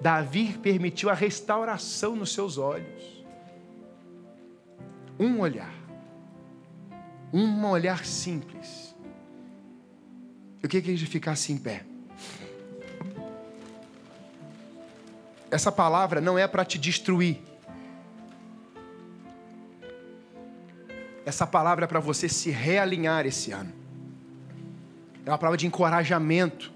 Davi 0.00 0.58
permitiu 0.58 1.10
a 1.10 1.14
restauração 1.14 2.16
nos 2.16 2.32
seus 2.32 2.58
olhos. 2.58 3.24
Um 5.18 5.40
olhar. 5.40 5.72
Um 7.32 7.66
olhar 7.66 8.04
simples. 8.04 8.94
Eu 10.62 10.68
queria 10.68 10.82
que 10.82 10.90
a 10.90 10.96
gente 10.96 11.10
ficasse 11.10 11.52
em 11.52 11.58
pé. 11.58 11.84
Essa 15.50 15.70
palavra 15.70 16.20
não 16.20 16.38
é 16.38 16.48
para 16.48 16.64
te 16.64 16.78
destruir. 16.78 17.40
Essa 21.24 21.46
palavra 21.46 21.84
é 21.84 21.88
para 21.88 22.00
você 22.00 22.28
se 22.28 22.50
realinhar 22.50 23.24
esse 23.24 23.52
ano. 23.52 23.72
É 25.24 25.30
uma 25.30 25.38
palavra 25.38 25.56
de 25.56 25.66
encorajamento 25.66 26.72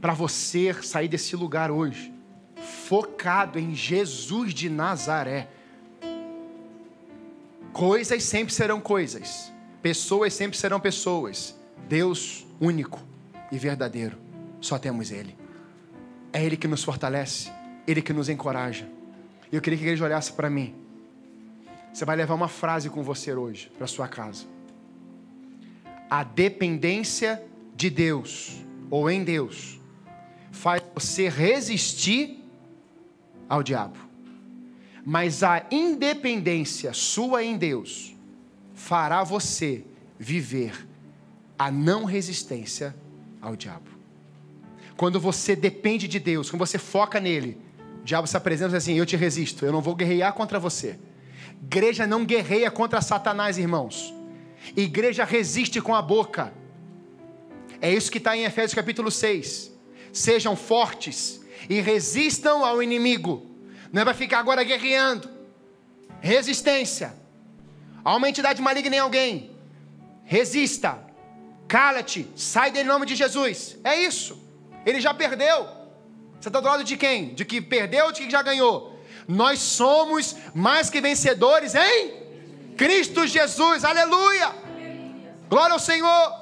para 0.00 0.12
você 0.12 0.74
sair 0.82 1.08
desse 1.08 1.34
lugar 1.34 1.70
hoje 1.70 2.11
focado 2.72 3.58
em 3.58 3.74
Jesus 3.74 4.54
de 4.54 4.68
Nazaré. 4.68 5.48
Coisas 7.72 8.22
sempre 8.24 8.52
serão 8.52 8.80
coisas, 8.80 9.52
pessoas 9.80 10.34
sempre 10.34 10.58
serão 10.58 10.80
pessoas. 10.80 11.54
Deus 11.88 12.46
único 12.60 13.00
e 13.50 13.58
verdadeiro, 13.58 14.18
só 14.60 14.78
temos 14.78 15.10
Ele. 15.10 15.36
É 16.32 16.44
Ele 16.44 16.56
que 16.56 16.66
nos 16.66 16.82
fortalece, 16.82 17.50
Ele 17.86 18.00
que 18.00 18.12
nos 18.12 18.28
encoraja. 18.28 18.88
Eu 19.50 19.60
queria 19.60 19.78
que 19.78 19.84
a 19.84 19.86
igreja 19.88 20.04
olhasse 20.04 20.32
para 20.32 20.48
mim. 20.48 20.74
Você 21.92 22.04
vai 22.04 22.16
levar 22.16 22.34
uma 22.34 22.48
frase 22.48 22.88
com 22.88 23.02
você 23.02 23.34
hoje 23.34 23.70
para 23.76 23.86
sua 23.86 24.08
casa. 24.08 24.44
A 26.08 26.24
dependência 26.24 27.42
de 27.74 27.90
Deus 27.90 28.62
ou 28.90 29.10
em 29.10 29.22
Deus 29.22 29.78
faz 30.50 30.82
você 30.94 31.28
resistir 31.28 32.41
ao 33.52 33.62
diabo. 33.62 33.98
Mas 35.04 35.42
a 35.42 35.66
independência 35.70 36.94
sua 36.94 37.44
em 37.44 37.58
Deus 37.58 38.16
fará 38.72 39.22
você 39.22 39.84
viver 40.18 40.88
a 41.58 41.70
não 41.70 42.04
resistência 42.06 42.96
ao 43.42 43.54
diabo. 43.54 43.90
Quando 44.96 45.20
você 45.20 45.54
depende 45.54 46.08
de 46.08 46.18
Deus, 46.18 46.48
quando 46.48 46.60
você 46.60 46.78
foca 46.78 47.20
nele, 47.20 47.58
o 48.00 48.04
diabo 48.04 48.26
se 48.26 48.38
apresenta 48.38 48.74
assim: 48.74 48.94
Eu 48.94 49.04
te 49.04 49.16
resisto, 49.16 49.66
eu 49.66 49.72
não 49.72 49.82
vou 49.82 49.94
guerrear 49.94 50.32
contra 50.32 50.58
você. 50.58 50.98
Igreja 51.62 52.06
não 52.06 52.24
guerreia 52.24 52.70
contra 52.70 53.02
Satanás, 53.02 53.58
irmãos. 53.58 54.14
Igreja 54.74 55.24
resiste 55.24 55.78
com 55.78 55.94
a 55.94 56.00
boca. 56.00 56.54
É 57.82 57.92
isso 57.92 58.10
que 58.10 58.18
está 58.18 58.34
em 58.34 58.44
Efésios 58.44 58.72
capítulo 58.72 59.10
6. 59.10 59.70
Sejam 60.10 60.56
fortes 60.56 61.41
e 61.68 61.80
resistam 61.80 62.64
ao 62.64 62.82
inimigo. 62.82 63.46
Não 63.92 64.02
é 64.02 64.04
para 64.04 64.14
ficar 64.14 64.38
agora 64.38 64.64
guerreando. 64.64 65.28
Resistência. 66.20 67.14
Há 68.04 68.16
uma 68.16 68.28
entidade 68.28 68.60
maligna 68.62 68.96
em 68.96 68.98
alguém. 68.98 69.50
Resista. 70.24 70.98
Cala-te. 71.68 72.28
Sai 72.36 72.70
dele 72.70 72.84
em 72.84 72.92
nome 72.92 73.06
de 73.06 73.14
Jesus. 73.14 73.76
É 73.84 74.00
isso. 74.00 74.42
Ele 74.84 75.00
já 75.00 75.12
perdeu. 75.14 75.68
Você 76.40 76.48
está 76.48 76.60
do 76.60 76.66
lado 76.66 76.84
de 76.84 76.96
quem? 76.96 77.34
De 77.34 77.44
que 77.44 77.60
perdeu 77.60 78.06
ou 78.06 78.12
de 78.12 78.22
que 78.22 78.30
já 78.30 78.42
ganhou? 78.42 78.98
Nós 79.28 79.60
somos 79.60 80.34
mais 80.54 80.90
que 80.90 81.00
vencedores 81.00 81.74
em 81.74 82.22
Cristo 82.76 83.26
Jesus. 83.26 83.84
Aleluia. 83.84 84.52
Glória 85.48 85.74
ao 85.74 85.78
Senhor. 85.78 86.41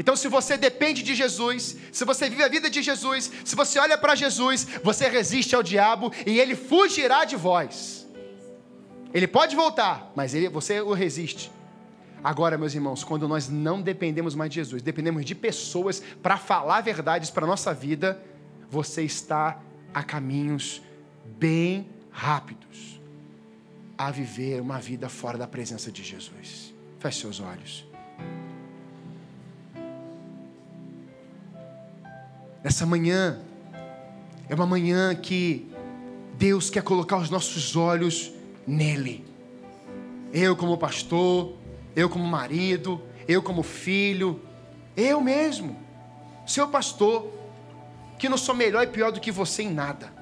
Então, 0.00 0.16
se 0.16 0.28
você 0.28 0.56
depende 0.56 1.02
de 1.02 1.14
Jesus, 1.14 1.76
se 1.92 2.06
você 2.06 2.30
vive 2.30 2.42
a 2.42 2.48
vida 2.48 2.70
de 2.70 2.80
Jesus, 2.80 3.30
se 3.44 3.54
você 3.54 3.78
olha 3.78 3.98
para 3.98 4.14
Jesus, 4.14 4.66
você 4.82 5.06
resiste 5.06 5.54
ao 5.54 5.62
diabo 5.62 6.10
e 6.26 6.40
ele 6.40 6.56
fugirá 6.56 7.26
de 7.26 7.36
vós. 7.36 8.08
Ele 9.12 9.26
pode 9.26 9.54
voltar, 9.54 10.10
mas 10.16 10.32
ele, 10.32 10.48
você 10.48 10.80
o 10.80 10.94
resiste. 10.94 11.52
Agora, 12.24 12.56
meus 12.56 12.74
irmãos, 12.74 13.04
quando 13.04 13.28
nós 13.28 13.50
não 13.50 13.82
dependemos 13.82 14.34
mais 14.34 14.48
de 14.48 14.54
Jesus, 14.54 14.80
dependemos 14.80 15.22
de 15.22 15.34
pessoas 15.34 16.02
para 16.22 16.38
falar 16.38 16.80
verdades 16.80 17.28
para 17.28 17.44
a 17.44 17.46
nossa 17.46 17.74
vida, 17.74 18.18
você 18.70 19.02
está 19.02 19.60
a 19.92 20.02
caminhos 20.02 20.80
bem 21.38 21.86
rápidos 22.10 22.98
a 23.98 24.10
viver 24.10 24.62
uma 24.62 24.80
vida 24.80 25.10
fora 25.10 25.36
da 25.36 25.46
presença 25.46 25.92
de 25.92 26.02
Jesus. 26.02 26.72
Feche 26.98 27.20
seus 27.20 27.38
olhos. 27.38 27.89
Essa 32.62 32.84
manhã 32.84 33.40
é 34.48 34.54
uma 34.54 34.66
manhã 34.66 35.14
que 35.14 35.70
Deus 36.36 36.68
quer 36.68 36.82
colocar 36.82 37.16
os 37.16 37.30
nossos 37.30 37.74
olhos 37.74 38.32
nele. 38.66 39.24
Eu, 40.32 40.54
como 40.54 40.76
pastor, 40.76 41.54
eu 41.96 42.08
como 42.08 42.24
marido, 42.24 43.00
eu 43.26 43.42
como 43.42 43.62
filho, 43.62 44.40
eu 44.96 45.20
mesmo, 45.20 45.76
seu 46.46 46.68
pastor, 46.68 47.32
que 48.18 48.28
não 48.28 48.36
sou 48.36 48.54
melhor 48.54 48.82
e 48.82 48.88
pior 48.88 49.10
do 49.10 49.20
que 49.20 49.32
você 49.32 49.62
em 49.62 49.72
nada. 49.72 50.12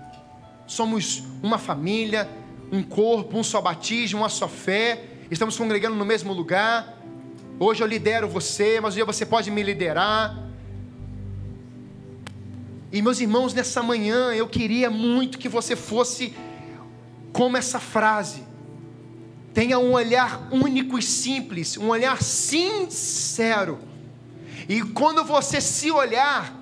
Somos 0.66 1.24
uma 1.42 1.58
família, 1.58 2.28
um 2.70 2.82
corpo, 2.82 3.36
um 3.36 3.42
só 3.42 3.60
batismo, 3.60 4.20
uma 4.20 4.28
só 4.28 4.46
fé, 4.46 5.04
estamos 5.30 5.56
congregando 5.56 5.96
no 5.96 6.04
mesmo 6.04 6.32
lugar. 6.32 6.96
Hoje 7.58 7.82
eu 7.82 7.86
lidero 7.86 8.28
você, 8.28 8.80
mas 8.80 8.94
um 8.94 8.96
dia 8.96 9.04
você 9.04 9.26
pode 9.26 9.50
me 9.50 9.62
liderar. 9.62 10.47
E 12.90 13.02
meus 13.02 13.20
irmãos, 13.20 13.52
nessa 13.52 13.82
manhã 13.82 14.32
eu 14.32 14.48
queria 14.48 14.88
muito 14.88 15.38
que 15.38 15.48
você 15.48 15.76
fosse 15.76 16.34
como 17.32 17.56
essa 17.56 17.78
frase. 17.78 18.42
Tenha 19.52 19.78
um 19.78 19.92
olhar 19.92 20.48
único 20.50 20.98
e 20.98 21.02
simples, 21.02 21.76
um 21.76 21.88
olhar 21.88 22.22
sincero. 22.22 23.78
E 24.68 24.82
quando 24.82 25.22
você 25.24 25.60
se 25.60 25.90
olhar, 25.90 26.58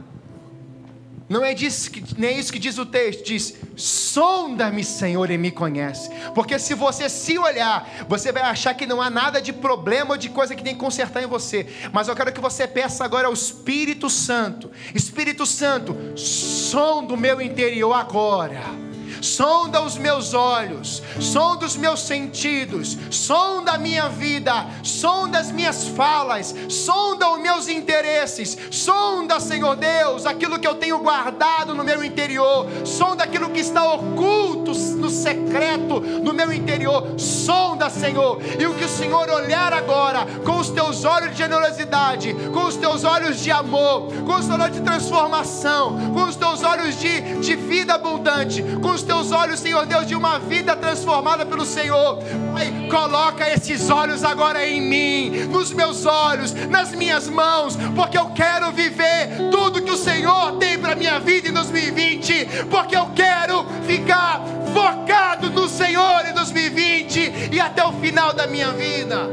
não 1.29 1.45
é, 1.45 1.55
disso 1.55 1.91
que, 1.91 2.03
nem 2.19 2.31
é 2.31 2.39
isso 2.39 2.53
que 2.53 2.59
diz 2.59 2.79
o 2.79 2.87
texto, 2.87 3.25
diz: 3.25 3.55
sonda-me, 3.77 4.83
Senhor, 4.83 5.31
e 5.31 5.39
me 5.39 5.51
conhece. 5.51 6.11
Porque 6.35 6.59
se 6.59 6.75
você 6.75 7.09
se 7.09 7.39
olhar, 7.39 8.07
você 8.09 8.33
vai 8.33 8.43
achar 8.43 8.75
que 8.75 8.87
não 8.87 9.01
há 9.01 9.11
nada 9.11 9.41
de 9.41 9.53
problema 9.53 10.13
ou 10.13 10.17
de 10.17 10.31
coisa 10.31 10.55
que 10.55 10.63
tem 10.63 10.75
que 10.75 10.81
consertar 10.81 11.23
em 11.23 11.27
você. 11.27 11.67
Mas 11.93 12.09
eu 12.09 12.17
quero 12.17 12.33
que 12.33 12.41
você 12.41 12.67
peça 12.67 13.05
agora 13.05 13.29
ao 13.29 13.33
Espírito 13.33 14.09
Santo: 14.09 14.71
Espírito 14.95 15.45
Santo, 15.45 15.97
sonda 16.17 17.15
o 17.15 17.17
meu 17.17 17.41
interior 17.41 17.93
agora 17.93 18.86
sonda 19.21 19.83
os 19.83 19.97
meus 19.97 20.35
olhos, 20.35 21.03
sonda 21.21 21.67
os 21.67 21.77
meus 21.77 22.01
sentidos, 22.01 22.97
sonda 23.11 23.73
a 23.73 23.79
minha 23.79 24.09
vida, 24.09 24.67
sonda 24.83 25.39
as 25.39 25.51
minhas 25.51 25.89
falas, 25.89 26.55
sonda 26.69 27.31
os 27.31 27.41
meus 27.41 27.69
interesses, 27.69 28.57
sonda, 28.71 29.41
Senhor 29.41 29.77
Deus, 29.77 30.27
aquilo 30.27 30.59
que 30.59 30.67
eu 30.67 30.75
tenho 30.75 30.99
guardado 30.99 31.75
no 31.75 31.85
meu 31.85 32.05
interior, 32.05 32.67
sonda 32.85 33.25
aquilo 33.25 33.51
que 33.51 33.61
está 33.61 33.95
oculto 33.95 34.73
no 34.73 35.11
secreto 35.11 36.01
no 36.01 36.33
meu 36.33 36.53
interior, 36.53 37.19
sonda, 37.19 37.89
Senhor, 37.91 38.41
e 38.59 38.67
o 38.67 38.75
que 38.75 38.85
o 38.85 38.89
Senhor 38.89 39.29
olhar 39.31 39.73
agora, 39.73 40.27
com 40.45 40.59
os 40.59 40.71
teus 40.71 41.05
olhos 41.05 41.33
de 41.33 41.39
generosidade, 41.39 42.35
com 42.53 42.65
os 42.65 42.77
teus 42.77 43.05
olhos 43.05 43.41
de 43.41 43.51
amor, 43.51 44.13
com 44.25 44.35
os 44.35 44.47
teus 44.47 44.61
olhos 44.61 44.77
de 44.77 44.83
transformação, 44.83 46.13
com 46.13 46.25
os 46.25 46.37
teus 46.37 46.63
olhos 46.63 46.99
de, 46.99 47.39
de 47.41 47.57
vida 47.57 47.95
abundante, 47.95 48.63
com 48.83 48.91
os 48.91 49.03
teus 49.07 49.33
olhos, 49.33 49.61
Senhor 49.61 49.87
Deus, 49.87 50.07
de 50.07 50.15
uma 50.15 50.39
vida 50.39 50.75
transformada 50.77 51.47
pelo 51.47 51.65
Senhor. 51.65 52.19
Pai, 52.53 52.89
coloca 52.91 53.49
esses 53.49 53.89
olhos 53.89 54.25
agora 54.25 54.67
em 54.67 54.81
mim, 54.81 55.47
nos 55.47 55.73
meus 55.73 56.05
olhos, 56.05 56.53
nas 56.69 56.93
minhas 56.93 57.29
mãos, 57.29 57.77
porque 57.95 58.19
eu 58.19 58.27
quero 58.31 58.73
viver 58.73 59.51
tudo 59.51 59.83
que 59.83 59.91
o 59.91 59.97
Senhor 59.97 60.59
tem 60.59 60.79
para 60.79 60.95
minha 60.95 61.19
vida 61.19 61.49
em 61.49 61.53
2020, 61.53 62.67
porque 62.69 62.97
eu 62.97 63.07
quero 63.15 63.65
ficar 63.87 64.43
focado 64.75 65.49
no 65.51 65.69
Senhor 65.69 66.27
em 66.29 66.35
2020 66.35 67.51
e 67.53 67.61
até 67.61 67.85
o 67.85 67.93
final 67.93 68.33
da 68.33 68.47
minha 68.47 68.73
vida. 68.73 69.31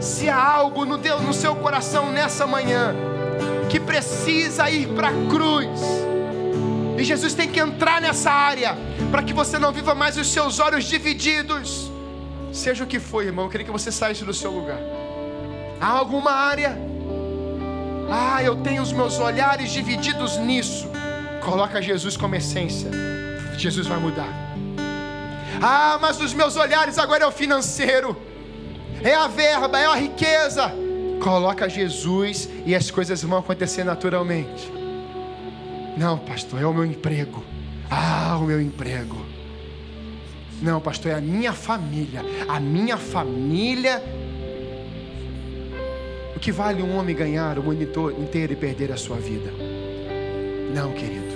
Se 0.00 0.28
há 0.28 0.42
algo 0.42 0.84
no 0.84 0.96
no 0.96 1.32
seu 1.32 1.54
coração 1.56 2.10
nessa 2.10 2.46
manhã 2.46 2.94
que 3.68 3.80
precisa 3.80 4.70
ir 4.70 4.88
para 4.88 5.08
a 5.08 5.12
cruz, 5.28 5.80
e 6.98 7.04
Jesus 7.04 7.34
tem 7.34 7.48
que 7.48 7.60
entrar 7.60 8.00
nessa 8.00 8.30
área 8.30 8.76
para 9.10 9.22
que 9.22 9.32
você 9.32 9.58
não 9.58 9.72
viva 9.72 9.94
mais 9.94 10.16
os 10.16 10.32
seus 10.32 10.58
olhos 10.58 10.84
divididos. 10.84 11.90
Seja 12.52 12.84
o 12.84 12.86
que 12.86 12.98
for, 12.98 13.22
irmão, 13.22 13.44
eu 13.44 13.50
queria 13.50 13.66
que 13.66 13.72
você 13.72 13.92
saísse 13.92 14.24
do 14.24 14.32
seu 14.32 14.50
lugar. 14.50 14.78
Há 15.80 15.88
alguma 15.88 16.30
área? 16.30 16.76
Ah, 18.10 18.42
eu 18.42 18.56
tenho 18.56 18.82
os 18.82 18.92
meus 18.92 19.18
olhares 19.18 19.72
divididos 19.72 20.38
nisso. 20.38 20.88
Coloca 21.44 21.82
Jesus 21.82 22.16
como 22.16 22.34
essência. 22.34 22.90
Jesus 23.58 23.86
vai 23.86 23.98
mudar. 23.98 24.28
Ah, 25.60 25.98
mas 26.00 26.20
os 26.20 26.32
meus 26.32 26.56
olhares 26.56 26.98
agora 26.98 27.24
é 27.24 27.26
o 27.26 27.32
financeiro. 27.32 28.16
É 29.02 29.14
a 29.14 29.26
verba, 29.26 29.78
é 29.78 29.86
a 29.86 29.94
riqueza. 29.94 30.72
Coloca 31.20 31.68
Jesus 31.68 32.48
e 32.64 32.74
as 32.74 32.90
coisas 32.90 33.22
vão 33.22 33.38
acontecer 33.38 33.84
naturalmente. 33.84 34.75
Não, 35.96 36.18
pastor, 36.18 36.60
é 36.60 36.66
o 36.66 36.74
meu 36.74 36.84
emprego. 36.84 37.42
Ah, 37.90 38.38
o 38.40 38.44
meu 38.44 38.60
emprego. 38.60 39.16
Não, 40.60 40.80
pastor, 40.80 41.12
é 41.12 41.14
a 41.14 41.20
minha 41.20 41.52
família. 41.52 42.22
A 42.48 42.60
minha 42.60 42.96
família. 42.96 44.02
O 46.34 46.38
que 46.38 46.52
vale 46.52 46.82
um 46.82 46.96
homem 46.96 47.16
ganhar 47.16 47.58
o 47.58 47.62
mundo 47.62 47.82
inteiro 48.20 48.52
e 48.52 48.56
perder 48.56 48.92
a 48.92 48.96
sua 48.96 49.16
vida? 49.16 49.50
Não, 50.74 50.92
querido. 50.92 51.34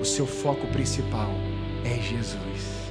O 0.00 0.04
seu 0.04 0.26
foco 0.26 0.66
principal 0.66 1.30
é 1.84 1.94
Jesus. 2.00 2.82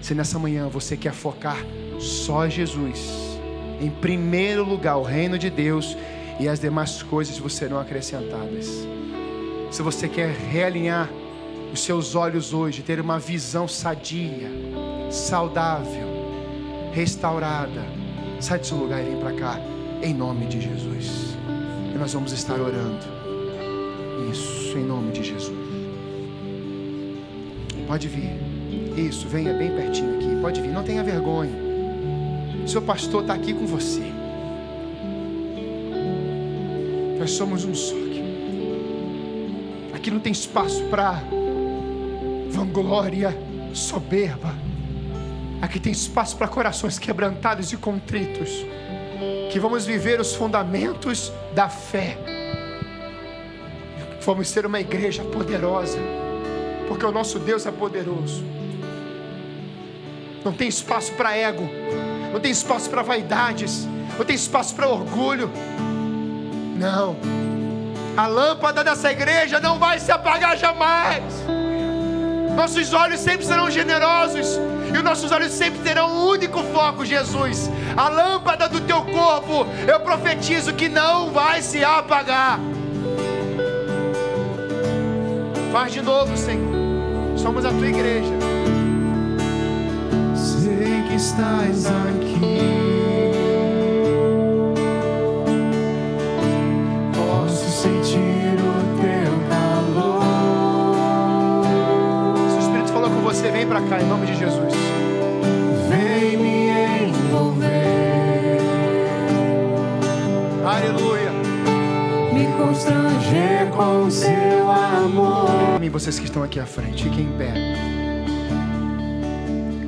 Se 0.00 0.14
nessa 0.14 0.38
manhã 0.38 0.68
você 0.68 0.96
quer 0.96 1.12
focar 1.12 1.58
só 2.00 2.48
Jesus, 2.48 3.38
em 3.80 3.90
primeiro 3.90 4.64
lugar 4.64 4.96
o 4.96 5.02
reino 5.02 5.38
de 5.38 5.50
Deus 5.50 5.96
e 6.40 6.48
as 6.48 6.58
demais 6.58 7.02
coisas 7.02 7.40
serão 7.52 7.78
acrescentadas. 7.78 8.86
Se 9.70 9.82
você 9.82 10.08
quer 10.08 10.30
realinhar 10.30 11.08
os 11.72 11.80
seus 11.80 12.14
olhos 12.14 12.54
hoje, 12.54 12.82
ter 12.82 13.00
uma 13.00 13.18
visão 13.18 13.68
sadia, 13.68 14.50
saudável, 15.10 16.08
restaurada, 16.92 17.84
sai 18.40 18.58
desse 18.58 18.72
lugar 18.72 19.02
e 19.02 19.10
vem 19.10 19.20
para 19.20 19.32
cá, 19.34 19.60
em 20.02 20.14
nome 20.14 20.46
de 20.46 20.60
Jesus. 20.60 21.36
E 21.94 21.98
nós 21.98 22.12
vamos 22.14 22.32
estar 22.32 22.58
orando. 22.58 23.04
Isso, 24.32 24.76
em 24.76 24.84
nome 24.84 25.12
de 25.12 25.22
Jesus. 25.22 25.56
Pode 27.86 28.08
vir. 28.08 28.36
Isso, 28.96 29.28
venha 29.28 29.52
bem 29.52 29.70
pertinho 29.70 30.16
aqui. 30.16 30.40
Pode 30.40 30.60
vir, 30.60 30.68
não 30.68 30.82
tenha 30.82 31.04
vergonha. 31.04 31.52
Seu 32.66 32.82
pastor 32.82 33.22
está 33.22 33.34
aqui 33.34 33.52
com 33.52 33.66
você. 33.66 34.12
Nós 37.18 37.30
somos 37.32 37.64
um 37.64 37.74
só. 37.74 38.07
Aqui 39.98 40.12
não 40.12 40.20
tem 40.20 40.30
espaço 40.30 40.84
para 40.84 41.20
vanglória, 42.50 43.36
soberba. 43.74 44.54
Aqui 45.60 45.80
tem 45.80 45.90
espaço 45.90 46.36
para 46.36 46.46
corações 46.46 47.00
quebrantados 47.00 47.72
e 47.72 47.76
contritos, 47.76 48.64
que 49.50 49.58
vamos 49.58 49.84
viver 49.84 50.20
os 50.20 50.36
fundamentos 50.36 51.32
da 51.52 51.68
fé. 51.68 52.16
Vamos 54.24 54.48
ser 54.48 54.64
uma 54.66 54.78
igreja 54.78 55.24
poderosa, 55.24 55.98
porque 56.86 57.04
o 57.04 57.10
nosso 57.10 57.40
Deus 57.40 57.66
é 57.66 57.72
poderoso. 57.72 58.44
Não 60.44 60.52
tem 60.52 60.68
espaço 60.68 61.12
para 61.14 61.36
ego, 61.36 61.68
não 62.32 62.38
tem 62.38 62.52
espaço 62.52 62.88
para 62.88 63.02
vaidades, 63.02 63.84
não 64.16 64.24
tem 64.24 64.36
espaço 64.36 64.76
para 64.76 64.88
orgulho. 64.88 65.50
Não 66.78 67.47
a 68.18 68.26
lâmpada 68.26 68.82
dessa 68.82 69.12
igreja 69.12 69.60
não 69.60 69.78
vai 69.78 70.00
se 70.00 70.10
apagar 70.10 70.56
jamais. 70.56 71.22
Nossos 72.56 72.92
olhos 72.92 73.20
sempre 73.20 73.46
serão 73.46 73.70
generosos 73.70 74.58
e 74.92 74.96
os 74.96 75.04
nossos 75.04 75.30
olhos 75.30 75.52
sempre 75.52 75.78
terão 75.82 76.10
um 76.10 76.26
único 76.26 76.60
foco, 76.64 77.04
Jesus. 77.04 77.70
A 77.96 78.08
lâmpada 78.08 78.68
do 78.68 78.80
teu 78.80 79.02
corpo, 79.02 79.64
eu 79.86 80.00
profetizo 80.00 80.72
que 80.74 80.88
não 80.88 81.30
vai 81.30 81.62
se 81.62 81.84
apagar. 81.84 82.58
Faz 85.70 85.92
de 85.92 86.02
novo, 86.02 86.36
Senhor. 86.36 87.38
Somos 87.38 87.64
a 87.64 87.70
tua 87.70 87.86
igreja. 87.86 88.34
Sei 90.34 91.04
que 91.06 91.14
estás 91.14 91.86
aqui. 91.86 92.87
Para 103.78 103.88
cá 103.88 104.02
em 104.02 104.08
nome 104.08 104.26
de 104.26 104.34
Jesus. 104.34 104.74
Vem 105.88 106.36
me 106.36 106.68
envolver. 107.06 108.58
Aleluia. 110.64 111.30
Me 112.32 112.46
constranger 112.56 113.68
com 113.70 114.10
seu 114.10 114.70
amor. 114.70 115.76
Amém, 115.76 115.90
vocês 115.90 116.18
que 116.18 116.24
estão 116.24 116.42
aqui 116.42 116.58
à 116.58 116.66
frente, 116.66 117.04
fiquem 117.04 117.26
em 117.26 117.38
pé. 117.38 117.52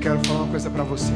Quero 0.01 0.20
falar 0.24 0.43
uma 0.43 0.51
coisa 0.51 0.70
para 0.70 0.84
vocês. 0.84 1.11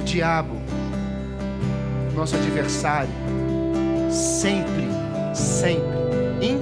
O 0.00 0.04
diabo, 0.04 0.56
nosso 2.14 2.34
adversário, 2.34 3.10
sempre, 4.10 4.88
sempre 5.32 5.97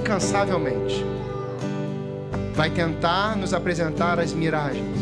incansavelmente, 0.07 1.05
vai 2.55 2.69
tentar 2.69 3.35
nos 3.35 3.53
apresentar 3.53 4.17
as 4.21 4.31
miragens. 4.31 4.97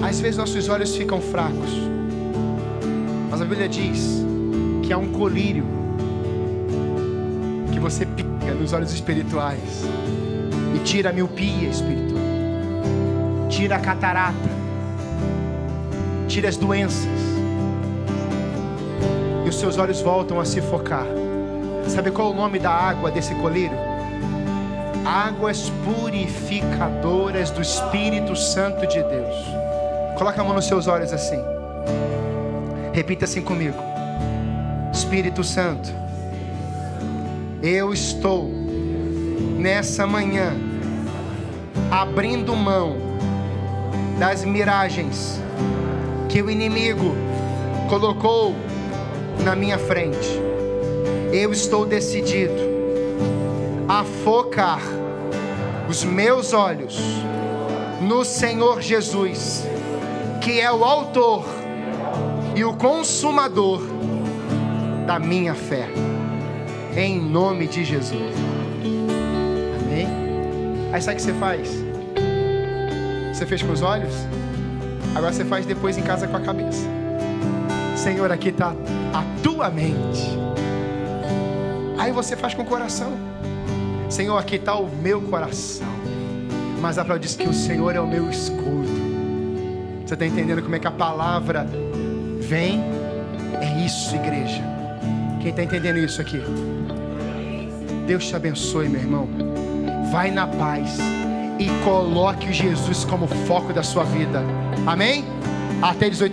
Às 0.00 0.20
vezes 0.20 0.36
nossos 0.36 0.68
olhos 0.68 0.94
ficam 0.94 1.20
fracos, 1.20 1.72
mas 3.28 3.42
a 3.42 3.44
Bíblia 3.44 3.68
diz 3.68 4.24
que 4.84 4.92
há 4.92 4.98
um 4.98 5.10
colírio 5.10 5.64
que 7.72 7.80
você 7.80 8.06
pica 8.06 8.54
nos 8.54 8.72
olhos 8.72 8.92
espirituais 8.92 9.82
e 10.76 10.78
tira 10.84 11.10
a 11.10 11.12
miopia 11.12 11.68
espiritual, 11.68 12.22
tira 13.48 13.74
a 13.74 13.80
catarata, 13.80 14.36
tira 16.28 16.48
as 16.48 16.56
doenças, 16.56 17.31
os 19.52 19.60
seus 19.60 19.76
olhos 19.76 20.00
voltam 20.00 20.40
a 20.40 20.46
se 20.46 20.62
focar. 20.62 21.06
Sabe 21.86 22.10
qual 22.10 22.28
é 22.28 22.30
o 22.30 22.34
nome 22.34 22.58
da 22.58 22.70
água 22.70 23.10
desse 23.10 23.34
colírio? 23.34 23.76
Águas 25.04 25.70
purificadoras 25.84 27.50
do 27.50 27.60
Espírito 27.60 28.34
Santo 28.34 28.86
de 28.86 29.02
Deus. 29.02 29.34
Coloca 30.16 30.40
a 30.40 30.44
mão 30.44 30.54
nos 30.54 30.66
seus 30.66 30.86
olhos 30.86 31.12
assim. 31.12 31.38
Repita 32.94 33.26
assim 33.26 33.42
comigo. 33.42 33.76
Espírito 34.90 35.44
Santo, 35.44 35.92
eu 37.62 37.92
estou 37.92 38.50
nessa 39.58 40.06
manhã 40.06 40.54
abrindo 41.90 42.56
mão 42.56 42.96
das 44.18 44.46
miragens 44.46 45.38
que 46.30 46.40
o 46.40 46.50
inimigo 46.50 47.14
colocou 47.90 48.54
na 49.44 49.56
minha 49.56 49.78
frente. 49.78 50.40
Eu 51.32 51.52
estou 51.52 51.86
decidido 51.86 52.72
a 53.88 54.04
focar 54.24 54.80
os 55.88 56.04
meus 56.04 56.52
olhos 56.52 56.98
no 58.00 58.24
Senhor 58.24 58.80
Jesus, 58.80 59.66
que 60.40 60.60
é 60.60 60.70
o 60.72 60.84
autor 60.84 61.44
e 62.54 62.64
o 62.64 62.74
consumador 62.74 63.80
da 65.06 65.18
minha 65.18 65.54
fé. 65.54 65.88
Em 66.96 67.20
nome 67.20 67.66
de 67.66 67.84
Jesus. 67.84 68.34
Amém? 69.82 70.06
Aí 70.92 71.00
sabe 71.00 71.14
o 71.14 71.16
que 71.16 71.22
você 71.22 71.34
faz? 71.34 71.70
Você 73.32 73.46
fez 73.46 73.62
com 73.62 73.72
os 73.72 73.82
olhos? 73.82 74.14
Agora 75.14 75.32
você 75.32 75.44
faz 75.44 75.66
depois 75.66 75.96
em 75.96 76.02
casa 76.02 76.26
com 76.26 76.36
a 76.36 76.40
cabeça. 76.40 76.86
Senhor, 77.96 78.30
aqui 78.30 78.48
está 78.48 78.74
a 79.12 79.22
tua 79.42 79.70
mente. 79.70 80.38
Aí 81.98 82.10
você 82.10 82.36
faz 82.36 82.54
com 82.54 82.62
o 82.62 82.66
coração. 82.66 83.12
Senhor, 84.08 84.36
aqui 84.36 84.56
está 84.56 84.74
o 84.74 84.88
meu 84.88 85.20
coração. 85.22 85.86
Mas 86.80 86.98
a 86.98 87.02
palavra 87.02 87.20
diz 87.20 87.36
que 87.36 87.48
o 87.48 87.52
Senhor 87.52 87.94
é 87.94 88.00
o 88.00 88.06
meu 88.06 88.28
escudo. 88.28 88.90
Você 90.04 90.14
está 90.14 90.26
entendendo 90.26 90.62
como 90.62 90.74
é 90.74 90.78
que 90.78 90.86
a 90.86 90.90
palavra 90.90 91.66
vem? 92.40 92.82
É 93.60 93.84
isso, 93.86 94.14
igreja. 94.16 94.62
Quem 95.40 95.50
está 95.50 95.62
entendendo 95.62 95.98
isso 95.98 96.20
aqui? 96.20 96.42
Deus 98.06 98.26
te 98.26 98.34
abençoe, 98.34 98.88
meu 98.88 99.00
irmão. 99.00 99.28
Vai 100.10 100.30
na 100.30 100.46
paz 100.46 100.98
e 101.58 101.68
coloque 101.84 102.52
Jesus 102.52 103.04
como 103.04 103.26
foco 103.26 103.72
da 103.72 103.82
sua 103.82 104.04
vida. 104.04 104.42
Amém? 104.86 105.24
Até 105.80 106.10
18 106.10 106.30